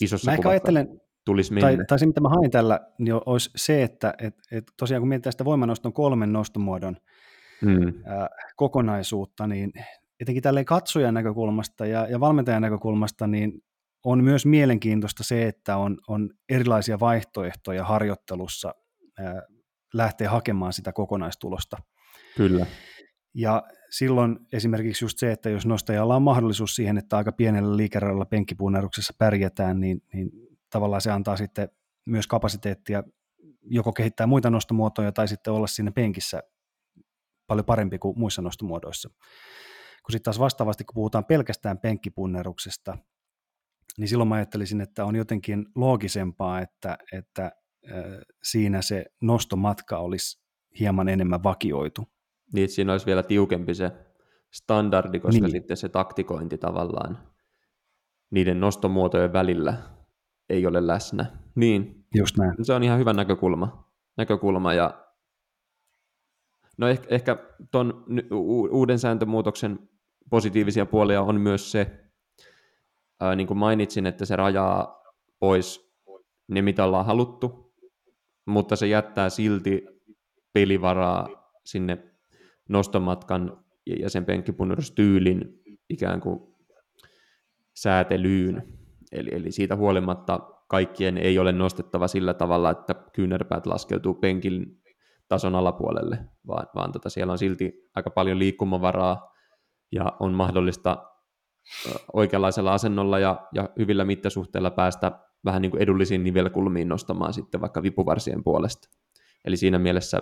isossa 0.00 0.30
Mä 0.30 0.50
ajattelen, 0.50 1.00
tulisi 1.24 1.52
mennä. 1.52 1.68
Tai, 1.68 1.84
tai 1.88 1.98
se, 1.98 2.06
mitä 2.06 2.20
mä 2.20 2.28
hain 2.28 2.50
tällä, 2.50 2.80
niin 2.98 3.14
olisi 3.26 3.50
se, 3.56 3.82
että 3.82 4.14
et, 4.18 4.34
et 4.52 4.64
tosiaan 4.76 5.00
kun 5.00 5.08
mietitään 5.08 5.32
sitä 5.32 5.44
voimanoston 5.44 5.92
kolmen 5.92 6.32
nostomuodon 6.32 6.96
ää, 8.04 8.28
kokonaisuutta, 8.56 9.46
niin 9.46 9.72
etenkin 10.20 10.42
tälleen 10.42 10.66
katsojan 10.66 11.14
näkökulmasta 11.14 11.86
ja, 11.86 12.06
ja 12.06 12.20
valmentajan 12.20 12.62
näkökulmasta, 12.62 13.26
niin 13.26 13.62
on 14.04 14.24
myös 14.24 14.46
mielenkiintoista 14.46 15.24
se, 15.24 15.48
että 15.48 15.76
on, 15.76 15.98
on 16.08 16.30
erilaisia 16.48 17.00
vaihtoehtoja 17.00 17.84
harjoittelussa 17.84 18.74
ää, 19.18 19.42
lähteä 19.94 20.30
hakemaan 20.30 20.72
sitä 20.72 20.92
kokonaistulosta. 20.92 21.76
Kyllä. 22.36 22.66
Ja 23.34 23.62
silloin 23.90 24.38
esimerkiksi 24.52 25.04
just 25.04 25.18
se, 25.18 25.32
että 25.32 25.50
jos 25.50 25.66
nostajalla 25.66 26.16
on 26.16 26.22
mahdollisuus 26.22 26.76
siihen, 26.76 26.98
että 26.98 27.16
aika 27.16 27.32
pienellä 27.32 27.76
liikeralla 27.76 28.24
penkkipuunneruksessa 28.24 29.14
pärjätään, 29.18 29.80
niin, 29.80 30.02
niin 30.12 30.30
tavallaan 30.70 31.00
se 31.00 31.10
antaa 31.10 31.36
sitten 31.36 31.68
myös 32.06 32.26
kapasiteettia 32.26 33.02
joko 33.62 33.92
kehittää 33.92 34.26
muita 34.26 34.50
nostomuotoja 34.50 35.12
tai 35.12 35.28
sitten 35.28 35.52
olla 35.52 35.66
siinä 35.66 35.92
penkissä 35.92 36.42
paljon 37.46 37.64
parempi 37.64 37.98
kuin 37.98 38.18
muissa 38.18 38.42
nostomuodoissa. 38.42 39.08
Kun 39.08 40.12
sitten 40.12 40.24
taas 40.24 40.38
vastaavasti, 40.38 40.84
kun 40.84 40.94
puhutaan 40.94 41.24
pelkästään 41.24 41.78
penkkipunneruksesta, 41.78 42.98
niin 43.98 44.08
silloin 44.08 44.28
mä 44.28 44.34
ajattelisin, 44.34 44.80
että 44.80 45.04
on 45.04 45.16
jotenkin 45.16 45.66
loogisempaa, 45.74 46.60
että, 46.60 46.98
että 47.12 47.52
siinä 48.42 48.82
se 48.82 49.04
nostomatka 49.22 49.98
olisi 49.98 50.42
hieman 50.80 51.08
enemmän 51.08 51.42
vakioitu. 51.42 52.04
Niin, 52.52 52.68
siinä 52.68 52.92
olisi 52.92 53.06
vielä 53.06 53.22
tiukempi 53.22 53.74
se 53.74 53.92
standardi, 54.52 55.20
koska 55.20 55.40
niin. 55.40 55.50
sitten 55.50 55.76
se 55.76 55.88
taktikointi 55.88 56.58
tavallaan 56.58 57.18
niiden 58.30 58.60
nostomuotojen 58.60 59.32
välillä 59.32 59.74
ei 60.48 60.66
ole 60.66 60.86
läsnä. 60.86 61.26
Niin, 61.54 62.06
Just 62.14 62.36
näin. 62.36 62.54
se 62.62 62.72
on 62.72 62.82
ihan 62.82 62.98
hyvä 62.98 63.12
näkökulma. 63.12 63.92
näkökulma 64.16 64.74
ja 64.74 65.05
No 66.76 66.88
ehkä, 66.88 67.06
ehkä 67.10 67.36
tuon 67.70 68.04
uuden 68.70 68.98
sääntömuutoksen 68.98 69.78
positiivisia 70.30 70.86
puolia 70.86 71.22
on 71.22 71.40
myös 71.40 71.72
se, 71.72 72.04
ää, 73.20 73.36
niin 73.36 73.46
kuin 73.46 73.58
mainitsin, 73.58 74.06
että 74.06 74.24
se 74.24 74.36
rajaa 74.36 75.02
pois 75.38 75.92
ne, 76.48 76.62
mitä 76.62 76.84
ollaan 76.84 77.06
haluttu, 77.06 77.74
mutta 78.46 78.76
se 78.76 78.86
jättää 78.86 79.30
silti 79.30 79.86
pelivaraa 80.52 81.28
sinne 81.64 81.98
nostomatkan 82.68 83.64
ja 83.86 84.10
sen 84.10 84.24
penkkipunnerustyylin 84.24 85.62
ikään 85.90 86.20
kuin 86.20 86.40
säätelyyn. 87.74 88.62
Eli, 89.12 89.30
eli 89.32 89.52
siitä 89.52 89.76
huolimatta 89.76 90.40
kaikkien 90.68 91.18
ei 91.18 91.38
ole 91.38 91.52
nostettava 91.52 92.08
sillä 92.08 92.34
tavalla, 92.34 92.70
että 92.70 92.94
kyynärpäät 93.12 93.66
laskeutuu 93.66 94.14
penkin 94.14 94.82
tason 95.28 95.54
alapuolelle, 95.54 96.18
vaan, 96.46 96.66
vaan 96.74 96.92
tota, 96.92 97.10
siellä 97.10 97.32
on 97.32 97.38
silti 97.38 97.72
aika 97.94 98.10
paljon 98.10 98.38
liikkumavaraa 98.38 99.32
ja 99.92 100.12
on 100.20 100.32
mahdollista 100.32 101.04
oikeanlaisella 102.12 102.74
asennolla 102.74 103.18
ja, 103.18 103.46
ja 103.54 103.68
hyvillä 103.78 104.04
mittasuhteilla 104.04 104.70
päästä 104.70 105.12
vähän 105.44 105.62
niin 105.62 105.70
kuin 105.70 105.82
edullisiin 105.82 106.24
nivelkulmiin 106.24 106.88
nostamaan 106.88 107.32
sitten 107.32 107.60
vaikka 107.60 107.82
vipuvarsien 107.82 108.44
puolesta. 108.44 108.88
Eli 109.44 109.56
siinä 109.56 109.78
mielessä 109.78 110.18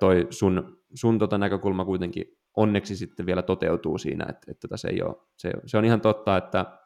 toi 0.00 0.26
sun, 0.30 0.82
sun 0.94 1.18
tota 1.18 1.38
näkökulma 1.38 1.84
kuitenkin 1.84 2.24
onneksi 2.56 2.96
sitten 2.96 3.26
vielä 3.26 3.42
toteutuu 3.42 3.98
siinä, 3.98 4.26
että, 4.28 4.50
että 4.50 4.68
tota 4.68 4.76
se, 4.76 4.88
ei 4.88 5.02
ole, 5.02 5.16
se, 5.36 5.52
se 5.66 5.78
on 5.78 5.84
ihan 5.84 6.00
totta, 6.00 6.36
että, 6.36 6.78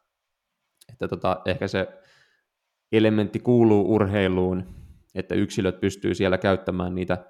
että 0.92 1.08
tota, 1.08 1.40
ehkä 1.46 1.68
se 1.68 1.88
elementti 2.92 3.38
kuuluu 3.38 3.94
urheiluun, 3.94 4.64
että 5.16 5.34
yksilöt 5.34 5.80
pystyy 5.80 6.14
siellä 6.14 6.38
käyttämään 6.38 6.94
niitä, 6.94 7.26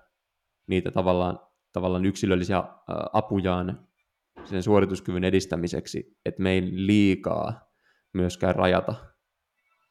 niitä 0.66 0.91
tavallaan, 0.91 1.41
tavallaan 1.72 2.05
yksilöllisiä 2.05 2.64
apujaan 3.12 3.87
sen 4.45 4.62
suorituskyvyn 4.62 5.24
edistämiseksi, 5.24 6.18
että 6.24 6.43
me 6.43 6.51
ei 6.51 6.62
liikaa 6.72 7.70
myöskään 8.12 8.55
rajata 8.55 8.95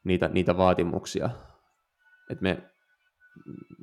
niitä, 0.04 0.28
niitä 0.28 0.56
vaatimuksia. 0.56 1.30
Että 2.30 2.42
me 2.42 2.62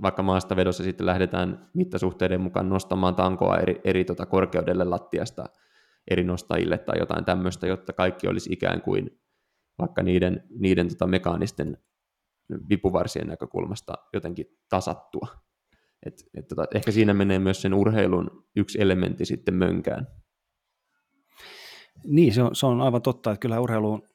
vaikka 0.01 0.23
maastavedossa 0.23 0.83
sitten 0.83 1.05
lähdetään 1.05 1.69
mittasuhteiden 1.73 2.41
mukaan 2.41 2.69
nostamaan 2.69 3.15
tankoa 3.15 3.57
eri, 3.57 3.81
eri 3.83 4.05
tota 4.05 4.25
korkeudelle 4.25 4.83
lattiasta 4.83 5.45
eri 6.11 6.23
nostajille 6.23 6.77
tai 6.77 6.99
jotain 6.99 7.25
tämmöistä, 7.25 7.67
jotta 7.67 7.93
kaikki 7.93 8.27
olisi 8.27 8.53
ikään 8.53 8.81
kuin 8.81 9.19
vaikka 9.79 10.03
niiden, 10.03 10.43
niiden 10.59 10.89
tota 10.89 11.07
mekaanisten 11.07 11.77
vipuvarsien 12.69 13.27
näkökulmasta 13.27 13.93
jotenkin 14.13 14.45
tasattua. 14.69 15.27
Et, 16.05 16.13
et 16.37 16.47
tota, 16.47 16.65
ehkä 16.75 16.91
siinä 16.91 17.13
menee 17.13 17.39
myös 17.39 17.61
sen 17.61 17.73
urheilun 17.73 18.47
yksi 18.55 18.81
elementti 18.81 19.25
sitten 19.25 19.53
mönkään. 19.53 20.07
Niin, 22.03 22.33
se 22.33 22.43
on, 22.43 22.55
se 22.55 22.65
on 22.65 22.81
aivan 22.81 23.01
totta, 23.01 23.31
että 23.31 23.39
kyllä 23.39 23.59
urheiluun 23.59 24.07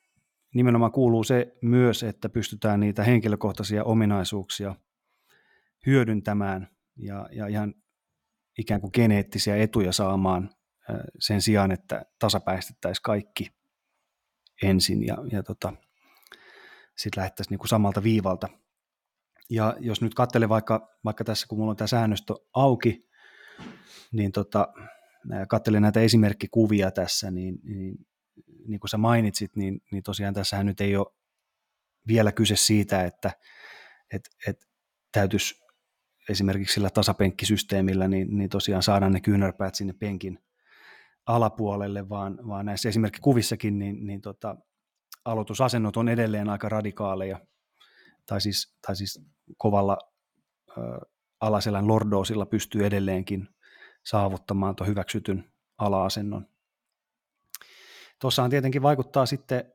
nimenomaan 0.54 0.92
kuuluu 0.92 1.24
se 1.24 1.56
myös, 1.62 2.02
että 2.02 2.28
pystytään 2.28 2.80
niitä 2.80 3.04
henkilökohtaisia 3.04 3.84
ominaisuuksia 3.84 4.74
hyödyntämään 5.86 6.68
ja, 6.96 7.28
ja 7.32 7.46
ihan 7.46 7.74
ikään 8.58 8.80
kuin 8.80 8.90
geneettisiä 8.94 9.56
etuja 9.56 9.92
saamaan 9.92 10.50
sen 11.18 11.42
sijaan, 11.42 11.70
että 11.70 12.04
tasapäistettäisiin 12.18 13.02
kaikki 13.02 13.50
ensin 14.62 15.06
ja, 15.06 15.16
ja 15.32 15.42
tota, 15.42 15.72
sitten 16.98 17.20
lähdettäisiin 17.20 17.52
niin 17.52 17.58
kuin 17.58 17.68
samalta 17.68 18.02
viivalta. 18.02 18.48
Ja 19.50 19.76
jos 19.80 20.00
nyt 20.02 20.14
katselen 20.14 20.48
vaikka, 20.48 20.96
vaikka 21.04 21.24
tässä, 21.24 21.46
kun 21.46 21.58
mulla 21.58 21.70
on 21.70 21.76
tämä 21.76 21.88
säännöstö 21.88 22.34
auki, 22.54 23.08
niin 24.12 24.32
tota, 24.32 24.68
katselen 25.48 25.82
näitä 25.82 26.00
esimerkkikuvia 26.00 26.90
tässä, 26.90 27.30
niin, 27.30 27.58
niin, 27.62 28.06
niin 28.66 28.80
kuin 28.80 28.88
sä 28.88 28.98
mainitsit, 28.98 29.56
niin, 29.56 29.80
niin 29.92 30.02
tosiaan 30.02 30.34
tässähän 30.34 30.66
nyt 30.66 30.80
ei 30.80 30.96
ole 30.96 31.06
vielä 32.06 32.32
kyse 32.32 32.56
siitä, 32.56 33.04
että 33.04 33.32
et, 34.12 34.28
et 34.46 34.66
täytyisi 35.12 35.54
esimerkiksi 36.28 36.74
sillä 36.74 36.90
tasapenkkisysteemillä, 36.90 38.08
niin, 38.08 38.38
niin 38.38 38.50
tosiaan 38.50 38.82
saadaan 38.82 39.12
ne 39.12 39.20
kyynärpäät 39.20 39.74
sinne 39.74 39.92
penkin 39.92 40.38
alapuolelle, 41.26 42.08
vaan, 42.08 42.38
vaan 42.48 42.66
näissä 42.66 42.88
esimerkkikuvissakin 42.88 43.78
niin, 43.78 44.06
niin 44.06 44.20
tota, 44.20 44.56
aloitusasennot 45.28 45.96
on 45.96 46.08
edelleen 46.08 46.48
aika 46.48 46.68
radikaaleja, 46.68 47.40
tai 48.26 48.40
siis, 48.40 48.76
tai 48.86 48.96
siis 48.96 49.20
kovalla 49.56 49.98
ö, 50.70 50.80
alaselän 51.40 51.88
lordoosilla 51.88 52.46
pystyy 52.46 52.86
edelleenkin 52.86 53.48
saavuttamaan 54.04 54.76
tuon 54.76 54.88
hyväksytyn 54.88 55.52
ala-asennon. 55.78 56.46
Tuossahan 58.20 58.50
tietenkin 58.50 58.82
vaikuttaa 58.82 59.26
sitten 59.26 59.72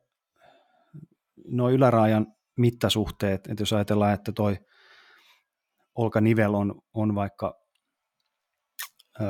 nuo 1.48 1.70
ylärajan 1.70 2.28
mittasuhteet, 2.58 3.48
että 3.48 3.62
jos 3.62 3.74
ajatellaan, 3.74 4.14
että 4.14 4.32
toi 4.32 4.58
olkanivel 5.96 6.54
on, 6.54 6.82
on 6.94 7.16
vaikka 7.16 7.62
ö, 9.22 9.24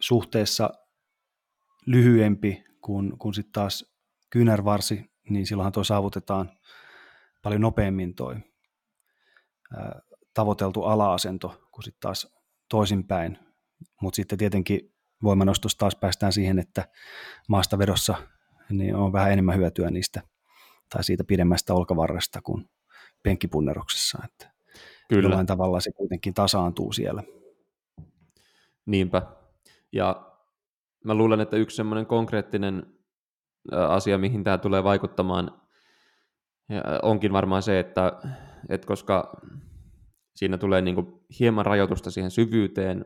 suhteessa 0.00 0.70
lyhyempi 1.86 2.64
kuin, 2.80 3.18
kuin 3.18 3.34
sitten 3.34 3.52
taas 3.52 3.96
kyynärvarsi, 4.30 5.15
niin 5.30 5.46
silloinhan 5.46 5.72
tuo 5.72 5.84
saavutetaan 5.84 6.50
paljon 7.42 7.60
nopeammin 7.60 8.14
toi 8.14 8.34
ö, 8.34 10.00
tavoiteltu 10.34 10.82
ala-asento 10.82 11.68
kuin 11.70 11.84
sitten 11.84 12.00
taas 12.00 12.36
toisinpäin. 12.68 13.38
Mutta 14.02 14.16
sitten 14.16 14.38
tietenkin 14.38 14.94
voimanostossa 15.22 15.78
taas 15.78 15.96
päästään 15.96 16.32
siihen, 16.32 16.58
että 16.58 16.88
maastavedossa 17.48 18.14
niin 18.70 18.94
on 18.94 19.12
vähän 19.12 19.32
enemmän 19.32 19.56
hyötyä 19.56 19.90
niistä 19.90 20.22
tai 20.90 21.04
siitä 21.04 21.24
pidemmästä 21.24 21.74
olkavarresta 21.74 22.42
kuin 22.42 22.70
penkkipunneruksessa. 23.22 24.18
Että 24.24 24.56
Kyllä. 25.08 25.22
Jollain 25.22 25.46
tavalla 25.46 25.80
se 25.80 25.92
kuitenkin 25.92 26.34
tasaantuu 26.34 26.92
siellä. 26.92 27.22
Niinpä. 28.86 29.22
Ja 29.92 30.32
mä 31.04 31.14
luulen, 31.14 31.40
että 31.40 31.56
yksi 31.56 31.76
semmoinen 31.76 32.06
konkreettinen 32.06 32.95
asia, 33.72 34.18
mihin 34.18 34.44
tämä 34.44 34.58
tulee 34.58 34.84
vaikuttamaan, 34.84 35.60
onkin 37.02 37.32
varmaan 37.32 37.62
se, 37.62 37.78
että, 37.78 38.12
että 38.68 38.86
koska 38.86 39.40
siinä 40.36 40.58
tulee 40.58 40.80
niin 40.80 40.94
kuin 40.94 41.06
hieman 41.40 41.66
rajoitusta 41.66 42.10
siihen 42.10 42.30
syvyyteen, 42.30 43.04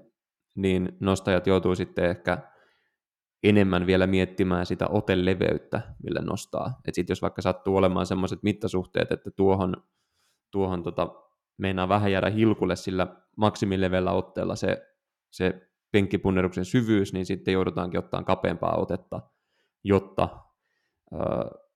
niin 0.56 0.96
nostajat 1.00 1.46
joutuu 1.46 1.74
sitten 1.74 2.10
ehkä 2.10 2.38
enemmän 3.42 3.86
vielä 3.86 4.06
miettimään 4.06 4.66
sitä 4.66 4.88
oteleveyttä, 4.88 5.80
millä 6.02 6.20
nostaa. 6.20 6.80
Et 6.88 6.94
sit 6.94 7.08
jos 7.08 7.22
vaikka 7.22 7.42
sattuu 7.42 7.76
olemaan 7.76 8.06
semmoiset 8.06 8.42
mittasuhteet, 8.42 9.12
että 9.12 9.30
tuohon, 9.30 9.76
tuohon 10.50 10.82
tota, 10.82 11.08
meinaa 11.58 11.88
vähän 11.88 12.12
jäädä 12.12 12.30
hilkulle 12.30 12.76
sillä 12.76 13.16
maksimilevellä 13.36 14.12
otteella 14.12 14.56
se, 14.56 14.86
se 15.30 15.70
penkkipunneruksen 15.92 16.64
syvyys, 16.64 17.12
niin 17.12 17.26
sitten 17.26 17.54
joudutaankin 17.54 17.98
ottaa 17.98 18.22
kapeampaa 18.22 18.76
otetta, 18.76 19.20
jotta 19.84 20.28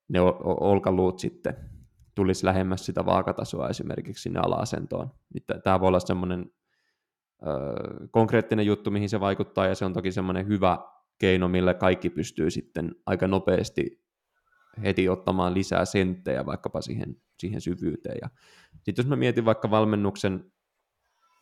ne 0.09 0.21
olkaluut 0.61 1.19
sitten 1.19 1.57
tulisi 2.15 2.47
lähemmäs 2.47 2.87
sitä 2.87 3.07
vaakatasoa 3.07 3.69
esimerkiksi 3.69 4.23
sinne 4.23 4.41
ala-asentoon. 4.41 5.11
Tämä 5.65 5.81
voi 5.81 5.89
olla 5.89 6.01
semmoinen 6.01 6.51
konkreettinen 8.11 8.67
juttu, 8.67 8.91
mihin 8.91 9.09
se 9.09 9.21
vaikuttaa, 9.21 9.67
ja 9.67 9.75
se 9.75 9.85
on 9.85 9.93
toki 9.93 10.13
semmoinen 10.13 10.47
hyvä 10.47 10.79
keino, 11.19 11.49
millä 11.49 11.75
kaikki 11.75 12.11
pystyy 12.11 12.51
sitten 12.51 12.95
aika 13.07 13.29
nopeasti 13.29 14.05
heti 14.83 15.09
ottamaan 15.09 15.55
lisää 15.55 15.85
senttejä 15.85 16.47
vaikkapa 16.47 16.81
siihen, 16.81 17.17
siihen 17.39 17.61
syvyyteen. 17.61 18.31
Sitten 18.83 19.03
jos 19.03 19.07
mä 19.07 19.17
mietin 19.17 19.45
vaikka 19.45 19.71
valmennuksen 19.71 20.53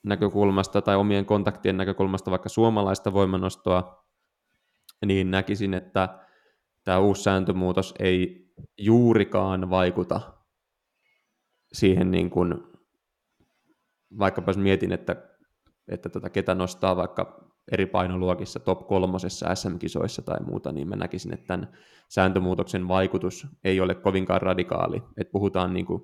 näkökulmasta 0.02 0.82
tai 0.82 0.96
omien 0.96 1.26
kontaktien 1.26 1.76
näkökulmasta 1.76 2.30
vaikka 2.30 2.48
suomalaista 2.48 3.12
voimanostoa, 3.12 4.06
niin 5.06 5.30
näkisin, 5.30 5.74
että 5.74 6.18
tämä 6.84 6.98
uusi 6.98 7.22
sääntömuutos 7.22 7.94
ei 7.98 8.46
juurikaan 8.78 9.70
vaikuta 9.70 10.20
siihen, 11.72 12.10
niin 12.10 12.30
kuin, 12.30 12.54
vaikkapa 14.18 14.50
jos 14.50 14.58
mietin, 14.58 14.92
että, 14.92 15.16
että 15.88 16.08
tota, 16.08 16.30
ketä 16.30 16.54
nostaa 16.54 16.96
vaikka 16.96 17.52
eri 17.72 17.86
painoluokissa 17.86 18.60
top 18.60 18.86
kolmosessa 18.86 19.54
SM-kisoissa 19.54 20.22
tai 20.22 20.40
muuta, 20.46 20.72
niin 20.72 20.88
mä 20.88 20.96
näkisin, 20.96 21.34
että 21.34 21.46
tämän 21.46 21.72
sääntömuutoksen 22.08 22.88
vaikutus 22.88 23.46
ei 23.64 23.80
ole 23.80 23.94
kovinkaan 23.94 24.42
radikaali. 24.42 25.02
Et 25.16 25.30
puhutaan 25.32 25.74
niin 25.74 25.86
kuin 25.86 26.02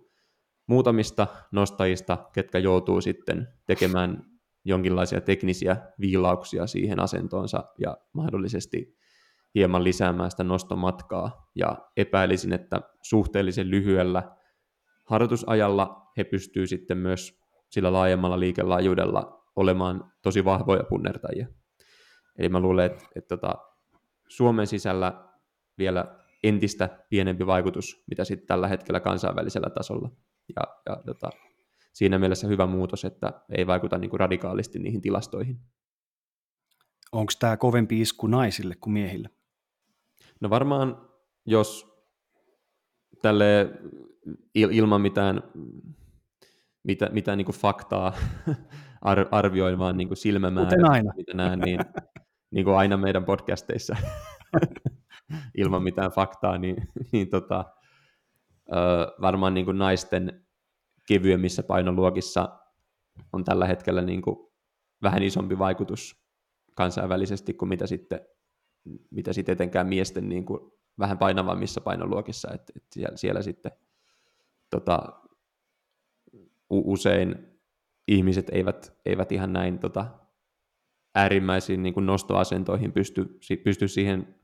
muutamista 0.67 1.27
nostajista, 1.53 2.19
ketkä 2.33 2.59
joutuu 2.59 3.01
sitten 3.01 3.49
tekemään 3.67 4.25
jonkinlaisia 4.65 5.21
teknisiä 5.21 5.77
viilauksia 6.01 6.67
siihen 6.67 7.01
asentoonsa 7.01 7.65
ja 7.79 7.97
mahdollisesti 8.13 8.98
hieman 9.59 9.85
lisäämään 9.85 10.31
sitä 10.31 10.45
nostomatkaa. 10.45 11.51
Ja 11.55 11.77
epäilisin, 11.97 12.53
että 12.53 12.81
suhteellisen 13.03 13.71
lyhyellä 13.71 14.37
harjoitusajalla 15.05 16.13
he 16.17 16.25
pystyvät 16.25 16.69
sitten 16.69 16.99
myös 16.99 17.41
sillä 17.71 17.93
laajemmalla 17.93 18.41
liikelaajuudella 18.41 19.45
olemaan 19.57 20.13
tosi 20.23 20.45
vahvoja 20.45 20.85
punnertajia. 20.85 21.47
Eli 22.39 22.49
mä 22.49 22.61
luulen, 22.61 22.87
että, 22.87 23.05
että 23.17 23.37
tota, 23.37 23.55
Suomen 24.29 24.67
sisällä 24.67 25.25
vielä 25.79 26.19
entistä 26.43 27.05
pienempi 27.11 27.47
vaikutus, 27.47 28.05
mitä 28.11 28.25
sitten 28.25 28.47
tällä 28.47 28.69
hetkellä 28.69 29.01
kansainvälisellä 29.01 29.71
tasolla. 29.71 30.11
Ja, 30.57 30.63
ja 30.87 31.03
tota, 31.07 31.31
siinä 31.93 32.19
mielessä 32.19 32.49
hyvä 32.49 32.67
muutos, 32.67 33.05
että 33.05 33.33
ei 33.57 33.67
vaikuta 33.67 33.99
niin 33.99 34.11
kuin 34.11 34.21
radikaalisti 34.21 34.79
niihin 34.79 35.01
tilastoihin. 35.01 35.61
Onko 37.13 37.33
tämä 37.39 37.57
kovempi 37.57 38.01
isku 38.01 38.27
naisille 38.27 38.75
kuin 38.81 38.93
miehille? 38.93 39.31
No 40.41 40.51
varmaan, 40.51 41.09
jos 41.47 41.99
tälle 43.23 43.71
ilman 44.55 45.01
mitään, 45.01 45.43
mitä, 46.83 47.09
mitään 47.13 47.39
niin 47.39 47.47
kuin 47.47 47.57
faktaa 47.57 48.13
ar, 49.03 49.27
arvioin 49.31 49.79
vaan 49.79 49.97
niin 49.97 50.09
kuin 50.09 50.19
silmämäärä, 50.19 50.89
aina. 50.89 51.13
mitä 51.17 51.35
näen, 51.35 51.61
niin, 51.61 51.81
niin 52.55 52.65
kuin 52.65 52.77
aina 52.77 52.97
meidän 52.97 53.25
podcasteissa 53.25 53.97
ilman 55.59 55.83
mitään 55.83 56.11
faktaa, 56.11 56.59
niin, 56.59 56.77
niin 57.13 57.29
tota, 57.29 57.65
varmaan 59.21 59.55
niin 59.55 59.65
kuin 59.65 59.79
naisten 59.79 60.47
kevyemmissä 61.09 61.63
painoluokissa 61.63 62.59
on 63.33 63.45
tällä 63.45 63.67
hetkellä 63.67 64.03
niin 64.03 64.23
kuin 64.23 64.37
vähän 65.03 65.23
isompi 65.23 65.59
vaikutus 65.59 66.17
kansainvälisesti 66.75 67.55
kuin 67.55 67.69
mitä 67.69 67.87
sitten, 67.87 68.21
mitä 69.11 69.33
sitten 69.33 69.53
etenkään 69.53 69.87
miesten 69.87 70.29
niin 70.29 70.45
kuin 70.45 70.73
vähän 70.99 71.19
painavammissa 71.19 71.81
painoluokissa, 71.81 72.49
että, 72.55 72.73
että 72.77 72.89
siellä, 72.93 73.17
siellä 73.17 73.43
sitten 73.43 73.73
tota, 74.71 75.13
usein 76.71 77.59
ihmiset 78.09 78.51
eivät, 78.53 78.97
eivät 79.07 79.33
ihan 79.33 79.53
näin 79.53 79.79
tota, 79.79 80.07
äärimmäisiin 81.15 81.83
niin 81.83 81.95
kuin 81.95 82.07
nostoasentoihin 82.07 82.93
pysty, 82.93 83.39
pysty 83.65 83.89
siihen 83.89 84.35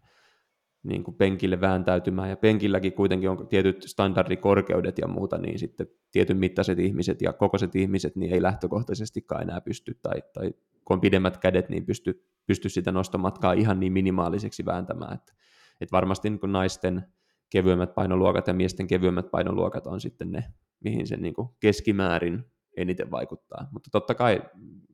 niin 0.83 1.05
kuin 1.05 1.15
penkille 1.15 1.61
vääntäytymään, 1.61 2.31
ja 2.31 2.37
penkilläkin 2.37 2.93
kuitenkin 2.93 3.31
on 3.31 3.49
tietyt 3.49 3.83
standardikorkeudet 3.83 4.99
ja 4.99 5.09
muuta, 5.09 5.39
niin 5.39 5.59
sitten 5.59 5.87
tietyn 6.11 6.37
mittaiset 6.37 6.79
ihmiset 6.79 7.23
ja 7.23 7.33
kokoiset 7.33 7.77
ihmiset 7.77 8.17
niin 8.17 8.33
ei 8.33 8.43
lähtökohtaisestikaan 8.43 9.43
enää 9.43 9.61
pysty, 9.61 9.99
tai, 10.03 10.23
tai 10.33 10.55
kun 10.85 10.95
on 10.95 11.01
pidemmät 11.01 11.39
kädet, 11.39 11.69
niin 11.69 11.87
pysty, 11.87 12.25
pysty 12.47 12.69
sitä 12.69 12.93
nostomatkaa 12.93 13.53
ihan 13.53 13.81
niin 13.81 13.93
minimaaliseksi 13.93 14.65
vääntämään, 14.65 15.15
että, 15.15 15.33
että 15.81 15.93
varmasti 15.93 16.31
niin 16.31 16.41
kuin 16.41 16.53
naisten 16.53 17.07
kevyemmät 17.51 17.95
painoluokat 17.95 18.47
ja 18.47 18.55
miesten 18.55 18.87
kevyemmät 18.87 19.31
painoluokat 19.31 19.87
on 19.87 20.01
sitten 20.01 20.33
ne, 20.33 20.45
mihin 20.85 21.07
se 21.07 21.17
niin 21.17 21.35
kuin 21.35 21.49
keskimäärin 21.61 22.45
eniten 22.77 23.11
vaikuttaa, 23.11 23.69
mutta 23.73 23.91
totta 23.93 24.15
kai 24.15 24.43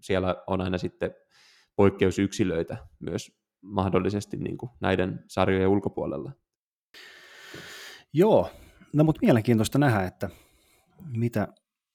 siellä 0.01 0.37
on 0.47 0.61
aina 0.61 0.79
sitten 0.79 1.15
poikkeusyksilöitä 1.77 2.77
myös 2.99 3.41
mahdollisesti 3.63 4.37
niin 4.37 4.59
kuin 4.59 4.71
näiden 4.81 5.25
sarjojen 5.29 5.69
ulkopuolella. 5.69 6.33
Joo, 8.13 8.51
no 8.93 9.05
mutta 9.05 9.19
mielenkiintoista 9.23 9.79
nähdä, 9.79 10.03
että 10.03 10.31
mitä, 11.17 11.49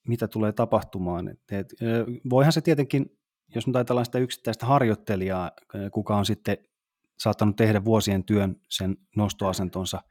mitä 0.08 0.28
tulee 0.28 0.52
tapahtumaan. 0.52 1.28
Et, 1.28 1.40
et, 1.52 1.74
voihan 2.30 2.54
se 2.54 2.62
tietenkin, 2.62 3.18
jos 3.56 3.68
nyt 3.68 3.76
ajatellaan 3.76 4.06
sitä 4.06 4.20
yksittäistä 4.20 4.66
harjoittelijaa, 4.66 5.52
kuka 5.92 6.16
on 6.16 6.26
sitten 6.26 6.58
saattanut 7.20 7.56
tehdä 7.56 7.86
vuosien 7.86 8.24
työn 8.24 8.56
sen 8.70 8.98
nostoasentonsa 9.16 10.02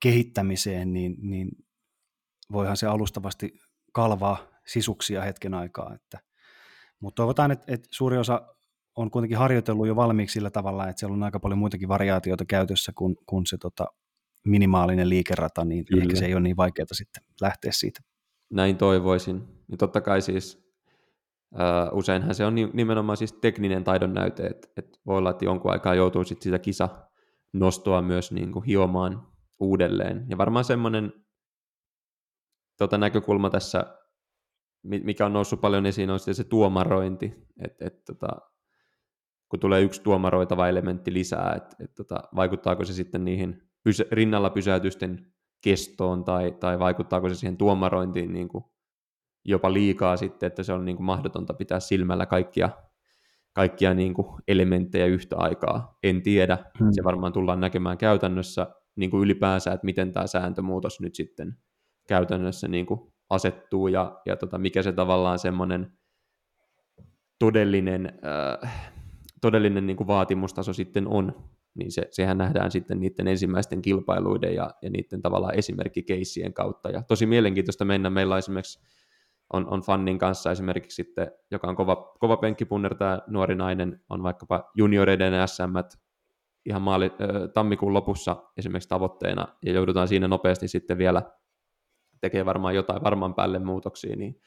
kehittämiseen, 0.00 0.92
niin, 0.92 1.16
niin 1.20 1.48
voihan 2.52 2.76
se 2.76 2.86
alustavasti 2.86 3.54
kalvaa 3.92 4.38
sisuksia 4.66 5.22
hetken 5.22 5.54
aikaa. 5.54 5.94
Että, 5.94 6.18
mutta 7.00 7.16
toivotaan, 7.16 7.50
että, 7.50 7.72
että 7.72 7.88
suuri 7.90 8.18
osa 8.18 8.42
on 8.96 9.10
kuitenkin 9.10 9.38
harjoitellut 9.38 9.86
jo 9.86 9.96
valmiiksi 9.96 10.32
sillä 10.32 10.50
tavalla, 10.50 10.88
että 10.88 11.00
siellä 11.00 11.14
on 11.14 11.22
aika 11.22 11.40
paljon 11.40 11.58
muitakin 11.58 11.88
variaatioita 11.88 12.44
käytössä 12.44 12.92
kuin, 12.94 13.16
kuin 13.26 13.46
se 13.46 13.58
tota, 13.58 13.86
minimaalinen 14.44 15.08
liikerata, 15.08 15.64
niin 15.64 15.84
Kyllä. 15.84 16.02
ehkä 16.02 16.16
se 16.16 16.26
ei 16.26 16.34
ole 16.34 16.42
niin 16.42 16.56
vaikeaa 16.56 16.86
sitten 16.92 17.22
lähteä 17.40 17.72
siitä. 17.72 18.00
Näin 18.50 18.76
toivoisin. 18.76 19.42
Ja 19.70 19.76
totta 19.76 20.00
kai 20.00 20.22
siis 20.22 20.61
Useinhan 21.92 22.34
se 22.34 22.44
on 22.44 22.54
nimenomaan 22.54 23.16
siis 23.16 23.32
tekninen 23.32 23.84
taidon 23.84 24.14
näyte, 24.14 24.46
että, 24.46 24.68
että 24.76 24.98
voi 25.06 25.18
olla, 25.18 25.30
että 25.30 25.44
jonkun 25.44 25.72
aikaa 25.72 25.94
joutuu 25.94 26.24
sitten 26.24 26.42
sitä 26.42 26.58
kisa 26.58 26.88
nostoa 27.52 28.02
myös 28.02 28.32
niin 28.32 28.52
kuin 28.52 28.64
hiomaan 28.64 29.26
uudelleen. 29.60 30.26
Ja 30.28 30.38
varmaan 30.38 30.64
semmoinen 30.64 31.12
tota, 32.78 32.98
näkökulma 32.98 33.50
tässä, 33.50 33.98
mikä 34.82 35.26
on 35.26 35.32
noussut 35.32 35.60
paljon 35.60 35.86
esiin, 35.86 36.10
on 36.10 36.20
se 36.20 36.44
tuomarointi, 36.44 37.34
että 37.64 37.86
et, 37.86 38.04
tota, 38.04 38.28
kun 39.48 39.60
tulee 39.60 39.82
yksi 39.82 40.02
tuomaroitava 40.02 40.68
elementti 40.68 41.12
lisää, 41.12 41.54
että 41.56 41.76
et, 41.84 41.94
tota, 41.94 42.22
vaikuttaako 42.36 42.84
se 42.84 42.92
sitten 42.92 43.24
niihin 43.24 43.62
pysä, 43.84 44.04
rinnalla 44.12 44.50
pysäytysten 44.50 45.32
kestoon 45.64 46.24
tai, 46.24 46.52
tai 46.60 46.78
vaikuttaako 46.78 47.28
se 47.28 47.34
siihen 47.34 47.56
tuomarointiin 47.56 48.32
niin 48.32 48.48
kuin 48.48 48.64
jopa 49.44 49.72
liikaa 49.72 50.16
sitten, 50.16 50.46
että 50.46 50.62
se 50.62 50.72
on 50.72 50.84
niin 50.84 50.96
kuin 50.96 51.06
mahdotonta 51.06 51.54
pitää 51.54 51.80
silmällä 51.80 52.26
kaikkia, 52.26 52.70
kaikkia 53.52 53.94
niin 53.94 54.14
kuin 54.14 54.26
elementtejä 54.48 55.06
yhtä 55.06 55.36
aikaa. 55.36 55.98
En 56.02 56.22
tiedä, 56.22 56.58
hmm. 56.78 56.88
se 56.92 57.04
varmaan 57.04 57.32
tullaan 57.32 57.60
näkemään 57.60 57.98
käytännössä 57.98 58.66
niin 58.96 59.10
kuin 59.10 59.22
ylipäänsä, 59.22 59.72
että 59.72 59.84
miten 59.84 60.12
tämä 60.12 60.26
sääntömuutos 60.26 61.00
nyt 61.00 61.14
sitten 61.14 61.56
käytännössä 62.08 62.68
niin 62.68 62.86
kuin 62.86 63.12
asettuu 63.30 63.88
ja, 63.88 64.20
ja 64.26 64.36
tota, 64.36 64.58
mikä 64.58 64.82
se 64.82 64.92
tavallaan 64.92 65.38
semmoinen 65.38 65.92
todellinen, 67.38 68.18
äh, 68.62 68.92
todellinen 69.40 69.86
niin 69.86 69.96
kuin 69.96 70.06
vaatimustaso 70.06 70.72
sitten 70.72 71.08
on, 71.08 71.50
niin 71.74 71.92
se, 71.92 72.08
sehän 72.10 72.38
nähdään 72.38 72.70
sitten 72.70 73.00
niiden 73.00 73.28
ensimmäisten 73.28 73.82
kilpailuiden 73.82 74.54
ja, 74.54 74.70
ja 74.82 74.90
niiden 74.90 75.22
tavallaan 75.22 75.54
esimerkkikeissien 75.54 76.54
kautta. 76.54 76.90
Ja 76.90 77.02
tosi 77.02 77.26
mielenkiintoista 77.26 77.84
mennä. 77.84 78.10
Meillä 78.10 78.34
on 78.34 78.38
esimerkiksi 78.38 78.80
on, 79.52 79.68
on 79.68 79.80
fannin 79.80 80.18
kanssa. 80.18 80.50
Esimerkiksi 80.50 80.94
sitten, 80.94 81.30
joka 81.50 81.68
on 81.68 81.76
kova, 81.76 81.96
kova 82.18 82.36
penkkipunner, 82.36 82.94
tämä 82.94 83.20
nuori 83.26 83.54
nainen, 83.54 84.00
on 84.10 84.22
vaikkapa 84.22 84.70
junioreiden 84.74 85.48
SM 85.48 85.98
ihan 86.66 86.82
maali, 86.82 87.04
äh, 87.06 87.50
tammikuun 87.54 87.94
lopussa 87.94 88.36
esimerkiksi 88.56 88.88
tavoitteena, 88.88 89.48
ja 89.64 89.72
joudutaan 89.72 90.08
siinä 90.08 90.28
nopeasti 90.28 90.68
sitten 90.68 90.98
vielä 90.98 91.22
tekee 92.20 92.44
varmaan 92.44 92.74
jotain 92.74 93.04
varmaan 93.04 93.34
päälle 93.34 93.58
muutoksia, 93.58 94.16
niin 94.16 94.40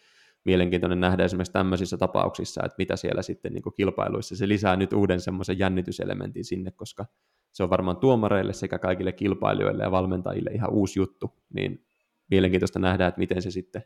mielenkiintoinen 0.46 1.00
nähdä 1.00 1.24
esimerkiksi 1.24 1.54
tämmöisissä 1.54 1.98
tapauksissa, 1.98 2.62
että 2.66 2.76
mitä 2.78 2.96
siellä 2.96 3.22
sitten 3.22 3.54
niin 3.54 3.64
kilpailuissa, 3.78 4.36
se 4.36 4.48
lisää 4.48 4.76
nyt 4.76 4.94
uuden 4.94 5.22
semmoisen 5.22 5.60
jännityselementin 5.60 6.46
sinne, 6.46 6.72
koska 6.72 7.06
se 7.52 7.64
on 7.64 7.70
varmaan 7.70 7.98
tuomareille 7.98 8.54
sekä 8.54 8.80
kaikille 8.80 9.12
kilpailijoille 9.12 9.84
ja 9.84 9.92
valmentajille 9.92 10.50
ihan 10.52 10.72
uusi 10.72 11.00
juttu, 11.00 11.34
niin 11.54 11.86
mielenkiintoista 12.30 12.80
nähdä, 12.80 13.08
että 13.08 13.20
miten 13.20 13.42
se 13.42 13.52
sitten 13.52 13.84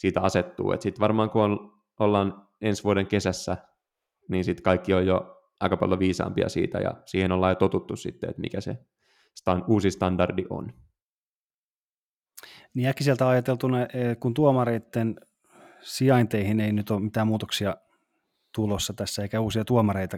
siitä 0.00 0.20
asettuu. 0.20 0.72
Sitten 0.80 1.00
varmaan 1.00 1.30
kun 1.30 1.42
on, 1.42 1.72
ollaan 1.98 2.48
ensi 2.60 2.84
vuoden 2.84 3.06
kesässä, 3.06 3.56
niin 4.28 4.44
sitten 4.44 4.62
kaikki 4.62 4.94
on 4.94 5.06
jo 5.06 5.42
aika 5.60 5.76
paljon 5.76 5.98
viisaampia 5.98 6.48
siitä 6.48 6.78
ja 6.78 6.94
siihen 7.06 7.32
ollaan 7.32 7.50
jo 7.50 7.54
totuttu 7.54 7.96
sitten, 7.96 8.30
että 8.30 8.40
mikä 8.40 8.60
se 8.60 8.78
uusi 9.66 9.90
standardi 9.90 10.44
on. 10.50 10.72
Niin 12.74 12.88
äkkiseltä 12.88 13.28
ajateltuna, 13.28 13.82
eh, 13.82 14.18
kun 14.20 14.34
tuomareiden 14.34 15.20
sijainteihin 15.82 16.60
ei 16.60 16.72
nyt 16.72 16.90
ole 16.90 17.00
mitään 17.00 17.26
muutoksia 17.26 17.76
tulossa 18.54 18.92
tässä, 18.92 19.22
eikä 19.22 19.40
uusia 19.40 19.64
tuomareita 19.64 20.16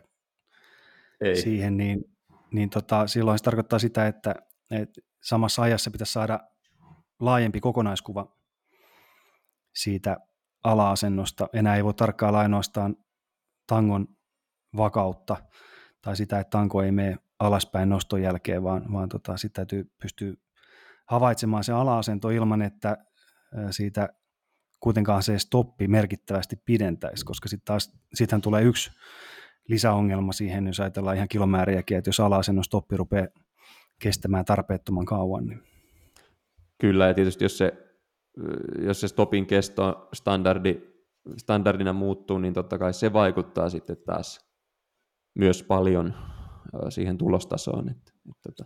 ei. 1.20 1.36
siihen, 1.36 1.76
niin, 1.76 2.04
niin 2.52 2.70
tota, 2.70 3.06
silloin 3.06 3.38
se 3.38 3.44
tarkoittaa 3.44 3.78
sitä, 3.78 4.06
että, 4.06 4.34
että 4.70 5.00
samassa 5.22 5.62
ajassa 5.62 5.90
pitäisi 5.90 6.12
saada 6.12 6.40
laajempi 7.20 7.60
kokonaiskuva 7.60 8.41
siitä 9.74 10.16
ala-asennosta. 10.64 11.48
Enää 11.52 11.76
ei 11.76 11.84
voi 11.84 11.94
tarkkailla 11.94 12.38
ainoastaan 12.38 12.96
tangon 13.66 14.08
vakautta 14.76 15.36
tai 16.02 16.16
sitä, 16.16 16.40
että 16.40 16.50
tanko 16.50 16.82
ei 16.82 16.92
mene 16.92 17.16
alaspäin 17.38 17.88
noston 17.88 18.22
jälkeen, 18.22 18.62
vaan, 18.62 18.92
vaan 18.92 19.08
tota, 19.08 19.36
sitten 19.36 19.66
täytyy 19.66 19.90
pystyä 20.02 20.34
havaitsemaan 21.08 21.64
se 21.64 21.72
ala-asento 21.72 22.30
ilman, 22.30 22.62
että 22.62 22.96
siitä 23.70 24.08
kuitenkaan 24.80 25.22
se 25.22 25.38
stoppi 25.38 25.88
merkittävästi 25.88 26.56
pidentäisi, 26.64 27.24
koska 27.24 27.48
sitten 27.48 27.64
taas 27.64 27.98
siitähän 28.14 28.42
tulee 28.42 28.62
yksi 28.62 28.90
lisäongelma 29.68 30.32
siihen, 30.32 30.66
jos 30.66 30.80
ajatellaan 30.80 31.16
ihan 31.16 31.28
kilomääriäkin, 31.28 31.98
että 31.98 32.08
jos 32.08 32.20
ala-asennon 32.20 32.64
stoppi 32.64 32.96
rupeaa 32.96 33.26
kestämään 34.00 34.44
tarpeettoman 34.44 35.04
kauan. 35.04 35.46
Niin. 35.46 35.62
Kyllä, 36.78 37.06
ja 37.06 37.14
tietysti 37.14 37.44
jos 37.44 37.58
se, 37.58 37.72
jos 38.78 39.00
se 39.00 39.08
stopin 39.08 39.46
kesto 39.46 40.08
standardi, 40.12 40.82
standardina 41.36 41.92
muuttuu, 41.92 42.38
niin 42.38 42.54
totta 42.54 42.78
kai 42.78 42.92
se 42.92 43.12
vaikuttaa 43.12 43.70
sitten 43.70 43.96
taas 44.06 44.52
myös 45.34 45.62
paljon 45.62 46.14
siihen 46.88 47.18
tulostasoon. 47.18 47.88
Että, 47.88 48.12
että, 48.30 48.48
että 48.48 48.64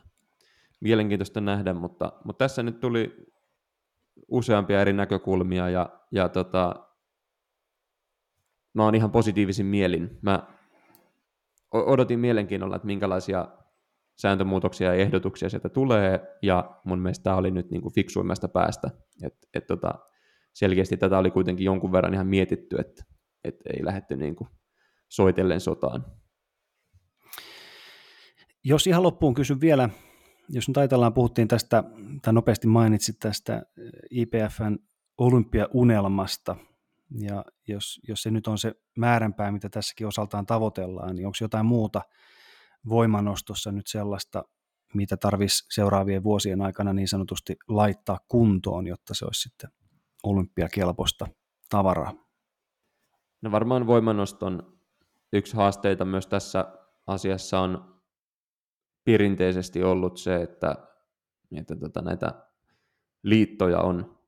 mielenkiintoista 0.80 1.40
nähdä, 1.40 1.74
mutta, 1.74 2.12
mutta 2.24 2.44
tässä 2.44 2.62
nyt 2.62 2.80
tuli 2.80 3.26
useampia 4.28 4.80
eri 4.80 4.92
näkökulmia 4.92 5.68
ja, 5.68 5.88
ja 6.12 6.28
tota, 6.28 6.74
mä 8.74 8.84
oon 8.84 8.94
ihan 8.94 9.10
positiivisin 9.10 9.66
mielin. 9.66 10.18
Mä 10.22 10.42
odotin 11.72 12.18
mielenkiinnolla, 12.18 12.76
että 12.76 12.86
minkälaisia 12.86 13.48
sääntömuutoksia 14.16 14.94
ja 14.94 15.02
ehdotuksia 15.02 15.48
sieltä 15.48 15.68
tulee, 15.68 16.20
ja 16.42 16.80
mun 16.84 16.98
mielestä 16.98 17.22
tämä 17.22 17.36
oli 17.36 17.50
nyt 17.50 17.70
niin 17.70 17.82
kuin 17.82 17.94
fiksuimmasta 17.94 18.48
päästä. 18.48 18.90
Et, 19.22 19.34
et 19.54 19.66
tota, 19.66 19.94
selkeästi 20.52 20.96
tätä 20.96 21.18
oli 21.18 21.30
kuitenkin 21.30 21.64
jonkun 21.64 21.92
verran 21.92 22.14
ihan 22.14 22.26
mietitty, 22.26 22.76
että 22.80 23.04
et 23.44 23.56
ei 23.74 23.84
lähdetty 23.84 24.16
niin 24.16 24.36
kuin 24.36 24.48
soitellen 25.08 25.60
sotaan. 25.60 26.04
Jos 28.64 28.86
ihan 28.86 29.02
loppuun 29.02 29.34
kysyn 29.34 29.60
vielä 29.60 29.88
jos 30.48 30.68
nyt 30.68 30.76
ajatellaan, 30.76 31.14
puhuttiin 31.14 31.48
tästä, 31.48 31.84
tai 32.22 32.32
nopeasti 32.32 32.66
mainitsit 32.66 33.18
tästä 33.18 33.54
eh, 33.56 33.90
IPFn 34.10 34.78
olympiaunelmasta, 35.18 36.56
ja 37.20 37.44
jos, 37.68 38.00
jos 38.08 38.22
se 38.22 38.30
nyt 38.30 38.46
on 38.46 38.58
se 38.58 38.72
määränpää, 38.96 39.52
mitä 39.52 39.68
tässäkin 39.68 40.06
osaltaan 40.06 40.46
tavoitellaan, 40.46 41.16
niin 41.16 41.26
onko 41.26 41.36
jotain 41.40 41.66
muuta 41.66 42.02
voimanostossa 42.88 43.72
nyt 43.72 43.86
sellaista, 43.86 44.44
mitä 44.94 45.16
tarvitsisi 45.16 45.66
seuraavien 45.70 46.24
vuosien 46.24 46.60
aikana 46.60 46.92
niin 46.92 47.08
sanotusti 47.08 47.56
laittaa 47.68 48.18
kuntoon, 48.28 48.86
jotta 48.86 49.14
se 49.14 49.24
olisi 49.24 49.40
sitten 49.40 49.70
olympiakelpoista 50.22 51.26
tavaraa? 51.70 52.12
No 53.42 53.50
varmaan 53.50 53.86
voimanoston 53.86 54.78
yksi 55.32 55.56
haasteita 55.56 56.04
myös 56.04 56.26
tässä 56.26 56.64
asiassa 57.06 57.60
on 57.60 57.96
perinteisesti 59.04 59.82
ollut 59.82 60.16
se, 60.16 60.42
että, 60.42 60.74
että 61.56 61.76
tota, 61.76 62.02
näitä 62.02 62.46
liittoja 63.22 63.80
on 63.80 64.18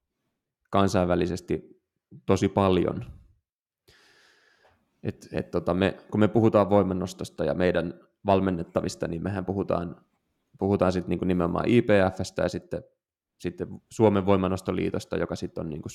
kansainvälisesti 0.71 1.83
tosi 2.27 2.49
paljon. 2.49 3.05
Et, 5.03 5.29
et 5.33 5.51
tota 5.51 5.75
me, 5.75 5.97
kun 6.11 6.21
me 6.21 6.29
puhutaan 6.29 6.71
voimannostosta 6.71 7.45
ja 7.45 7.55
meidän 7.55 8.08
valmennettavista, 8.27 9.09
niin 9.09 9.23
mehän 9.23 9.45
puhutaan, 9.45 9.97
puhutaan 10.59 10.93
sit 10.93 11.09
niinku 11.09 11.25
nimenomaan 11.25 11.69
IPFstä 11.69 12.43
ja 12.43 12.49
sitten, 12.49 12.83
sitten 13.39 13.69
Suomen 13.91 14.27
voimannostoliitosta, 14.27 15.17
joka 15.17 15.37
sitten 15.37 15.65
on 15.65 15.71
niinku 15.71 15.89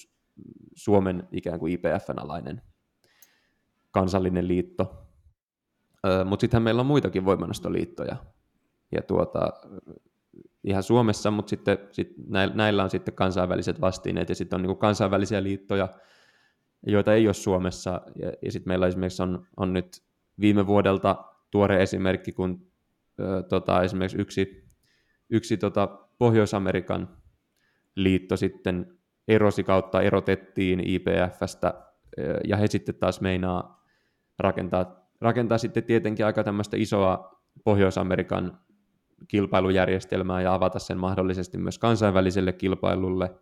Suomen 0.75 1.27
ikään 1.31 1.59
kuin 1.59 1.73
IPFn 1.73 2.19
alainen 2.19 2.61
kansallinen 3.91 4.47
liitto. 4.47 5.07
Mutta 6.25 6.41
sittenhän 6.41 6.63
meillä 6.63 6.79
on 6.79 6.85
muitakin 6.85 7.25
voimannostoliittoja, 7.25 8.15
ja 8.91 9.01
tuota, 9.01 9.53
ihan 10.63 10.83
Suomessa, 10.83 11.31
mutta 11.31 11.49
sitten 11.49 11.77
sit 11.91 12.13
näillä 12.53 12.83
on 12.83 12.89
sitten 12.89 13.13
kansainväliset 13.13 13.81
vastineet 13.81 14.29
ja 14.29 14.35
sitten 14.35 14.57
on 14.57 14.63
niin 14.63 14.77
kansainvälisiä 14.77 15.43
liittoja, 15.43 15.89
joita 16.87 17.13
ei 17.13 17.27
ole 17.27 17.33
Suomessa. 17.33 18.01
Ja, 18.15 18.31
ja 18.41 18.51
sitten 18.51 18.71
meillä 18.71 18.87
esimerkiksi 18.87 19.23
on, 19.23 19.47
on 19.57 19.73
nyt 19.73 20.03
viime 20.39 20.67
vuodelta 20.67 21.32
tuore 21.53 21.83
esimerkki, 21.83 22.31
kun 22.31 22.67
ö, 23.19 23.43
tota, 23.43 23.81
esimerkiksi 23.81 24.21
yksi, 24.21 24.69
yksi 25.29 25.57
tota, 25.57 25.87
Pohjois-Amerikan 26.17 27.17
liitto 27.95 28.37
sitten 28.37 28.97
erosi 29.27 29.63
kautta 29.63 30.01
erotettiin 30.01 30.79
IPFstä 30.87 31.73
ja 32.43 32.57
he 32.57 32.67
sitten 32.67 32.95
taas 32.95 33.21
meinaa 33.21 33.85
rakentaa, 34.39 35.09
rakentaa 35.21 35.57
sitten 35.57 35.83
tietenkin 35.83 36.25
aika 36.25 36.43
tämmöistä 36.43 36.77
isoa 36.77 37.41
Pohjois-Amerikan 37.63 38.59
kilpailujärjestelmää 39.27 40.41
ja 40.41 40.53
avata 40.53 40.79
sen 40.79 40.97
mahdollisesti 40.97 41.57
myös 41.57 41.79
kansainväliselle 41.79 42.53
kilpailulle. 42.53 43.35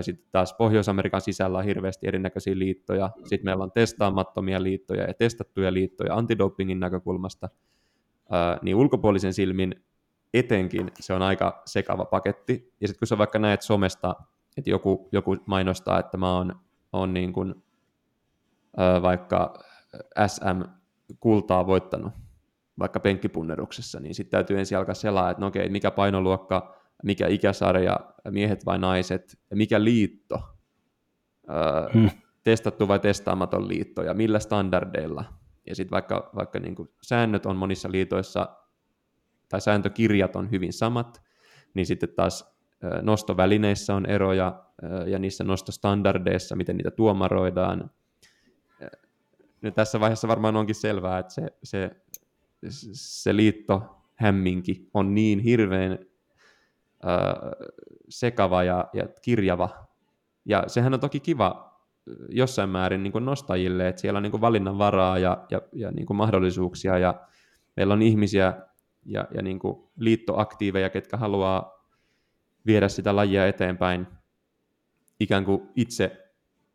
Sitten 0.00 0.26
taas 0.32 0.54
Pohjois-Amerikan 0.54 1.20
sisällä 1.20 1.58
on 1.58 1.64
hirveästi 1.64 2.08
erinäköisiä 2.08 2.58
liittoja. 2.58 3.10
Sitten 3.16 3.44
meillä 3.44 3.64
on 3.64 3.72
testaamattomia 3.72 4.62
liittoja 4.62 5.02
ja 5.02 5.14
testattuja 5.14 5.72
liittoja 5.72 6.14
antidopingin 6.14 6.80
näkökulmasta. 6.80 7.48
Niin 8.62 8.76
ulkopuolisen 8.76 9.32
silmin 9.32 9.84
etenkin 10.34 10.90
se 11.00 11.12
on 11.12 11.22
aika 11.22 11.62
sekava 11.64 12.04
paketti. 12.04 12.74
Ja 12.80 12.88
sitten 12.88 12.98
kun 12.98 13.06
sä 13.06 13.18
vaikka 13.18 13.38
näet 13.38 13.62
somesta, 13.62 14.16
että 14.56 14.70
joku, 14.70 15.08
joku 15.12 15.36
mainostaa, 15.46 15.98
että 15.98 16.16
mä 16.16 16.36
oon, 16.36 16.54
oon 16.92 17.14
niin 17.14 17.32
kuin, 17.32 17.54
vaikka 19.02 19.54
SM-kultaa 20.26 21.66
voittanut, 21.66 22.12
vaikka 22.78 23.00
penkkipunneruksessa, 23.00 24.00
niin 24.00 24.14
sitten 24.14 24.30
täytyy 24.30 24.58
ensin 24.58 24.78
alkaa 24.78 24.94
selaa, 24.94 25.30
että 25.30 25.40
no 25.40 25.46
okei, 25.46 25.68
mikä 25.68 25.90
painoluokka, 25.90 26.79
mikä 27.02 27.28
ikäsarja, 27.28 28.00
miehet 28.30 28.66
vai 28.66 28.78
naiset, 28.78 29.38
ja 29.50 29.56
mikä 29.56 29.84
liitto, 29.84 30.40
öö, 31.50 31.92
hmm. 31.92 32.10
testattu 32.42 32.88
vai 32.88 32.98
testaamaton 32.98 33.68
liitto, 33.68 34.02
ja 34.02 34.14
millä 34.14 34.38
standardeilla. 34.38 35.24
Ja 35.66 35.74
sitten 35.74 35.90
vaikka, 35.90 36.30
vaikka 36.36 36.58
niin 36.58 36.74
kuin 36.74 36.88
säännöt 37.02 37.46
on 37.46 37.56
monissa 37.56 37.92
liitoissa, 37.92 38.56
tai 39.48 39.60
sääntökirjat 39.60 40.36
on 40.36 40.50
hyvin 40.50 40.72
samat, 40.72 41.22
niin 41.74 41.86
sitten 41.86 42.08
taas 42.16 42.60
nostovälineissä 43.02 43.94
on 43.94 44.06
eroja 44.06 44.64
ja 45.06 45.18
niissä 45.18 45.44
nostostandardeissa, 45.44 46.56
miten 46.56 46.76
niitä 46.76 46.90
tuomaroidaan. 46.90 47.90
Ja 49.62 49.70
tässä 49.70 50.00
vaiheessa 50.00 50.28
varmaan 50.28 50.56
onkin 50.56 50.74
selvää, 50.74 51.18
että 51.18 51.34
se, 51.34 51.50
se, 51.62 51.90
se 52.92 53.36
liitto 53.36 54.02
hämminki 54.14 54.88
on 54.94 55.14
niin 55.14 55.38
hirveän 55.38 55.98
sekava 58.08 58.64
ja, 58.64 58.88
ja 58.92 59.08
kirjava. 59.22 59.68
Ja 60.44 60.64
sehän 60.66 60.94
on 60.94 61.00
toki 61.00 61.20
kiva 61.20 61.70
jossain 62.28 62.70
määrin 62.70 63.02
niin 63.02 63.24
nostajille, 63.24 63.88
että 63.88 64.00
siellä 64.00 64.16
on 64.16 64.22
niin 64.22 64.40
valinnan 64.40 64.78
varaa 64.78 65.18
ja, 65.18 65.46
ja, 65.50 65.62
ja 65.72 65.90
niin 65.90 66.16
mahdollisuuksia 66.16 66.98
ja 66.98 67.14
meillä 67.76 67.94
on 67.94 68.02
ihmisiä 68.02 68.54
ja, 69.04 69.28
ja 69.34 69.42
niin 69.42 69.60
liittoaktiiveja, 69.96 70.90
ketkä 70.90 71.16
haluaa 71.16 71.84
viedä 72.66 72.88
sitä 72.88 73.16
lajia 73.16 73.46
eteenpäin 73.46 74.06
ikään 75.20 75.44
kuin 75.44 75.68
itse 75.76 76.30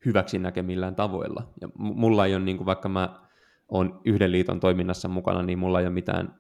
hyväksi 0.06 0.40
näkemillään 0.40 0.96
tavoilla. 0.96 1.48
Ja 1.62 1.70
mulla 1.78 2.26
ei 2.26 2.36
ole, 2.36 2.44
niin 2.44 2.58
kuin 2.58 2.66
vaikka 2.66 2.90
mä 2.90 3.20
olen 3.68 3.94
yhden 4.06 4.32
liiton 4.32 4.60
toiminnassa 4.60 5.08
mukana, 5.08 5.44
niin 5.44 5.60
mulla 5.60 5.80
ei 5.80 5.86
ole 5.86 5.94
mitään 5.94 6.40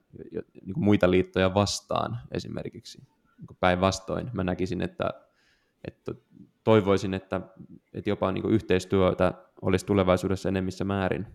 niin 0.53 0.73
kuin 0.73 0.83
muita 0.83 1.11
liittoja 1.11 1.53
vastaan 1.53 2.19
esimerkiksi. 2.31 3.14
Niin 3.37 3.57
päinvastoin 3.59 4.29
mä 4.33 4.43
näkisin, 4.43 4.81
että, 4.81 5.09
että 5.87 6.13
toivoisin, 6.63 7.13
että, 7.13 7.41
että 7.93 8.09
jopa 8.09 8.31
niin 8.31 8.49
yhteistyötä 8.49 9.33
olisi 9.61 9.85
tulevaisuudessa 9.85 10.49
enemmissä 10.49 10.83
määrin. 10.83 11.27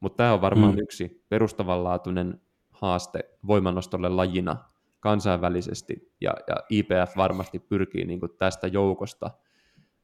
Mutta 0.00 0.16
tämä 0.16 0.32
on 0.32 0.40
varmaan 0.40 0.74
mm. 0.74 0.78
yksi 0.82 1.24
perustavanlaatuinen 1.28 2.40
haaste 2.70 3.20
voimannostolle 3.46 4.08
lajina 4.08 4.56
kansainvälisesti, 5.00 6.14
ja, 6.20 6.34
ja 6.48 6.56
IPF 6.70 7.16
varmasti 7.16 7.58
pyrkii 7.58 8.04
niin 8.04 8.20
kuin 8.20 8.32
tästä 8.38 8.66
joukosta 8.66 9.30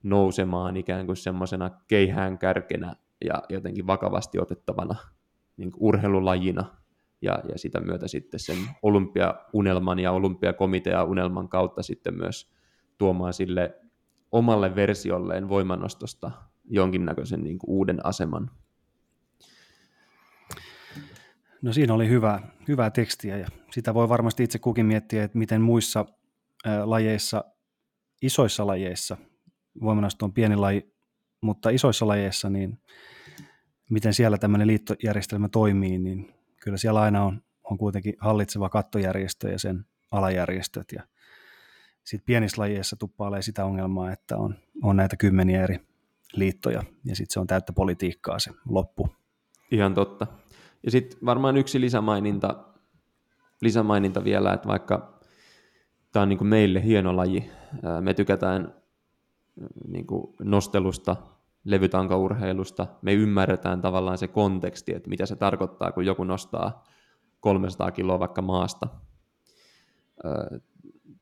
nousemaan 0.03 0.77
ikään 0.77 1.07
kuin 1.07 1.17
semmoisena 1.17 1.71
keihään 1.87 2.39
kärkenä 2.39 2.97
ja 3.25 3.43
jotenkin 3.49 3.87
vakavasti 3.87 4.39
otettavana 4.39 4.95
niin 5.57 5.73
kuin 5.73 5.83
urheilulajina, 5.83 6.76
ja, 7.23 7.39
ja 7.49 7.59
sitä 7.59 7.81
myötä 7.81 8.09
sitten 8.09 8.41
sen 8.41 8.57
olympiaunelman 8.83 9.99
ja 9.99 10.13
olympiakomitea-unelman 10.13 11.49
kautta 11.49 11.83
sitten 11.83 12.15
myös 12.15 12.53
tuomaan 12.99 13.33
sille 13.33 13.81
omalle 14.33 14.77
versiolleen 14.77 15.49
voimannostosta 15.49 16.31
jonkinnäköisen 16.71 17.45
niin 17.45 17.59
kuin 17.59 17.71
uuden 17.71 18.07
aseman. 18.07 18.51
No 21.63 21.73
siinä 21.73 21.95
oli 21.95 22.09
hyvä, 22.09 22.41
hyvää 22.69 22.91
tekstiä 22.91 23.39
ja 23.39 23.47
sitä 23.71 23.95
voi 23.95 24.09
varmasti 24.09 24.45
itse 24.45 24.59
kukin 24.59 24.87
miettiä, 24.87 25.25
että 25.25 25.39
miten 25.39 25.61
muissa 25.61 26.05
lajeissa, 26.85 27.45
isoissa 28.23 28.67
lajeissa, 28.67 29.17
voimannosto 29.81 30.25
on 30.25 30.33
pieni 30.33 30.57
laji, 30.57 30.95
mutta 31.43 31.71
isoissa 31.71 32.07
lajeissa, 32.07 32.51
niin 32.51 32.79
miten 33.91 34.15
siellä 34.15 34.39
tämmöinen 34.39 34.67
liittojärjestelmä 34.67 35.49
toimii, 35.49 35.99
niin 35.99 36.36
kyllä 36.67 36.79
siellä 36.79 37.01
aina 37.01 37.25
on, 37.25 37.43
on 37.65 37.79
kuitenkin 37.79 38.15
hallitseva 38.19 38.69
kattojärjestö 38.69 39.49
ja 39.49 39.59
sen 39.59 39.87
alajärjestöt 40.11 40.93
ja 40.93 41.03
sitten 42.05 42.27
pienissä 42.27 42.63
lajeissa 42.63 42.97
tuppailee 42.97 43.43
sitä 43.43 43.65
ongelmaa, 43.65 44.13
että 44.13 44.37
on, 44.37 44.55
on 44.83 44.97
näitä 44.97 45.17
kymmeniä 45.17 45.63
eri 45.63 45.81
liittoja 46.33 46.83
ja 47.05 47.17
sitten 47.17 47.33
se 47.35 47.41
on 47.41 47.47
täyttä 47.47 47.73
politiikkaa 47.73 48.39
se 48.39 48.51
loppu. 48.69 49.09
Ihan 49.71 49.95
totta. 49.95 50.27
Ja 50.83 50.91
sitten 50.91 51.19
varmaan 51.25 51.57
yksi 51.57 51.81
lisämaininta, 51.81 52.65
lisämaininta 53.61 54.25
vielä, 54.25 54.53
että 54.53 54.69
vaikka 54.69 55.21
tämä 56.13 56.23
on 56.23 56.29
niin 56.29 56.47
meille 56.47 56.85
hieno 56.85 57.17
laji, 57.17 57.51
me 58.01 58.15
tykätään 58.15 58.75
niin 59.89 60.07
nostelusta, 60.41 61.17
levytankaurheilusta, 61.67 62.87
me 63.03 63.15
ymmärretään 63.15 63.81
tavallaan 63.81 64.19
se 64.19 64.29
konteksti, 64.29 64.95
että 64.95 65.11
mitä 65.11 65.27
se 65.27 65.37
tarkoittaa, 65.37 65.93
kun 65.93 66.07
joku 66.07 66.25
nostaa 66.25 66.85
300 67.41 67.91
kiloa 67.91 68.19
vaikka 68.19 68.43
maasta, 68.43 68.89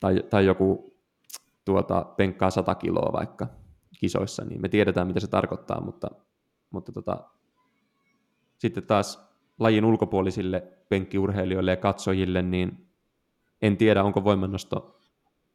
tai, 0.00 0.22
tai 0.30 0.46
joku 0.46 0.96
tuota, 1.64 2.04
penkkaa 2.16 2.50
100 2.50 2.74
kiloa 2.74 3.12
vaikka 3.12 3.46
kisoissa, 4.00 4.44
niin 4.44 4.60
me 4.60 4.68
tiedetään, 4.68 5.06
mitä 5.06 5.20
se 5.20 5.26
tarkoittaa, 5.26 5.80
mutta, 5.80 6.10
mutta 6.70 6.92
tota, 6.92 7.30
sitten 8.58 8.86
taas 8.86 9.34
lajin 9.58 9.84
ulkopuolisille 9.84 10.72
penkkiurheilijoille 10.88 11.70
ja 11.70 11.76
katsojille, 11.76 12.42
niin 12.42 12.88
en 13.62 13.76
tiedä, 13.76 14.04
onko 14.04 14.24
voimannosto 14.24 14.98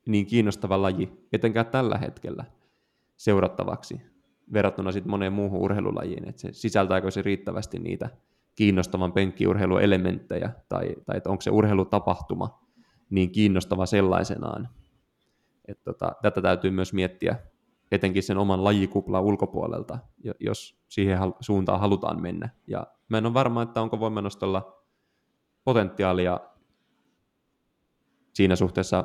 niin 0.05 0.25
kiinnostava 0.25 0.81
laji, 0.81 1.27
etenkään 1.33 1.65
tällä 1.65 1.97
hetkellä 1.97 2.45
seurattavaksi 3.17 4.08
verrattuna 4.53 4.91
sitten 4.91 5.11
moneen 5.11 5.33
muuhun 5.33 5.59
urheilulajiin, 5.59 6.29
että 6.29 6.41
se, 6.41 6.49
sisältääkö 6.51 7.11
se 7.11 7.21
riittävästi 7.21 7.79
niitä 7.79 8.09
kiinnostavan 8.55 9.11
penkkiurheiluelementtejä, 9.11 10.49
tai, 10.69 10.95
tai 11.05 11.17
että 11.17 11.29
onko 11.29 11.41
se 11.41 11.51
urheilutapahtuma 11.51 12.59
niin 13.09 13.31
kiinnostava 13.31 13.85
sellaisenaan. 13.85 14.69
Että 15.67 15.83
tota, 15.83 16.11
tätä 16.21 16.41
täytyy 16.41 16.71
myös 16.71 16.93
miettiä 16.93 17.35
etenkin 17.91 18.23
sen 18.23 18.37
oman 18.37 18.63
lajikuplan 18.63 19.23
ulkopuolelta, 19.23 19.99
jos 20.39 20.81
siihen 20.87 21.19
suuntaan 21.39 21.79
halutaan 21.79 22.21
mennä. 22.21 22.49
Ja 22.67 22.87
mä 23.09 23.17
en 23.17 23.25
ole 23.25 23.33
varma, 23.33 23.61
että 23.61 23.81
onko 23.81 23.99
voimannostolla 23.99 24.83
potentiaalia 25.63 26.39
siinä 28.33 28.55
suhteessa 28.55 29.03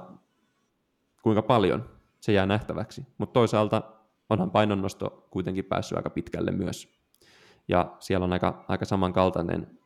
kuinka 1.22 1.42
paljon, 1.42 1.90
se 2.20 2.32
jää 2.32 2.46
nähtäväksi. 2.46 3.06
Mutta 3.18 3.32
toisaalta 3.32 3.82
onhan 4.30 4.50
painonnosto 4.50 5.28
kuitenkin 5.30 5.64
päässyt 5.64 5.96
aika 5.96 6.10
pitkälle 6.10 6.50
myös. 6.50 6.94
Ja 7.68 7.96
siellä 8.00 8.24
on 8.24 8.32
aika, 8.32 8.64
aika 8.68 8.84
samankaltainen 8.84 9.78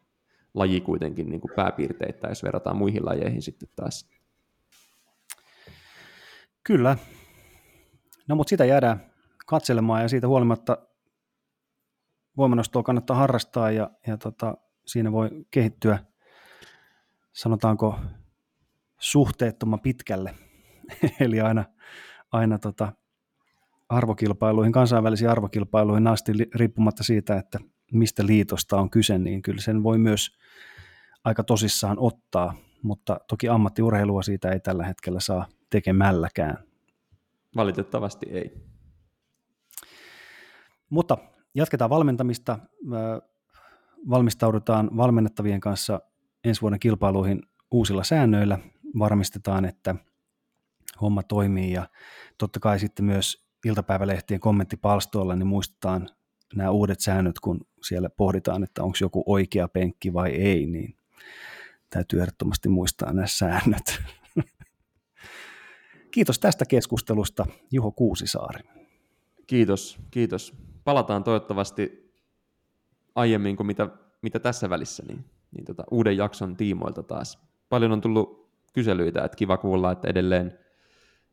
laji 0.54 0.80
kuitenkin 0.80 1.30
niin 1.30 1.40
kuin 1.40 1.52
pääpiirteitä, 1.56 2.28
jos 2.28 2.42
verrataan 2.42 2.76
muihin 2.76 3.04
lajeihin 3.04 3.42
sitten 3.42 3.68
taas. 3.76 4.10
Kyllä. 6.64 6.96
No 8.28 8.36
mutta 8.36 8.50
sitä 8.50 8.64
jäädään 8.64 9.12
katselemaan 9.46 10.02
ja 10.02 10.08
siitä 10.08 10.28
huolimatta 10.28 10.78
voimanostoa 12.36 12.82
kannattaa 12.82 13.16
harrastaa 13.16 13.70
ja, 13.70 13.90
ja 14.06 14.16
tota, 14.18 14.56
siinä 14.86 15.12
voi 15.12 15.30
kehittyä, 15.50 15.98
sanotaanko, 17.32 17.98
suhteettoman 18.98 19.80
pitkälle. 19.80 20.34
Eli 21.20 21.40
aina, 21.40 21.64
aina 22.32 22.58
tota, 22.58 22.92
arvokilpailuihin, 23.88 24.72
kansainvälisiin 24.72 25.30
arvokilpailuihin 25.30 26.06
asti 26.06 26.32
riippumatta 26.54 27.04
siitä, 27.04 27.36
että 27.36 27.58
mistä 27.92 28.26
liitosta 28.26 28.80
on 28.80 28.90
kyse, 28.90 29.18
niin 29.18 29.42
kyllä 29.42 29.60
sen 29.60 29.82
voi 29.82 29.98
myös 29.98 30.38
aika 31.24 31.44
tosissaan 31.44 31.96
ottaa, 31.98 32.54
mutta 32.82 33.20
toki 33.28 33.48
ammattiurheilua 33.48 34.22
siitä 34.22 34.50
ei 34.50 34.60
tällä 34.60 34.84
hetkellä 34.84 35.20
saa 35.20 35.46
tekemälläkään. 35.70 36.58
Valitettavasti 37.56 38.26
ei. 38.30 38.52
Mutta 40.90 41.18
jatketaan 41.54 41.90
valmentamista. 41.90 42.58
Valmistaudutaan 44.10 44.90
valmennettavien 44.96 45.60
kanssa 45.60 46.00
ensi 46.44 46.60
vuoden 46.60 46.80
kilpailuihin 46.80 47.42
uusilla 47.70 48.04
säännöillä. 48.04 48.58
Varmistetaan, 48.98 49.64
että 49.64 49.94
homma 51.00 51.22
toimii 51.22 51.72
ja 51.72 51.88
totta 52.38 52.60
kai 52.60 52.78
sitten 52.78 53.04
myös 53.04 53.47
iltapäivälehtien 53.64 54.40
kommenttipalstoilla 54.40 55.36
niin 55.36 55.46
muistetaan 55.46 56.08
nämä 56.54 56.70
uudet 56.70 57.00
säännöt, 57.00 57.40
kun 57.40 57.60
siellä 57.82 58.10
pohditaan, 58.10 58.62
että 58.62 58.82
onko 58.82 58.98
joku 59.00 59.22
oikea 59.26 59.68
penkki 59.68 60.12
vai 60.12 60.30
ei, 60.30 60.66
niin 60.66 60.96
täytyy 61.90 62.20
ehdottomasti 62.20 62.68
muistaa 62.68 63.12
nämä 63.12 63.26
säännöt. 63.26 64.02
Kiitos 66.10 66.38
tästä 66.38 66.64
keskustelusta, 66.66 67.46
Juho 67.72 67.92
Kuusisaari. 67.92 68.60
Kiitos, 69.46 69.98
kiitos. 70.10 70.54
Palataan 70.84 71.24
toivottavasti 71.24 72.12
aiemmin 73.14 73.56
kuin 73.56 73.66
mitä, 73.66 73.88
mitä 74.22 74.38
tässä 74.38 74.70
välissä, 74.70 75.02
niin, 75.08 75.24
niin 75.50 75.64
tota, 75.64 75.84
uuden 75.90 76.16
jakson 76.16 76.56
tiimoilta 76.56 77.02
taas. 77.02 77.38
Paljon 77.68 77.92
on 77.92 78.00
tullut 78.00 78.50
kyselyitä, 78.72 79.24
että 79.24 79.36
kiva 79.36 79.56
kuulla, 79.56 79.92
että 79.92 80.08
edelleen, 80.08 80.58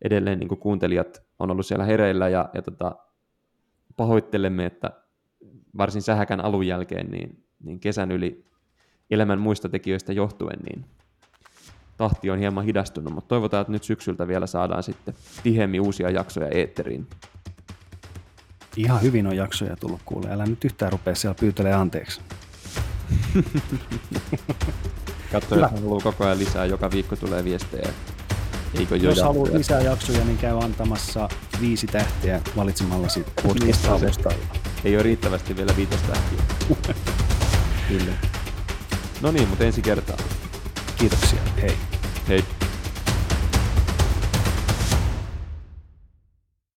edelleen 0.01 0.39
niin 0.39 0.59
kuuntelijat 0.59 1.23
on 1.39 1.51
ollut 1.51 1.65
siellä 1.65 1.85
hereillä 1.85 2.29
ja, 2.29 2.49
ja 2.53 2.61
tota, 2.61 2.95
pahoittelemme, 3.97 4.65
että 4.65 4.91
varsin 5.77 6.01
sähäkän 6.01 6.45
alun 6.45 6.67
jälkeen 6.67 7.11
niin, 7.11 7.45
niin 7.63 7.79
kesän 7.79 8.11
yli 8.11 8.45
elämän 9.09 9.39
muista 9.39 9.69
tekijöistä 9.69 10.13
johtuen, 10.13 10.59
niin 10.59 10.85
tahti 11.97 12.29
on 12.29 12.39
hieman 12.39 12.65
hidastunut, 12.65 13.13
mutta 13.13 13.27
toivotaan, 13.27 13.61
että 13.61 13.71
nyt 13.71 13.83
syksyltä 13.83 14.27
vielä 14.27 14.47
saadaan 14.47 14.83
sitten 14.83 15.13
tiheämmin 15.43 15.81
uusia 15.81 16.09
jaksoja 16.09 16.49
eetteriin. 16.49 17.07
Ihan 18.77 19.01
hyvin 19.01 19.27
on 19.27 19.35
jaksoja 19.35 19.75
tullut 19.75 20.01
kuule. 20.05 20.31
Älä 20.31 20.45
nyt 20.45 20.65
yhtään 20.65 20.91
rupea 20.91 21.15
siellä 21.15 21.35
pyytelemään 21.39 21.81
anteeksi. 21.81 22.21
Katsojat 25.31 25.71
haluaa 25.71 26.01
koko 26.01 26.25
ajan 26.25 26.39
lisää, 26.39 26.65
joka 26.65 26.91
viikko 26.91 27.15
tulee 27.15 27.43
viestejä. 27.43 27.89
Eikö 28.79 28.95
jo 28.95 29.09
Jos 29.09 29.21
haluat 29.21 29.53
lisää 29.53 29.81
jaksoja, 29.81 30.25
niin 30.25 30.37
käy 30.37 30.57
antamassa 30.63 31.29
viisi 31.61 31.87
tähteä 31.87 32.41
valitsemallasi 32.55 33.25
podcast-alustalla. 33.43 34.45
Ei 34.83 34.95
ole 34.95 35.03
riittävästi 35.03 35.57
vielä 35.57 35.75
viitostähtiä. 35.77 36.39
Kyllä. 37.89 38.13
No 39.21 39.31
niin, 39.31 39.47
mutta 39.47 39.63
ensi 39.63 39.81
kertaa. 39.81 40.17
Kiitoksia. 40.95 41.39
Hei. 41.61 41.77
Hei. 42.27 42.54